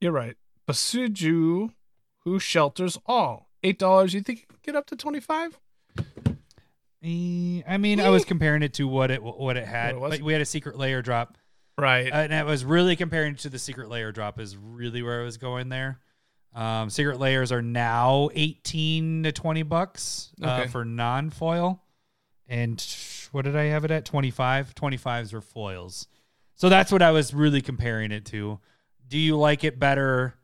[0.00, 0.36] You're right.
[0.68, 1.70] Boseiju,
[2.24, 3.50] who shelters all.
[3.62, 4.14] Eight dollars.
[4.14, 5.58] You think you could get up to twenty five?
[7.02, 9.98] Eh, I mean, I was comparing it to what it what it had.
[9.98, 11.36] What it we had a secret layer drop,
[11.76, 12.10] Right.
[12.12, 14.40] and I was really comparing it to the secret layer drop.
[14.40, 15.98] Is really where I was going there.
[16.54, 20.68] Um, secret layers are now eighteen to twenty bucks uh, Okay.
[20.70, 21.82] for non foil,
[22.48, 22.84] and
[23.32, 24.04] what did I have it at?
[24.04, 26.06] 25 25s were foils.
[26.54, 28.60] So that's what I was really comparing it to.
[29.08, 30.34] Do you like it better?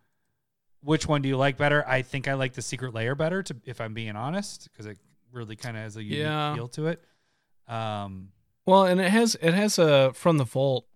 [0.82, 1.86] Which one do you like better?
[1.86, 4.98] I think I like the secret layer better, to if I'm being honest, because it
[5.32, 6.54] really kind of has a unique Yeah.
[6.54, 7.04] feel to it.
[7.68, 8.30] Um,
[8.66, 10.86] well, and it has it has a from the vault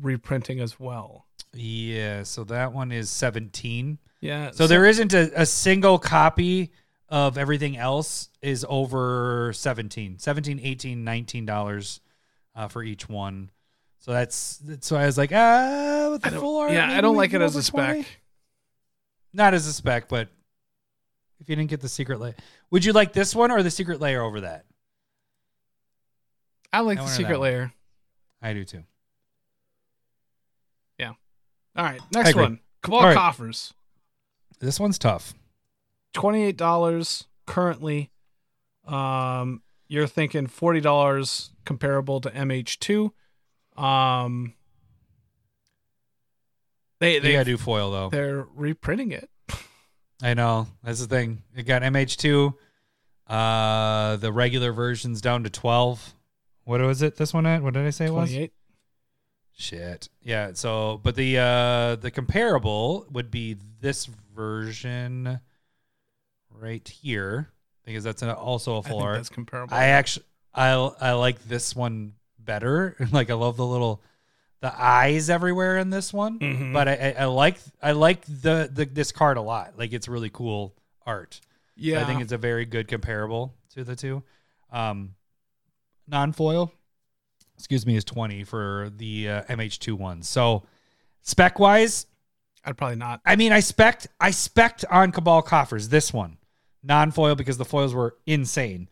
[0.00, 1.26] reprinting as well.
[1.54, 3.98] yeah, so that one is 17.
[4.20, 4.50] Yeah.
[4.50, 6.72] So there isn't a, a single copy
[7.08, 12.00] of everything else is over 17 17 18 19 dollars
[12.56, 13.50] uh, for each one
[14.00, 16.72] So that's, that's why I was like, ah, with the full art.
[16.72, 18.06] yeah, I don't like it as a spec.
[19.32, 20.28] Not as a spec, but
[21.40, 22.34] if you didn't get the secret layer,
[22.70, 24.64] would you like this one or the secret layer over that?
[26.72, 27.72] I like the secret layer.
[28.42, 28.82] I do too.
[30.98, 31.12] Yeah.
[31.76, 32.60] All right, next one.
[32.82, 33.14] Cabal right.
[33.16, 33.74] coffers.
[34.60, 35.34] This one's tough.
[36.16, 38.10] Twenty-eight dollars currently.
[38.86, 43.10] Um, you're thinking forty dollars comparable to MH2.
[43.76, 44.54] Um,
[47.00, 48.08] they They gotta do foil though.
[48.08, 49.28] they're reprinting it.
[50.22, 50.68] I know.
[50.82, 51.42] That's the thing.
[51.54, 52.54] It got MH2.
[53.26, 56.14] Uh the regular version's down to 12.
[56.64, 57.62] What was it this one at?
[57.62, 58.30] What did I say it was?
[58.30, 58.52] Twenty-eight.
[59.58, 60.08] Shit.
[60.22, 65.40] Yeah, so but the uh the comparable would be this version
[66.60, 67.50] right here
[67.84, 69.16] because that's a, also a full think art.
[69.16, 69.74] that's comparable.
[69.74, 72.96] I actually I I like this one better.
[73.12, 74.02] like I love the little
[74.60, 76.38] the eyes everywhere in this one.
[76.38, 76.72] Mhm.
[76.72, 79.74] But I, I, I like I like the, the this card a lot.
[79.78, 80.74] Like it's really cool
[81.06, 81.40] art.
[81.76, 84.22] Yeah, I think it's a very good comparable to the two.
[84.72, 85.14] Um,
[86.08, 86.72] non foil,
[87.56, 90.22] excuse me, is twenty for the uh, MH2 one.
[90.22, 90.62] So
[91.20, 92.06] spec wise,
[92.64, 93.20] I'd probably not.
[93.26, 96.38] I mean, I spec I spec on Cabal coffers this one
[96.86, 98.88] non foil because the foils were insane.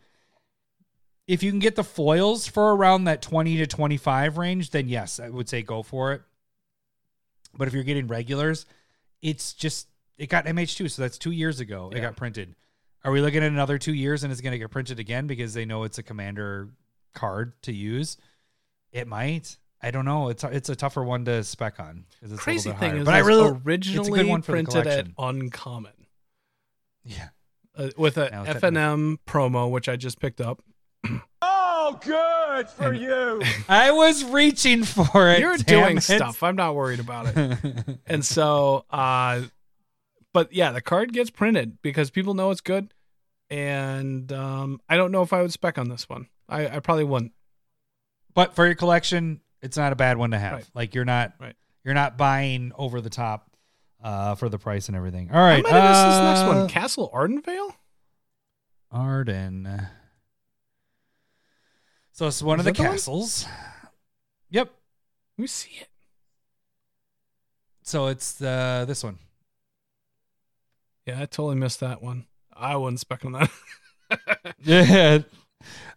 [1.27, 4.87] If you can get the foils for around that twenty to twenty five range, then
[4.87, 6.21] yes, I would say go for it.
[7.57, 8.65] But if you're getting regulars,
[9.21, 11.91] it's just it got MH2, so that's two years ago.
[11.93, 12.55] It got printed.
[13.03, 15.53] Are we looking at another two years and it's going to get printed again because
[15.53, 16.69] they know it's a commander
[17.13, 18.17] card to use?
[18.91, 19.57] It might.
[19.81, 20.29] I don't know.
[20.29, 22.97] It's a, it's a tougher one to spec on it's Crazy thing higher.
[22.97, 25.91] is, but I really originally one for the printed at uncommon
[27.05, 27.29] yeah.
[27.77, 30.61] Uh, with a Now it's FNM promo, which I just picked up.
[31.41, 33.41] Oh, good for you.
[33.69, 35.39] I was reaching for it.
[35.39, 36.01] You're doing it.
[36.01, 36.41] stuff.
[36.41, 37.57] I'm not worried about it.
[38.07, 39.41] and so, uh,
[40.33, 42.91] but yeah, the card gets printed because people know it's good.
[43.51, 46.27] And um, I don't know if I would spec on this one.
[46.49, 47.33] I, I probably wouldn't.
[48.33, 50.53] but for your collection, it's not a bad one to have.
[50.53, 50.69] Right.
[50.73, 51.55] Like you're not Right.
[51.83, 53.51] you're not buying over the top
[54.05, 55.31] uh, for the price and everything.
[55.33, 56.67] All right, I might have missed this next uh, one.
[56.69, 57.73] Castle Ardenvale?
[58.91, 59.87] Arden.
[62.11, 62.91] So it's one Is of the that the one?
[62.93, 63.45] castles.
[64.51, 64.71] Yep.
[65.37, 65.89] Let me see it.
[67.81, 69.17] So it's the this one.
[71.05, 72.25] Yeah, I totally missed that one.
[72.53, 73.51] I wasn't on that.
[74.63, 75.19] Yeah.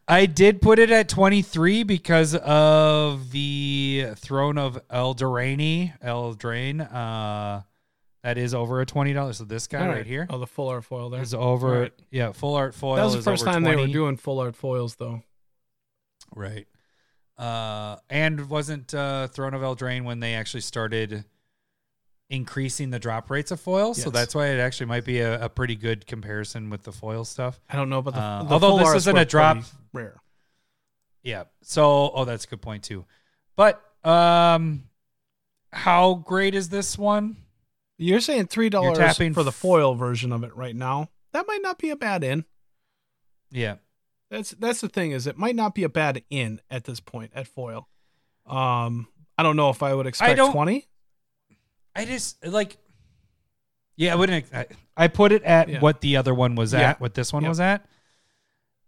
[0.09, 6.80] I did put it at 23 because of the throne of Eldraine, Eldraine.
[6.93, 7.62] Uh
[8.22, 9.34] that is over a $20.
[9.34, 11.22] So this guy right here Oh, the full art foil there.
[11.22, 11.92] is over right.
[12.10, 13.92] yeah, full art foil That was the is first over time they were 20.
[13.92, 15.22] doing full art foils, though.
[16.34, 16.66] Right.
[17.36, 21.24] Uh, and wasn't uh, Throne of Eldraine when they actually started
[22.30, 23.94] increasing the drop rates of foil?
[23.94, 24.12] So Yes.
[24.12, 27.60] that's why it actually might be a, a pretty good comparison with the foil stuff.
[27.70, 29.56] I don't know about the, Uh, the although full this arts isn't were a drop-
[29.58, 30.20] pretty rare.
[31.22, 31.44] Yeah.
[31.62, 33.04] So, oh, that's a good point too.
[33.56, 34.84] But um,
[35.72, 37.36] how great is this one?
[37.98, 41.10] You're saying three dollars for the foil version of it right now.
[41.32, 42.44] That might not be a bad in.
[43.50, 43.76] Yeah.
[44.30, 47.32] That's that's the thing is it might not be a bad in at this point
[47.34, 47.88] at foil.
[48.46, 50.86] Um, I don't know if I would expect don't- twenty.
[51.94, 52.76] I just like.
[53.96, 54.44] Yeah, I wouldn't.
[54.54, 54.66] I,
[54.96, 55.80] I put it at Yeah.
[55.80, 56.90] what the other one was Yeah.
[56.90, 57.48] at, what this one Yep.
[57.48, 57.84] was at,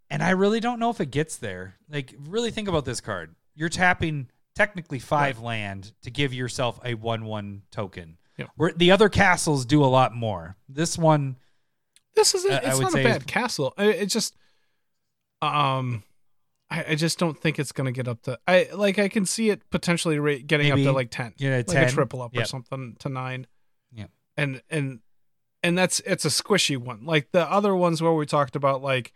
[0.09, 1.75] and I really don't know if it gets there.
[1.89, 3.35] Like, really think about this card.
[3.57, 8.19] You're tapping technically five land to give yourself a one-one token.
[8.41, 8.51] Yep.
[8.57, 10.57] Where the other castles do a lot more.
[10.69, 11.37] This one,
[12.17, 13.73] This is I it's not a bad castle.
[13.79, 14.35] I- It's just,
[15.43, 16.03] um,
[16.71, 18.39] I, I just don't think it's gonna get up to.
[18.47, 21.35] I like I can see it potentially ra- getting up to like ten.
[21.51, 21.85] know, like 10.
[21.85, 23.47] a triple up or something to nine.
[23.93, 24.07] Yeah,
[24.37, 25.01] And and
[25.63, 27.05] and that's it's a squishy one.
[27.05, 29.13] Like the other ones where we talked about like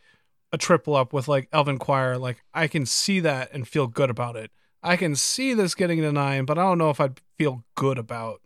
[0.52, 4.10] a triple up with like Elven Choir, like I can see that and feel good
[4.10, 4.50] about it.
[4.82, 7.98] I can see this getting to nine, but I don't know if I'd feel good
[7.98, 8.40] about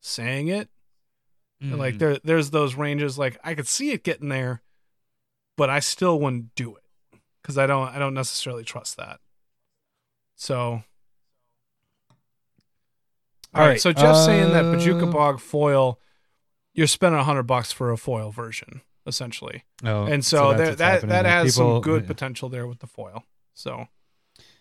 [0.00, 0.68] saying it.
[1.60, 1.98] And, Like Mhm.
[1.98, 4.62] there there's those ranges like I could see it getting there,
[5.56, 6.84] but I still wouldn't do it
[7.42, 9.18] because I don't I don't necessarily trust that.
[10.36, 10.82] So
[13.54, 15.98] all right, so Jeff's saying that Bojuka uh, Bog foil,
[16.74, 20.68] you're spending a hundred bucks for a foil version, essentially, Oh, and so, that's there,
[20.92, 22.08] what's that that has People- some good yeah.
[22.08, 23.24] potential there with the foil.
[23.54, 23.88] So,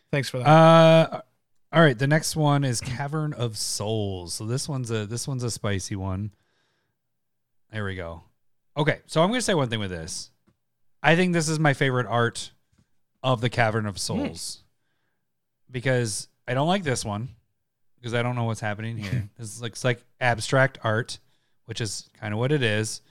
[0.10, 0.48] thanks for that.
[0.48, 1.22] Uh,
[1.78, 2.00] all right.
[2.00, 4.34] The next one is Cavern of Souls.
[4.34, 6.32] So this one's a this one's a spicy one.
[7.72, 8.24] There we go.
[8.76, 10.32] Okay, so I'm going to say one thing with this.
[11.04, 12.50] I think this is my favorite art
[13.22, 14.64] of the Cavern of Souls
[15.70, 17.30] because I don't like this one.
[18.00, 19.30] because I don't know what's happening here.
[19.38, 21.20] this looks like abstract art,
[21.66, 23.02] which is kind of what it is.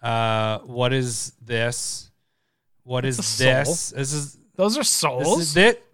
[0.00, 2.08] Uh, what is this?
[2.84, 3.90] What is this?
[3.90, 5.40] This is Those are this souls.
[5.40, 5.84] is it.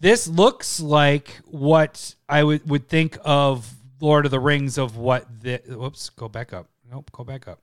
[0.00, 3.70] This looks like what I would would think of
[4.00, 6.68] Lord of the Rings of what the whoops, go back up.
[6.90, 7.60] Nope, go back up.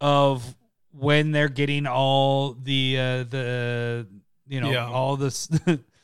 [0.00, 0.54] Of
[0.92, 4.06] when they're getting all the uh the
[4.48, 4.86] you know Yeah.
[4.90, 5.48] all this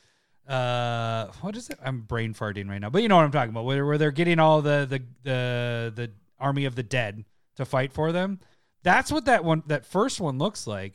[0.48, 1.78] uh what is it?
[1.84, 2.90] I'm brain farting right now.
[2.90, 3.64] But you know what I'm talking about.
[3.66, 7.24] Where where they're getting all the the the the army of the dead
[7.56, 8.40] to fight for them.
[8.82, 10.94] That's what that one that first one looks like.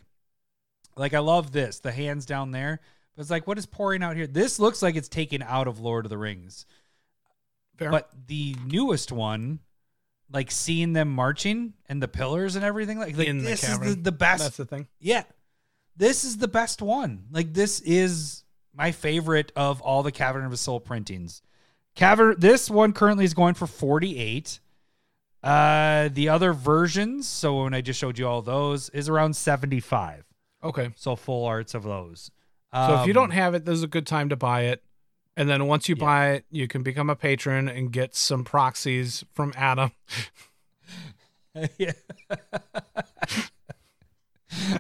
[0.97, 2.80] Like I love this, the hands down there.
[3.15, 4.27] But it's like what is pouring out here?
[4.27, 6.65] This looks like it's taken out of Lord of the Rings.
[7.77, 7.91] Fair.
[7.91, 9.59] But the newest one,
[10.31, 13.79] like seeing them marching and the pillars and everything, like, like In the this is
[13.79, 14.43] the, the best.
[14.43, 14.87] That's the thing.
[14.99, 15.23] yeah,
[15.95, 17.25] this is the best one.
[17.31, 18.43] Like this is
[18.73, 21.41] my favorite of all the Cavern of the Soul printings.
[21.95, 22.35] Cavern.
[22.37, 24.59] This one currently is going for forty eight.
[25.43, 29.79] Uh, the other versions, so when I just showed you all those, is around seventy
[29.79, 30.25] five.
[30.63, 30.89] Okay.
[30.95, 32.31] So full arts of those.
[32.76, 34.84] So if you Um, don't have it, this is a good time to buy it.
[35.38, 36.06] And then once you Yeah.
[36.06, 39.91] buy it, you can become a patron and get some proxies from Adam.
[41.77, 41.93] Yeah.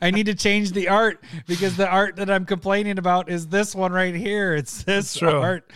[0.01, 3.75] I need to change the art because the art that I'm complaining about is this
[3.75, 4.55] one right here.
[4.55, 5.69] It's this art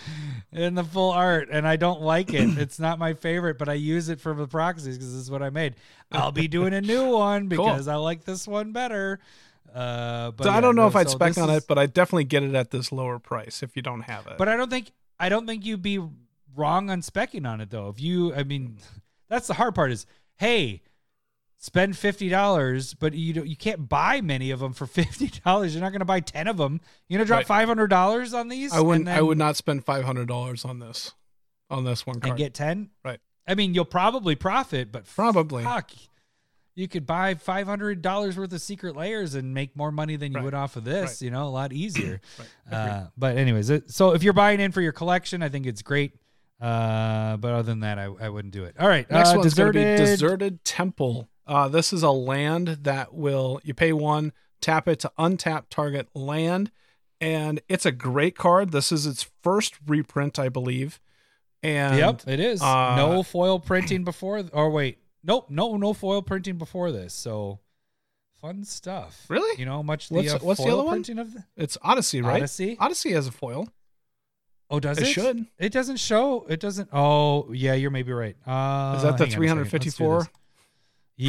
[0.53, 2.57] in the full art, and I don't like it.
[2.57, 5.41] It's not my favorite, but I use it for the proxies because this is what
[5.43, 5.75] I made.
[6.11, 7.65] I'll be doing a new one Cool.
[7.65, 9.19] because I like this one better.
[9.73, 11.77] Uh, but so I don't know no, if I'd so spec on is- it, but
[11.77, 14.37] I definitely get it at this lower price if you don't have it.
[14.37, 15.99] But I don't think I don't think you'd be
[16.55, 17.89] wrong on specking on it though.
[17.89, 18.77] If you, I mean,
[19.29, 20.05] that's the hard part is,
[20.37, 20.81] hey,
[21.57, 25.73] spend fifty dollars, but you don't, you can't buy many of them for fifty dollars.
[25.73, 26.81] You're not going to buy ten of them.
[27.07, 27.47] You're going to drop Right.
[27.47, 28.73] five hundred dollars on these.
[28.73, 29.07] I wouldn't.
[29.07, 31.13] and I would not spend five hundred dollars on this,
[31.69, 32.31] on this one card.
[32.31, 32.89] and get ten.
[33.03, 33.19] Right.
[33.47, 35.63] I mean, you'll probably profit, but Probably.
[35.63, 35.89] fuck,
[36.79, 40.31] you could buy five hundred dollars worth of secret layers and make more money than
[40.31, 40.45] you Right.
[40.45, 41.09] would off of this.
[41.09, 41.21] Right.
[41.23, 42.21] You know, a lot easier.
[42.71, 42.77] Right.
[42.77, 45.81] Uh, but anyways, it, so if you're buying in for your collection, I think it's
[45.81, 46.13] great.
[46.61, 48.75] Uh, but other than that, I, I wouldn't do it.
[48.79, 50.05] All right, Next uh, one's going to be deserted.
[50.05, 51.29] Deserted Temple.
[51.47, 56.09] Uh, this is a land that will you pay one, tap it to untap target
[56.13, 56.69] land,
[57.19, 58.71] and it's a great card.
[58.71, 60.99] This is its first reprint, I believe.
[61.63, 62.61] And Yep, it is.
[62.61, 64.43] uh, no foil printing before.
[64.53, 67.13] Or wait, nope, no, no foil printing before this.
[67.13, 67.59] So
[68.41, 69.25] fun stuff.
[69.29, 69.59] Really?
[69.59, 70.93] You know, much the What's- uh, what's the foil other one?
[70.95, 72.37] printing of the it's Odyssey, right?
[72.37, 72.77] Odyssey.
[72.79, 73.67] Odyssey has a foil.
[74.71, 75.07] Oh, does It it?
[75.13, 75.45] should.
[75.57, 76.45] It doesn't show.
[76.47, 76.89] It doesn't.
[76.93, 78.35] Oh, yeah, you're maybe right.
[78.45, 79.81] Uh, Is that the hang on a second.
[79.81, 80.29] Let's do 354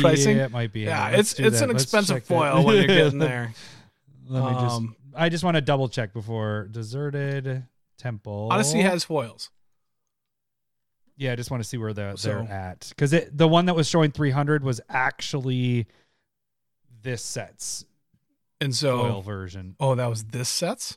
[0.02, 0.36] pricing?
[0.36, 0.80] Yeah, it might be.
[0.80, 1.64] Yeah, let's it's it's that.
[1.64, 2.34] an Let's expensive check that.
[2.34, 3.52] foil when you're getting there.
[4.28, 4.76] Let me just.
[4.76, 7.64] Um, I just want to double check before deserted
[7.98, 8.48] temple.
[8.52, 9.50] Odyssey has foils.
[11.20, 13.66] Yeah, I just want to see where they're So- they're at because it the one
[13.66, 15.86] that was showing 300 was actually
[17.02, 17.84] this set's
[18.58, 19.76] And so foil version.
[19.78, 20.96] Oh, that was this sets?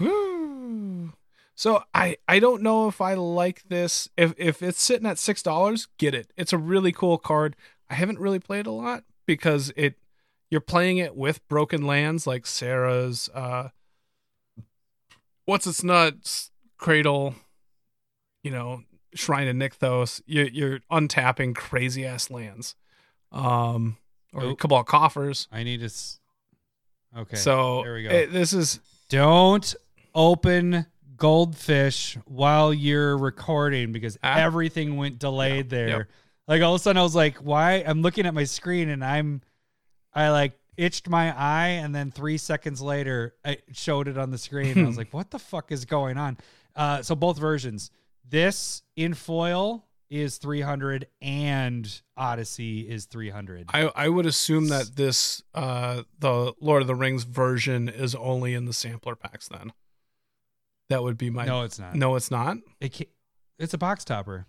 [0.00, 1.12] Woo.
[1.54, 4.08] So I I don't know if I like this.
[4.16, 6.32] If if it's sitting at six dollars, get it.
[6.36, 7.54] It's a really cool card.
[7.88, 9.94] I haven't really played a lot because it
[10.50, 13.68] you're playing it with broken lands like Sarah's uh
[15.44, 17.34] what's its nuts cradle,
[18.42, 18.82] you know,
[19.14, 20.20] Shrine of Nykthos.
[20.26, 22.74] You you're untapping crazy ass lands.
[23.32, 23.96] Um
[24.32, 24.58] or Nope.
[24.60, 25.48] Cabal coffers.
[25.52, 25.86] I need to.
[25.86, 26.20] S-
[27.16, 27.36] okay.
[27.36, 28.10] so there we go.
[28.10, 29.74] it- this is Don't
[30.14, 34.38] open goldfish while you're recording because Ah.
[34.38, 35.88] everything went delayed there.
[35.88, 36.08] yep.
[36.48, 37.82] Like all of a sudden I was like, why?
[37.86, 39.42] I'm looking at my screen and I'm,
[40.12, 44.38] I like itched my eye and then three seconds later I showed it on the
[44.38, 44.78] screen.
[44.84, 46.38] I was like, what the fuck is going on?
[46.74, 47.90] Uh, so both versions.
[48.28, 53.70] This in foil is 300 and Odyssey is 300.
[53.72, 58.54] I, I would assume that this uh the Lord of the Rings version is only
[58.54, 59.72] in the sampler packs then.
[60.88, 61.94] That would be my no, it's not.
[61.96, 62.58] No, it's not.
[62.80, 63.08] It
[63.58, 64.46] it's a box topper.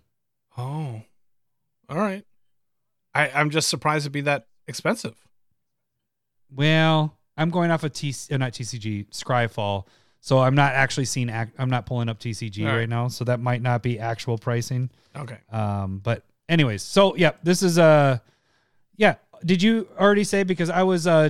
[0.57, 1.01] Oh.
[1.89, 2.23] All right.
[3.15, 5.15] I, I'm just surprised it'd be that expensive.
[6.53, 9.85] Well, I'm going off of T, uh, not TCG, Scryfall.
[10.27, 11.29] So I'm not actually seeing.
[11.29, 12.79] Ac- I'm not pulling up TCG right.
[12.79, 12.89] right.
[12.89, 14.89] now, so that might not be actual pricing.
[15.15, 15.37] Okay.
[15.53, 18.17] Um, but anyways, so yeah, this is uh,
[18.97, 19.15] yeah.
[19.45, 21.29] Did you already say because I was uh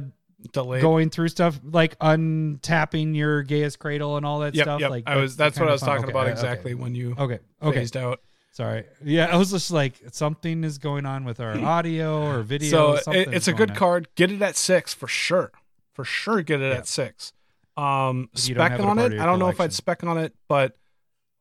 [0.52, 0.82] Delayed.
[0.82, 4.82] going through stuff like untapping your Gaea's Cradle and all that yep, stuff?
[4.82, 4.90] yep.
[4.90, 7.14] Like I was that's what I was fun- talking okay, about okay, exactly when you
[7.20, 7.80] Okay, okay.
[7.82, 8.22] phased out.
[8.52, 8.86] Sorry.
[9.04, 12.96] Yeah, I was just like something is going on with our audio or video.
[12.98, 13.76] so it, it's a good on.
[13.76, 14.08] card.
[14.16, 15.52] Get it at six for sure.
[15.94, 16.78] For sure, get it Yeah.
[16.80, 17.34] at six.
[17.78, 19.20] Um, If you don't spec it on it.
[19.20, 20.76] I don't know if I'd spec on it, but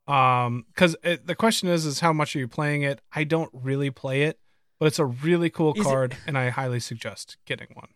[0.07, 3.01] Um, because the question is, is how much are you playing it?
[3.13, 4.39] I don't really play it,
[4.79, 7.89] but it's a really cool Is it- card, and I highly suggest getting one.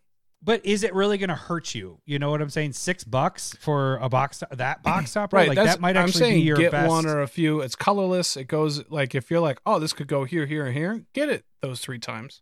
[0.43, 2.01] But is it really going to hurt you?
[2.03, 2.73] You know what I'm saying?
[2.73, 5.47] Six bucks for a box that box topper, Right.
[5.49, 6.89] Like that might I'm actually saying be your get best.
[6.89, 7.61] one or a few.
[7.61, 8.35] It's colorless.
[8.35, 11.05] It goes like if you're like, oh, this could go here, here, and here.
[11.13, 12.41] Get it those three times.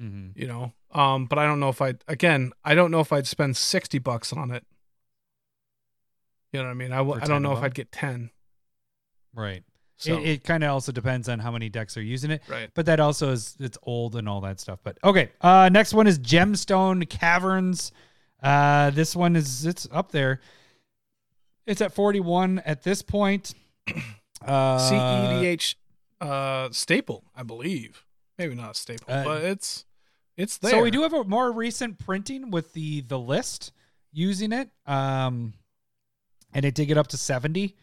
[0.00, 0.32] Mhm.
[0.36, 0.74] You know.
[0.92, 3.98] Um, but I don't know if I again, I don't know if I'd spend sixty
[3.98, 4.66] bucks on it.
[6.56, 6.92] You know what I mean?
[6.92, 7.62] I w- For I don't know if?
[7.62, 8.30] I'd get ten.
[9.34, 9.62] Right.
[9.98, 12.42] So It, it kind of also depends on how many decks are using it.
[12.48, 12.70] right.
[12.74, 14.78] But that also is it's old and all that stuff.
[14.82, 17.92] But okay, uh, next one is Gemstone Caverns.
[18.42, 20.40] Uh, this one is it's up there.
[21.66, 23.54] It's at 41 at this point.
[24.44, 25.74] Uh, CEDH
[26.20, 28.04] uh staple, I believe.
[28.38, 29.86] Maybe not a staple, Uh, but it's
[30.36, 30.72] it's there.
[30.72, 33.72] So we do have a more recent printing with the the list
[34.12, 35.54] using it, um,
[36.56, 37.76] and it did get up to 70.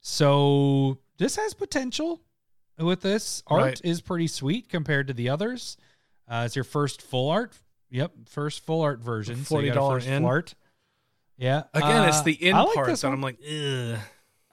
[0.00, 2.20] So this has potential.
[2.78, 3.80] With this art Right.
[3.84, 5.76] is pretty sweet compared to the others.
[6.26, 7.52] Uh, it's your first full art.
[7.90, 9.44] Yep, first full art version.
[9.44, 10.22] So got a $40 first in.
[10.22, 10.54] full art.
[11.36, 11.64] Yeah.
[11.74, 13.14] Again, it's Uh, the in like part this that one.
[13.14, 13.98] I'm like, ugh.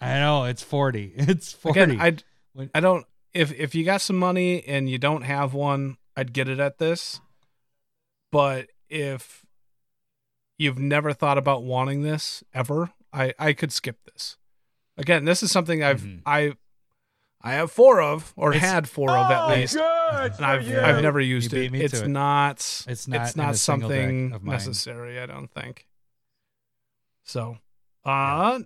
[0.01, 1.13] I know it's 40.
[1.17, 1.79] It's 40.
[1.79, 5.97] Again, I I don't if if you got some money and you don't have one,
[6.17, 7.21] I'd get it at this.
[8.31, 9.45] But if
[10.57, 14.37] you've never thought about wanting this ever, I I could skip this.
[14.97, 16.21] Again, this is something I've Mhm.
[16.25, 16.53] I
[17.41, 19.75] I have four of or It's- had four of at Oh, least.
[19.75, 20.79] good And for I've you.
[20.79, 21.71] I've never used beat it.
[21.71, 22.07] me to It's it.
[22.09, 22.57] not
[22.87, 25.87] It's not it's not a single deck something of necessary, I don't think.
[27.23, 27.57] So,
[28.05, 28.59] uh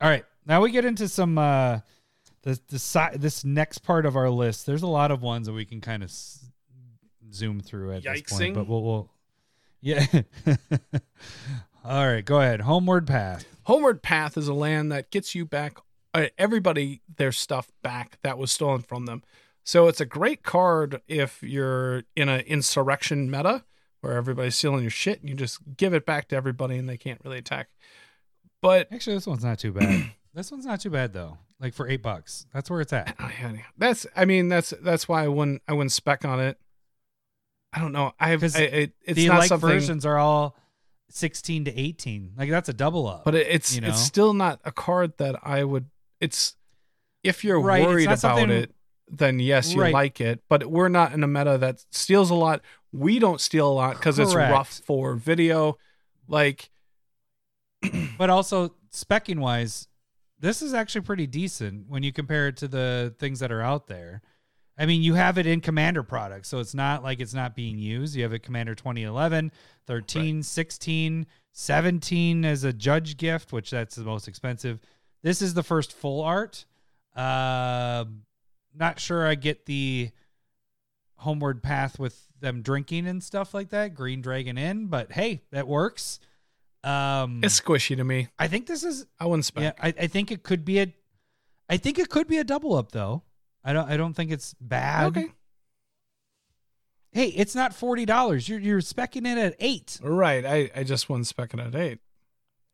[0.00, 1.80] All right, now we get into some uh
[2.42, 4.66] the the si- this next part of our list.
[4.66, 6.50] There's a lot of ones that we can kind of s-
[7.32, 9.10] zoom through at this point, but we'll, we'll
[9.82, 10.04] yeah.
[11.84, 12.62] All right, go ahead.
[12.62, 13.46] Homeward Path.
[13.64, 15.78] Homeward Path is a land that gets you back
[16.12, 19.22] uh, everybody their stuff back that was stolen from them.
[19.64, 23.64] So it's a great card if you're in an insurrection meta
[24.00, 26.96] where everybody's stealing your shit and you just give it back to everybody and they
[26.96, 27.68] can't really attack.
[28.62, 30.12] But Actually, this one's not too bad.
[30.34, 31.38] this one's not too bad though.
[31.60, 33.16] Like for eight bucks, that's where it's at.
[33.78, 36.58] that's I mean that's that's why I wouldn't I wouldn't spec on it.
[37.72, 38.12] I don't know.
[38.18, 40.56] I have I, it, it's the not like something versions are all
[41.10, 42.32] sixteen to eighteen.
[42.36, 43.24] Like that's a double up.
[43.24, 43.88] but it's you know?
[43.88, 45.86] it's still not a card that I would.
[46.20, 46.56] It's
[47.22, 48.72] if you're Right, worried about it,
[49.08, 49.92] then yes, you Right.
[49.92, 50.42] like it.
[50.48, 52.62] But we're not in a meta that steals a lot.
[52.92, 55.76] We don't steal a lot because it's rough for video.
[56.28, 56.70] Like
[58.18, 59.88] but also specking wise,
[60.38, 63.86] this is actually pretty decent when you compare it to the things that are out
[63.86, 64.22] there.
[64.80, 67.78] I mean, you have it in Commander products, so it's not like it's not being
[67.78, 68.16] used.
[68.16, 69.52] You have it Commander 2011,
[69.86, 74.80] 13, 16, 17 as a judge gift, which that's the most expensive.
[75.22, 76.64] This is the first full art.
[77.14, 78.06] Uh,
[78.74, 80.12] not sure I get the
[81.16, 83.94] homeward path with them drinking and stuff like that.
[83.94, 86.20] Green Dragon Inn, but hey, that works.
[86.82, 88.28] Um, it's squishy to me.
[88.38, 89.62] I think this is I wouldn't spec.
[89.62, 89.72] yeah.
[89.78, 90.94] I, I think it could be a,
[91.68, 93.24] I think it could be a double up though.
[93.64, 95.08] I don't I don't think it's bad.
[95.16, 95.28] Okay.
[97.12, 98.48] Hey, it's not forty dollars.
[98.48, 99.98] You're you're specking it at eight.
[100.02, 100.44] Right.
[100.46, 101.98] I, I just wouldn't spec at eight.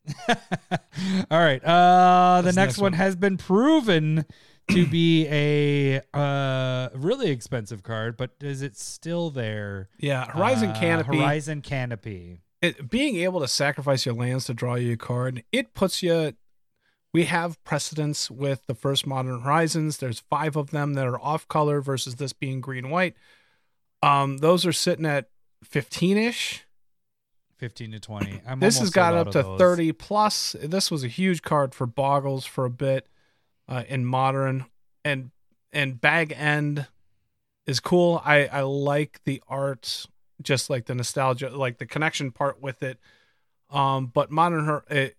[0.29, 1.63] All right.
[1.65, 2.93] Uh, the next, next one one?
[2.95, 4.25] has been proven
[4.69, 9.89] to be a uh really expensive card, but is it still there?
[9.99, 10.27] Yeah.
[10.31, 11.17] Horizon Uh, Canopy.
[11.17, 12.43] Horizon Canopy.
[12.63, 16.35] it, being able to sacrifice your lands to draw you a card, it puts you.
[17.17, 19.97] We have precedence with the first Modern Horizons.
[19.97, 23.17] There's five of them that are off color versus this being green white.
[24.03, 25.31] Um, those are sitting at
[25.65, 26.67] 15 ish.
[27.57, 28.43] Fifteen to twenty.
[28.47, 29.59] I'm This has got up to those.
[29.59, 30.57] 30 plus.
[30.63, 33.09] This was a huge card for Boggles for a bit
[33.67, 34.67] uh, in Modern,
[35.03, 35.31] and
[35.73, 36.87] and Bag End
[37.67, 38.21] is cool.
[38.27, 40.05] I I like the art,
[40.43, 42.99] just like the nostalgia, like the connection part with it.
[43.71, 45.17] Um, but Modern Hor- it,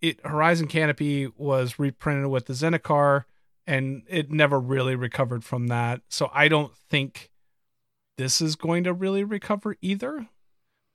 [0.00, 3.24] it Horizon Canopy was reprinted with the Zendikar,
[3.66, 6.02] and it never really recovered from that.
[6.08, 7.30] So I don't think
[8.18, 10.28] this is going to really recover either.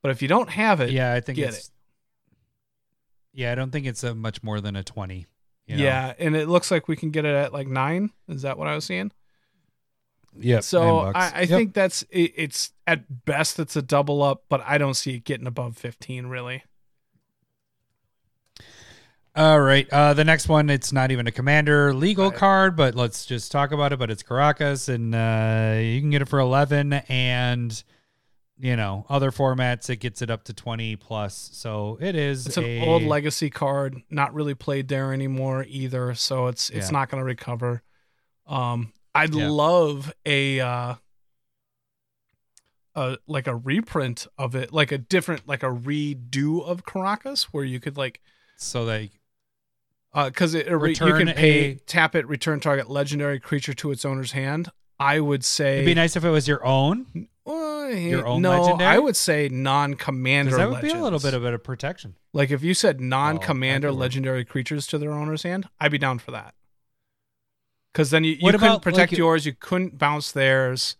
[0.02, 1.72] But if you don't have it, Yeah, I think get it's.
[3.34, 5.26] Yeah, I don't think it's a much more than a twenty.
[5.68, 5.84] you know?
[5.84, 8.10] Yeah, and it looks like we can get it at like nine.
[8.28, 9.12] Is that what I was seeing?
[10.38, 10.62] Yeah.
[10.62, 11.12] So.
[11.14, 11.50] I, I Yep.
[11.50, 15.24] think that's it, it's at best it's a double up, but I don't see it
[15.24, 16.64] getting above fifteen really.
[19.34, 19.88] All right.
[19.90, 22.38] Uh, the next one, it's not even a commander legal Right.
[22.38, 24.00] card, but let's just talk about it.
[24.00, 26.94] But it's Karakas, and uh, you can get it for 11.
[27.08, 27.82] And
[28.60, 31.50] you know, other formats it gets it up to 20 plus.
[31.54, 36.14] So it is It's an a, old legacy card, not really played there anymore either,
[36.14, 36.92] so it's it's Yeah.
[36.92, 37.84] not going to recover.
[38.46, 39.50] Um, I'd Yeah.
[39.50, 40.96] love a uh,
[42.96, 47.64] a like a reprint of it, like a different, like a redo of Karakas, where
[47.64, 48.22] you could like
[48.58, 49.10] so that
[50.14, 54.04] because it, you Return can pay a- tap it, return target legendary creature to its
[54.06, 54.70] owner's hand.
[55.00, 57.28] I would say it'd be nice if it was your own.
[57.46, 58.90] Uh, Your own no, legendary?
[58.96, 60.56] I would say non-commander.
[60.58, 62.16] That would be a little bit of a protection.
[62.34, 64.00] Like if you said non-commander work.
[64.00, 66.54] legendary creatures to their owner's hand, I'd be down for that.
[67.92, 70.96] Because then you, you What couldn't about, protect like, yours, you couldn't bounce theirs,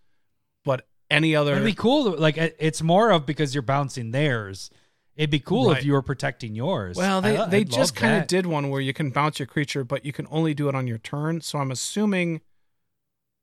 [0.66, 1.54] but any other.
[1.54, 2.12] It'd be cool.
[2.18, 4.70] Like it- it's more of because you're bouncing theirs.
[5.16, 5.78] It'd be cool Right.
[5.80, 6.96] if you were protecting yours.
[6.98, 9.46] well, they I- they I'd just kind of did one where you can bounce your
[9.46, 11.42] creature, but you can only do it on your turn.
[11.42, 12.42] So I'm assuming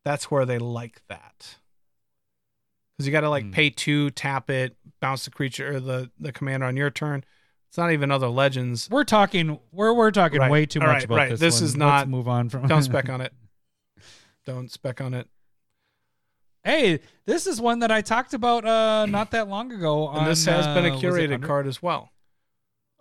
[0.04, 1.56] that's where they like that.
[2.96, 3.50] Because you got to like Hmm.
[3.52, 7.22] pay two, tap it, bounce the creature or the the commander on your turn.
[7.68, 8.88] It's not even other legends.
[8.90, 9.60] We're talking.
[9.70, 10.50] We're we're talking Right.
[10.50, 11.30] way too All much right, about right.
[11.30, 11.40] this.
[11.40, 11.64] This one.
[11.64, 12.66] is Let's not- move on from.
[12.66, 13.32] Don't spec on it.
[14.46, 15.28] Don't spec on it.
[16.68, 20.10] Hey, this is one that I talked about uh not that long ago.
[20.10, 22.10] And this on, has been a uh, it curated card as well.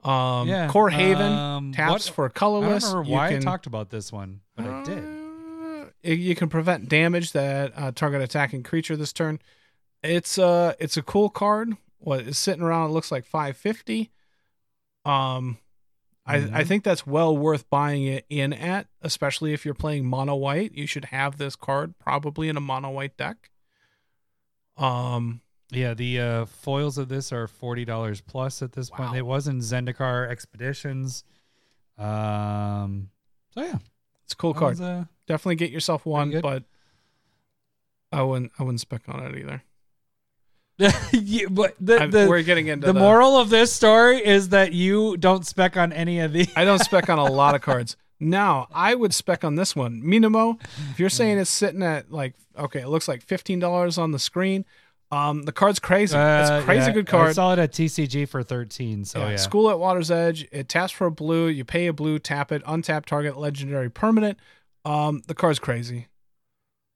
[0.06, 2.84] Um, Yeah, Kor Haven um, taps what- for I don't colorless.
[2.86, 5.04] remember You why can- I talked about this one, but I did.
[5.04, 9.40] Uh, you can prevent damage that uh, target attacking creature this turn.
[10.02, 11.74] It's uh it's a cool card.
[11.98, 12.92] What is sitting around?
[12.92, 14.12] It looks like five fifty.
[15.04, 15.58] Um,
[16.26, 16.68] I I Mhm.
[16.68, 20.74] think that's well worth buying it in at, especially if you're playing mono white.
[20.74, 23.50] You should have this card probably in a mono white deck.
[24.78, 25.42] Um,
[25.72, 29.16] Yeah, the uh, foils of this are forty dollars plus at this point.
[29.16, 31.24] It was in Zendikar Expeditions.
[31.98, 33.10] Um,
[33.54, 33.78] so yeah,
[34.24, 34.82] it's a cool that card.
[34.82, 36.64] uh, Definitely get yourself one, but
[38.12, 39.64] I wouldn't I wouldn't spec on it either.
[41.12, 45.18] yeah, but the, the, we're getting into the moral of this story is that you
[45.18, 46.52] don't spec on any of these.
[46.56, 47.98] I don't spec on a lot of cards.
[48.20, 50.02] Now, I would spec on this one.
[50.02, 50.60] Minamo,
[50.92, 54.20] if you're saying it's sitting at like okay, it looks like fifteen dollars on the
[54.20, 54.66] screen.
[55.10, 56.18] Um, the card's crazy.
[56.18, 57.30] Uh, it's crazy yeah, good card.
[57.30, 59.06] I saw it at TCG for thirteen.
[59.06, 60.48] So yeah, School at Water's Edge.
[60.52, 61.48] It taps for a blue.
[61.48, 64.38] You pay a blue, tap it, untap target, legendary permanent.
[64.84, 66.08] Um, the card's crazy.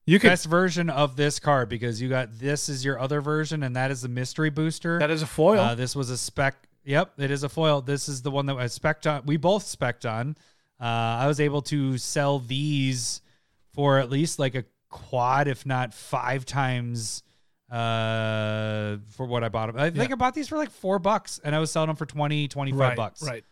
[0.04, 3.62] You could best version of this card because you got this is your other version
[3.62, 4.98] and that is the mystery booster.
[4.98, 5.60] that is a foil.
[5.60, 6.66] Uh, this was a spec.
[6.84, 7.80] Yep, it is a foil.
[7.80, 9.22] This is the one that I spec on.
[9.26, 10.36] We both spec on.
[10.82, 13.22] Uh, I was able to sell these
[13.72, 17.22] for at least like a quad, if not five times
[17.70, 19.76] uh, for what I bought them.
[19.78, 20.14] I think Yeah.
[20.14, 22.78] I bought these for like four bucks and I was selling them for 20, 25
[22.80, 23.22] right, bucks.
[23.22, 23.44] right.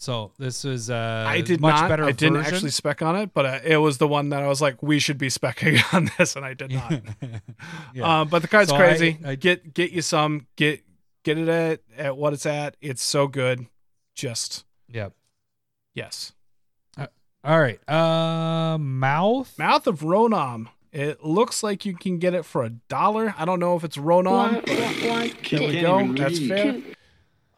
[0.00, 1.88] So this was uh, I did much not.
[1.88, 4.46] better I didn't actually spec on it, but uh, it was the one that I
[4.46, 6.92] was like, we should be specking on this, and I did not.
[7.94, 8.20] Yeah.
[8.20, 9.18] Uh, but the card's So I- crazy.
[9.24, 10.46] I- get get you some.
[10.54, 10.84] Get
[11.24, 12.76] get it at at what it's at.
[12.80, 13.66] It's so good.
[14.14, 15.14] Just yep.
[15.94, 16.32] yes.
[17.44, 17.78] All right.
[17.88, 19.56] Uh, mouth.
[19.58, 20.66] Mouth of Ronom.
[20.92, 23.34] It looks like you can get it for a dollar.
[23.38, 24.54] I don't know if it's Ronom.
[24.54, 24.66] but
[25.50, 26.12] There we go.
[26.14, 26.80] That's fair.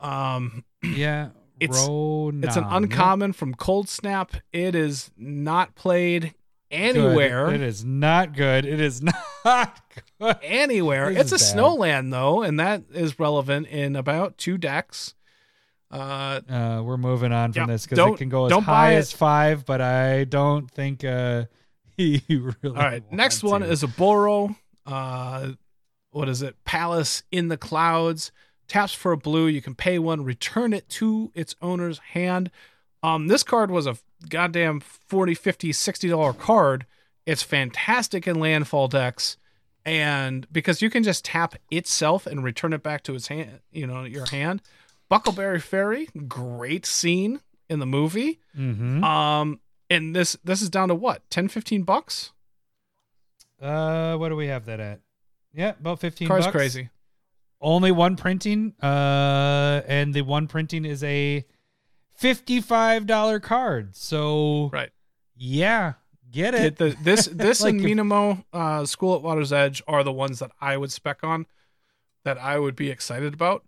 [0.01, 1.28] Um, Yeah.
[1.61, 2.43] It's- Ronan.
[2.43, 4.40] it's an uncommon from Coldsnap.
[4.51, 6.32] It is not played Good.
[6.70, 7.52] anywhere.
[7.52, 8.65] It is not good.
[8.65, 9.02] It is
[9.44, 9.78] not
[10.19, 10.39] good.
[10.43, 11.12] anywhere.
[11.12, 11.59] This It's a is bad.
[11.61, 15.15] snowland though, and that is relevant in about two decks.
[15.91, 19.12] Uh, Uh, we're moving on from Yeah, this because it can go as high as
[19.12, 21.45] five, but I don't think uh,
[21.97, 22.55] he really.
[22.65, 23.69] all right, next one to.
[23.69, 24.55] is Oboro.
[24.87, 25.53] Uh,
[26.12, 26.57] what is it?
[26.65, 28.33] Palace in the clouds.
[28.69, 29.47] Taps for a blue.
[29.49, 32.51] You can pay one, return it to its owner's hand.
[33.03, 33.97] Um, this card was a
[34.29, 36.87] goddamn 40 50 60 dollar card.
[37.27, 39.37] It's fantastic in landfall decks.
[39.85, 43.87] And because you can just tap itself and return it back to its hand, you
[43.87, 44.62] know, your hand.
[45.11, 48.39] Bucklebury Ferry, great scene in the movie.
[48.57, 49.03] Mhm.
[49.03, 52.32] Um, and this this is down to what 10, 15 bucks.
[53.61, 55.01] Uh, what do we have that at?
[55.53, 56.28] Yeah, about fifteen.
[56.28, 56.57] Card's bucks.
[56.57, 56.89] crazy.
[57.61, 58.74] Only one printing.
[58.82, 61.45] Uh, and the one printing is a
[62.15, 63.97] fifty-five dollar card.
[63.97, 64.91] So Right.
[65.35, 65.95] yeah,
[66.31, 66.77] get it.
[66.77, 70.39] Get the this this Like and Minamo uh, School at Water's Edge are the ones
[70.39, 71.47] that I would spec on,
[72.24, 73.65] that I would be excited about.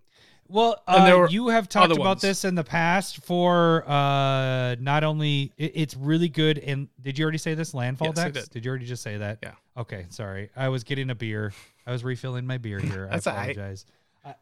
[0.53, 2.23] Well, uh, you have talked about ones.
[2.23, 6.59] this in the past for uh, not only it, it's really good.
[6.59, 8.49] And did you already say this landfall Yes, decks?
[8.49, 8.65] did.
[8.65, 9.39] you already just say that?
[9.43, 9.53] Yeah.
[9.79, 10.51] Okay, sorry.
[10.55, 11.55] I was getting a beer.
[11.87, 13.09] I was refilling my beer here.
[13.11, 13.87] That's I apologize.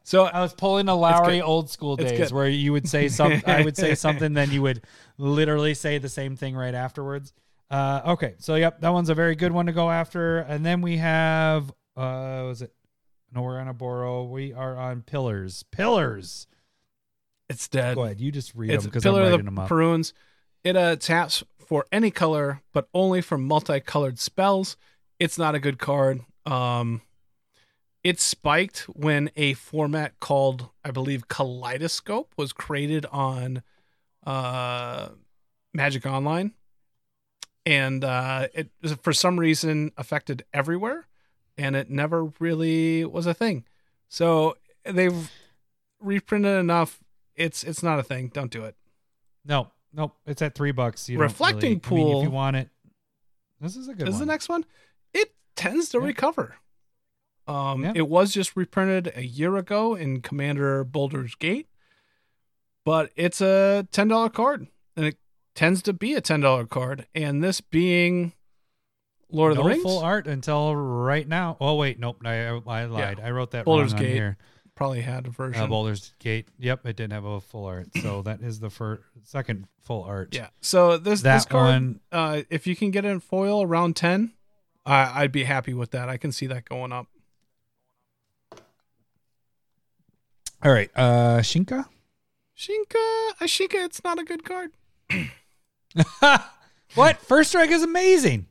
[0.03, 3.41] So I was pulling a Lowry old school days where you would say some.
[3.47, 4.83] I would say something, then you would
[5.17, 7.33] literally say the same thing right afterwards.
[7.71, 10.41] Uh, okay, so yep, that one's a very good one to go after.
[10.41, 12.73] And then we have uh, was it
[13.33, 14.29] No, we're on Oboro.
[14.29, 15.63] We are on Pillars.
[15.71, 16.47] Pillars.
[17.49, 17.97] It's dead.
[17.97, 18.21] Go ahead.
[18.21, 19.69] You just read It's them because I'm writing of them up.
[19.69, 20.13] Paruns.
[20.65, 24.77] It uh, taps for any color, but only for multicolored spells.
[25.19, 26.21] It's not a good card.
[26.47, 27.03] Um,
[28.03, 33.63] it spiked when a format called, I believe, Kaleidoscope was created on
[34.27, 35.11] uh,
[35.75, 36.53] Magic Online,
[37.67, 38.71] and uh, it
[39.03, 41.07] for some reason affected everywhere,
[41.61, 43.65] and it never really was a thing.
[44.09, 45.31] So they've
[46.01, 46.99] reprinted enough.
[47.37, 48.29] It's it's not a thing.
[48.33, 48.75] Don't do it.
[49.45, 50.17] No, nope.
[50.27, 51.09] It's at three bucks.
[51.09, 52.21] You Reflecting really- I mean, Pool.
[52.21, 52.69] if you want it,
[53.61, 54.65] this is a good This is the next one.
[55.15, 56.07] It tends to Yeah.
[56.07, 56.57] recover.
[57.47, 57.93] Um, Yeah.
[57.97, 61.69] It was just reprinted a year ago in Commander Baldur's Gate,
[62.85, 65.19] but it's a ten dollar card, and it
[65.55, 67.07] tends to be a ten dollar card.
[67.15, 68.33] And this being
[69.33, 71.57] Lord no of the Rings, full art until right now.
[71.61, 72.21] Oh wait, nope.
[72.25, 73.21] I, I lied.
[73.21, 74.37] I wrote that Baldur's wrong on Gate here.
[74.75, 75.63] probably had a version.
[75.63, 76.49] Uh, Baldur's Gate.
[76.59, 77.89] Yep, it didn't have a full art.
[78.03, 80.35] So that is the first, second full art.
[80.35, 80.49] yeah.
[80.61, 82.01] So this that this card, one.
[82.13, 84.33] uh, if you can get it in foil around ten,
[84.85, 86.09] I I'd be happy with that.
[86.09, 87.07] I can see that going up.
[90.63, 91.87] All right, uh, Shinka.
[92.57, 94.73] Shinka, a Shinka, it's not a good card.
[96.95, 97.17] what?
[97.23, 98.47] First strike is amazing.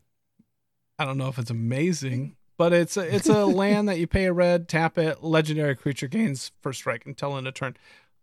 [1.00, 4.26] I don't know if it's amazing, but it's a, it's a land that you pay
[4.26, 7.78] a red, tap it, legendary creature gains first strike until end of turn.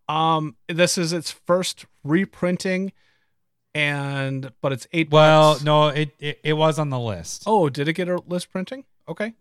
[0.08, 2.92] Um, this is its first reprinting,
[3.74, 5.10] and but it's eight.
[5.10, 5.64] Well, bucks.
[5.64, 8.84] no, it, it it was on the list, Oh, did it get a list printing?
[9.08, 9.32] Okay.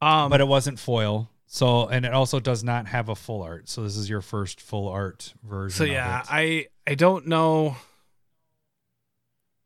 [0.00, 1.28] Um, but it wasn't foil.
[1.46, 3.68] So, and it also does not have a full art.
[3.68, 5.76] So this is your first full art version.
[5.76, 6.22] so yeah.
[6.28, 7.76] I I don't know.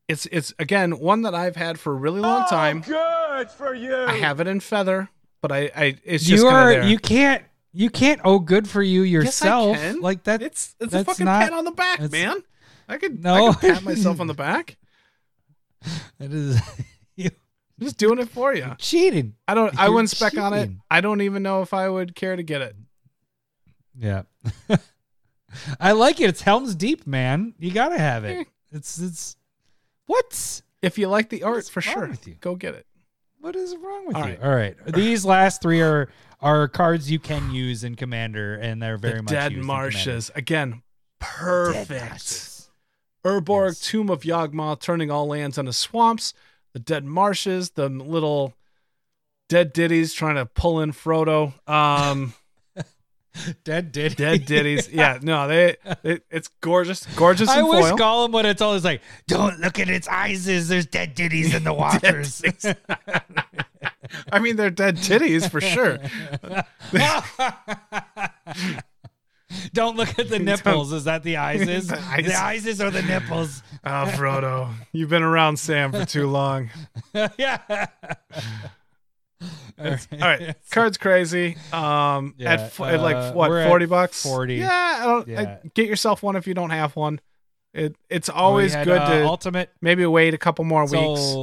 [0.08, 2.84] It's it's again one that I've had for a really long time.
[2.88, 3.94] Oh, Good for you.
[3.96, 5.08] I have it in feather,
[5.40, 6.84] but I I it's just you are there.
[6.86, 10.00] you can't you can't oh good for you Yes, I yourself can.
[10.00, 10.42] like that.
[10.42, 12.42] It's it's a that's fucking not- pat on the back, man.
[12.86, 13.48] I could No.
[13.48, 14.76] I could pat myself on the back.
[16.18, 16.60] That is
[17.16, 17.30] you
[17.80, 18.74] I'm just doing it for you.
[18.78, 19.34] cheating.
[19.48, 19.76] I don't.
[19.78, 20.70] I You're wouldn't spec on it.
[20.90, 22.76] I don't even know if I would care to get it.
[23.98, 24.22] Yeah.
[25.80, 26.28] I like it.
[26.28, 27.54] It's Helm's Deep, man.
[27.58, 28.40] You gotta have Eh.
[28.42, 28.46] it.
[28.70, 29.36] It's it's
[30.06, 30.62] what?
[30.82, 32.34] If you like the art, for sure, with you?
[32.40, 32.86] go get it.
[33.40, 34.34] What is wrong with All you?
[34.34, 34.42] right.
[34.42, 34.76] All right.
[34.94, 36.08] These last three are
[36.40, 39.66] are cards you can use in Commander, and they're very the much Dead used in
[39.66, 40.82] Marshes again.
[41.20, 41.90] Perfect.
[41.90, 42.70] Marshes.
[43.24, 43.80] Urborg, Yes.
[43.80, 46.34] Tomb of Yawgmoth, turning all lands into swamps.
[46.74, 48.54] The Dead Marshes, the little
[49.48, 51.54] dead ditties trying to pull in Frodo.
[51.68, 52.34] Um,
[53.64, 54.16] Dead did.
[54.16, 54.88] dead ditties.
[54.92, 55.76] Yeah, no, they.
[56.02, 57.96] It, it's gorgeous, gorgeous I wish foil.
[57.96, 60.44] Gollum would have told us like, "Don't look at its eyes.
[60.46, 62.42] There's dead ditties in the waters."
[64.30, 65.98] I mean, they're dead titties for sure.
[69.72, 70.92] Don't look at the nipples.
[70.92, 71.66] Is that the eyes?
[71.66, 72.26] The eyes.
[72.26, 73.62] the eyes is or the nipples?
[73.84, 76.70] Oh, Frodo, you've been around Sam for too long.
[77.38, 77.86] yeah.
[79.78, 81.56] All right, card's crazy.
[81.72, 84.22] Um, Yeah, at, f- at like uh, what forty bucks?
[84.22, 84.56] 40.
[84.56, 84.68] Yeah,
[85.00, 85.28] I don't.
[85.28, 85.58] Yeah.
[85.64, 87.20] I- get yourself one if you don't have one.
[87.72, 89.70] It it's always had, good uh, to ultimate.
[89.80, 91.36] maybe wait a couple more weeks.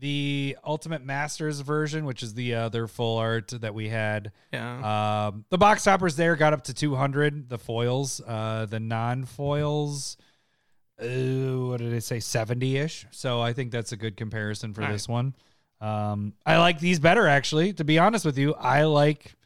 [0.00, 5.26] The Ultimate Masters version, which is the other full art that we had, Yeah.
[5.30, 7.48] um, the box toppers there got up to 200.
[7.48, 10.16] The foils, uh, the non foils,
[11.02, 13.06] uh, what did I say, 70 ish.
[13.10, 15.34] So I think that's a good comparison for All this one.
[15.80, 17.72] Um, I like these better, actually.
[17.74, 19.36] To be honest with you, I like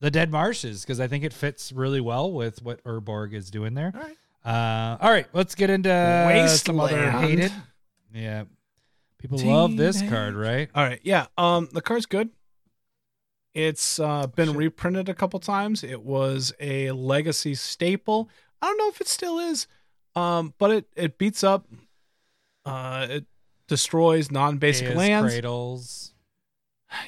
[0.00, 3.74] the Dead Marshes because I think it fits really well with what Urborg is doing
[3.74, 3.92] there.
[3.94, 4.16] All right.
[4.44, 7.52] Uh, all right, let's get into some other hated.
[8.12, 8.44] Yeah,
[9.18, 10.68] people love this card, right?
[10.74, 11.00] All right.
[11.04, 11.26] Yeah.
[11.38, 12.30] Um, the card's good.
[13.54, 14.56] It's uh, been Shit.
[14.56, 15.84] reprinted a couple times.
[15.84, 18.28] It was a legacy staple.
[18.60, 19.68] I don't know if it still is.
[20.14, 21.66] Um, but it it beats up.
[22.64, 23.26] Uh, it
[23.72, 25.32] destroys non-basic lands.
[25.32, 26.12] cradles.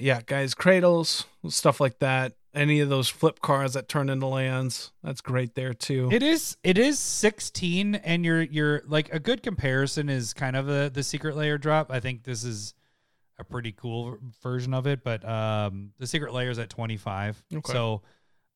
[0.01, 2.33] yeah, guys, cradles, stuff like that.
[2.55, 6.09] Any of those flip cards that turn into lands, that's great there too.
[6.13, 10.67] It is it is 16 and you're you're like a good comparison is kind of
[10.67, 11.91] the the secret layer drop.
[11.91, 12.75] I think this is
[13.41, 17.43] a pretty cool version of it, but um the secret layer is at 25.
[17.57, 17.73] Okay.
[17.73, 18.03] So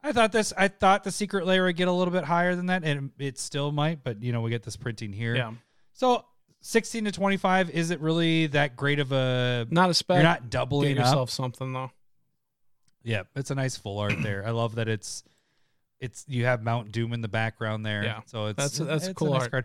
[0.00, 2.66] I thought this I thought the secret layer would get a little bit higher than
[2.66, 5.34] that and it still might, but you know, we get this printing here.
[5.34, 5.52] yeah,
[5.92, 6.24] So
[6.60, 10.16] 16 to 25 is it really that great of a not a spec.
[10.16, 11.30] you're not Get doubling yourself up?
[11.30, 11.90] something though.
[13.04, 14.44] Yeah, it's a nice full art there.
[14.46, 15.22] I love that it's
[16.00, 18.04] it's you have Mount Doom in the background there.
[18.04, 19.50] Yeah, so it's that's- that's it's cool nice art.
[19.50, 19.64] card.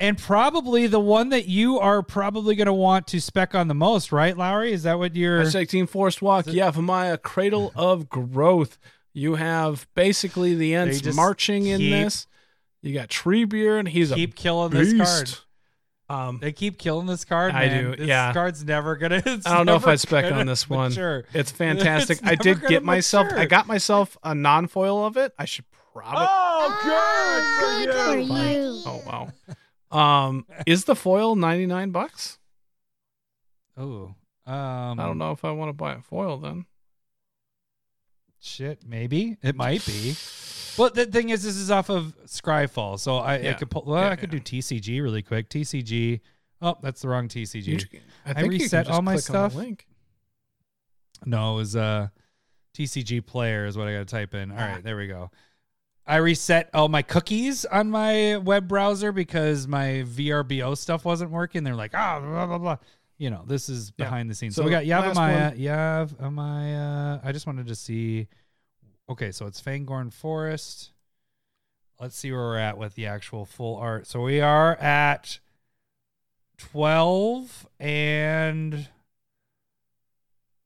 [0.00, 3.74] and probably the one that you are probably going to want to spec on the
[3.74, 4.72] most, right, Lowry?
[4.72, 5.42] Is that what you're?
[5.42, 6.46] Hashtag Team Forest Walk.
[6.48, 8.78] Yeah, Yavimaya, Cradle of Growth.
[9.12, 12.26] You have basically the just marching in this.
[12.82, 13.80] You got Treebeard.
[13.80, 15.38] And he's a keep a killing this card.
[16.08, 16.18] Beast.
[16.18, 17.52] Um, They keep killing this card.
[17.54, 17.84] I man.
[17.84, 18.32] do, This yeah.
[18.32, 19.16] card's never gonna.
[19.26, 20.90] I don't know if never I spec on this one.
[20.90, 21.24] mature.
[21.34, 22.18] It's fantastic.
[22.18, 23.28] It's I did gonna get myself.
[23.32, 25.32] I got myself a non-foil of it.
[25.38, 26.26] I should probably.
[26.28, 28.26] Oh, Oh, good for good you.
[28.26, 28.82] for you.
[28.86, 30.26] Oh wow.
[30.26, 32.38] Um, is the foil ninety nine bucks?
[33.76, 34.14] Oh,
[34.46, 36.66] um, I don't know if I want to buy a foil then.
[38.40, 40.14] Shit, maybe it might be.
[40.78, 43.52] Well, the thing is, this is off of Scryfall, so I, I Yeah.
[43.54, 43.82] could pull.
[43.86, 44.38] Well, Yeah, I could yeah.
[44.40, 45.48] do TCG really quick.
[45.48, 46.20] TCG.
[46.62, 47.66] Oh, that's the wrong TCG.
[47.66, 47.78] You,
[48.24, 49.54] I think you can reset just all my click on the stuff.
[49.54, 49.86] link.
[51.26, 52.08] No, it was uh
[52.74, 54.50] TCG player is what I got to type in.
[54.52, 54.74] All Ah.
[54.74, 55.30] right, there we go.
[56.06, 61.64] I reset all my cookies on my web browser because my VRBO stuff wasn't working.
[61.64, 62.76] They're like, ah, blah, blah, blah.
[63.18, 64.04] You know, this is Yeah.
[64.06, 64.54] behind the scenes.
[64.54, 67.20] So, So we got last Yavimaya, Yavimaya.
[67.24, 68.28] I just wanted to see.
[69.08, 70.92] Okay, so it's Fangorn Forest.
[72.00, 74.06] Let's see where we're at with the actual full art.
[74.06, 75.40] So we are at
[76.58, 78.88] 12 and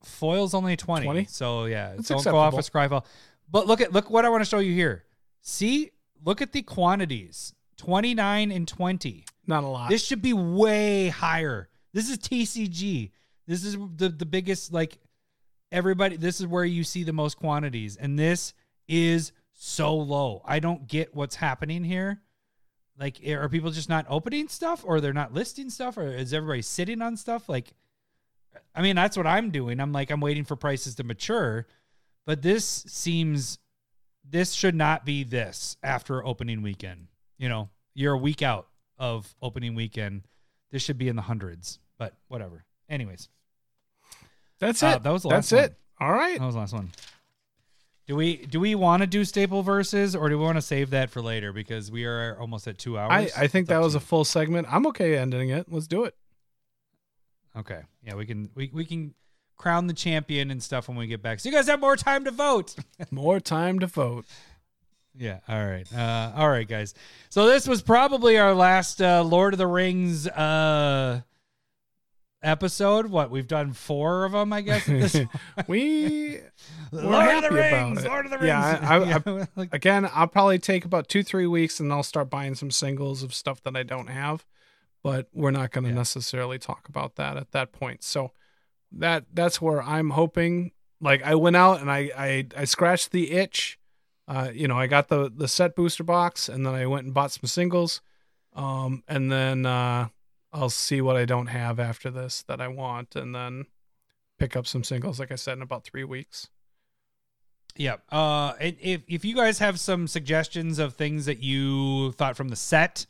[0.03, 1.05] foil's only 20.
[1.05, 1.25] 20?
[1.25, 2.87] So yeah, That's don't go off acceptable.
[2.87, 3.05] of Scryfall.
[3.49, 5.05] But look at look what I want to show you here.
[5.41, 5.91] See,
[6.23, 7.53] look at the quantities.
[7.77, 9.25] 29 and 20.
[9.47, 9.89] Not a lot.
[9.89, 11.69] This should be way higher.
[11.93, 13.11] This is TCG.
[13.47, 14.99] This is the the biggest like
[15.73, 18.53] everybody this is where you see the most quantities and this
[18.87, 20.41] is so low.
[20.45, 22.21] I don't get what's happening here.
[22.97, 26.33] Like eh, are people just not opening stuff or they're not listing stuff or is
[26.33, 27.73] everybody sitting on stuff like
[28.75, 29.79] I mean that's what I'm doing.
[29.79, 31.67] I'm like I'm waiting for prices to mature,
[32.25, 33.57] but this seems
[34.23, 37.07] this should not be this after opening weekend.
[37.37, 38.67] You know, you're a week out
[38.97, 40.27] of opening weekend.
[40.71, 42.63] This should be in the hundreds, but whatever.
[42.89, 43.27] Anyways,
[44.65, 45.03] That's uh, it.
[45.03, 45.77] that was the That's last it.
[45.99, 46.37] All right.
[46.39, 46.89] that was the last one.
[48.05, 50.89] Do we do we want to do staple verses or do we want to save
[50.89, 53.11] that for later because we are almost at two hours?
[53.37, 54.67] I, I think It's that up was to a full segment.
[54.69, 55.67] I'm okay ending it.
[55.71, 56.15] Let's do it.
[57.57, 57.81] okay.
[58.05, 59.13] Yeah, we can we, we can
[59.55, 61.39] crown the champion and stuff when we get back.
[61.39, 62.75] So you guys have more time to vote.
[63.11, 64.25] More time to vote.
[65.15, 65.39] Yeah.
[65.47, 65.87] All right.
[65.95, 66.93] Uh, all right, guys.
[67.29, 71.21] So this was probably our last uh, Lord of the Rings uh,
[72.43, 73.07] episode.
[73.07, 74.85] What we've done four of them, I guess.
[74.85, 75.15] This
[75.67, 76.39] we
[76.91, 78.05] Lord of the Rings.
[78.05, 78.47] Lord of the Rings.
[78.47, 79.05] Yeah, I- I-
[79.37, 82.71] Yeah, like- again, I'll probably take about two, three weeks, and I'll start buying some
[82.71, 84.45] singles of stuff that I don't have.
[85.03, 85.95] But we're not going to Yeah.
[85.97, 88.03] necessarily talk about that at that point.
[88.03, 88.31] So
[88.91, 90.71] that that's where I'm hoping.
[91.01, 93.77] Like I went out and I I, I scratched the itch.
[94.25, 97.13] Uh, you know, I got the the set booster box, and then I went and
[97.13, 98.01] bought some singles.
[98.55, 100.07] Um, and then uh,
[100.53, 103.65] I'll see what I don't have after this that I want, and then
[104.37, 105.19] pick up some singles.
[105.19, 106.49] Like I said, in about three weeks.
[107.75, 107.95] Yeah.
[108.11, 112.49] Uh, and if if you guys have some suggestions of things that you thought from
[112.49, 113.05] the set,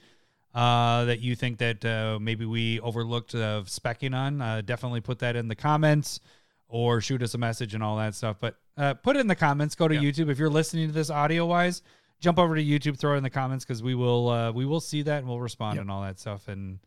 [0.55, 5.19] uh, that you think that uh, maybe we overlooked of specking on, uh, definitely put
[5.19, 6.21] that in the comments
[6.69, 8.37] or shoot us a message and all that stuff.
[8.39, 9.75] But uh, put it in the comments.
[9.75, 10.01] Go to Yeah.
[10.01, 11.81] YouTube if you're listening to this audio wise.
[12.21, 14.79] Jump over to YouTube, throw it in the comments because we will uh, we will
[14.79, 15.81] see that and we'll respond Yep.
[15.81, 16.47] and all that stuff.
[16.47, 16.79] And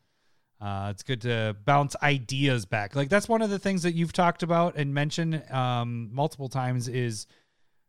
[0.61, 2.95] uh, it's good to bounce ideas back.
[2.97, 6.89] Like that's one of the things that you've talked about and mentioned um, multiple times
[6.89, 7.27] is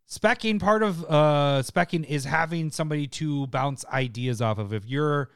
[0.09, 5.29] specking part of uh specking is having somebody to bounce ideas off of if you're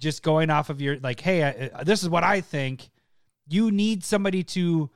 [0.00, 2.90] just going off of your like hey I, this is what i think
[3.48, 4.90] you need somebody to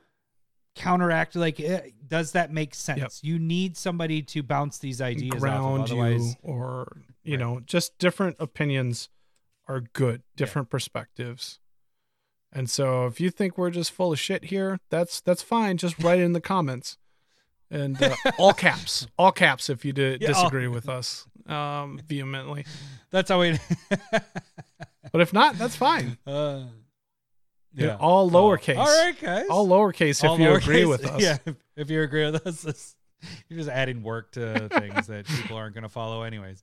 [0.75, 3.11] counteract like eh, does that make sense Yep.
[3.23, 7.41] you need somebody to bounce these ideas ground off of you or you Right.
[7.41, 9.09] know just different opinions
[9.69, 11.59] are good different perspectives.
[12.53, 15.77] And so if you think we're just full of shit here that's that's fine.
[15.79, 16.99] Just write it in the comments.
[17.71, 22.01] And uh, all caps all caps if you di- Yeah, all- disagree with us um
[22.07, 22.65] vehemently.
[23.11, 23.59] That's how we
[25.13, 26.19] but if not that's fine.
[26.27, 26.65] Uh,
[27.75, 28.77] Yeah, all lowercase.
[28.77, 29.47] all right guys.
[29.49, 31.23] All lowercase if All you agree with us.
[31.23, 32.95] Yeah, if, if you agree with us,
[33.49, 36.63] you're just adding work to things that people aren't going to follow, anyways.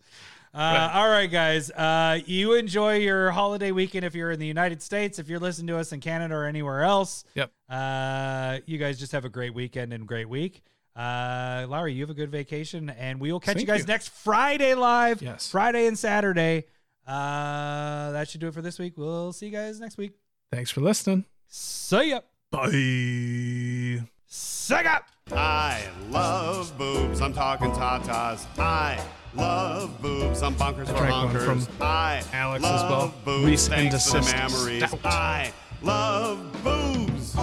[0.53, 0.91] Uh, Right.
[0.95, 1.69] All right, guys.
[1.71, 5.19] Uh, you enjoy your holiday weekend if you're in the United States.
[5.19, 7.51] If you're listening to us in Canada or anywhere else, Yep.
[7.69, 10.61] Uh, you guys just have a great weekend and great week.
[10.95, 13.85] Uh, Larry, you have a good vacation, and we will catch you guys you.
[13.85, 15.21] next Friday live.
[15.21, 15.49] Yes.
[15.49, 16.65] Friday and Saturday.
[17.07, 18.93] Uh, that should do it for this week.
[18.97, 20.13] We'll see you guys next week.
[20.51, 22.19] thanks for listening See ya.
[22.51, 25.01] bye Sega.
[25.31, 27.21] I love boobs.
[27.21, 28.45] I'm talking tatas.
[28.59, 29.03] I
[29.35, 30.41] love boobs.
[30.41, 31.45] I'm bonkers for drank one honkers.
[31.67, 33.13] from I Alex as love well.
[33.25, 33.45] boobs.
[33.47, 34.87] Reese Thanks and for the memories.
[34.87, 35.05] Stout.
[35.05, 37.35] I love boobs.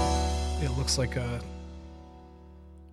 [0.62, 1.40] It looks like a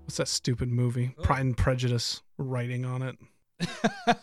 [0.06, 1.16] what's that stupid movie?
[1.22, 3.18] Pride and Prejudice writing on it.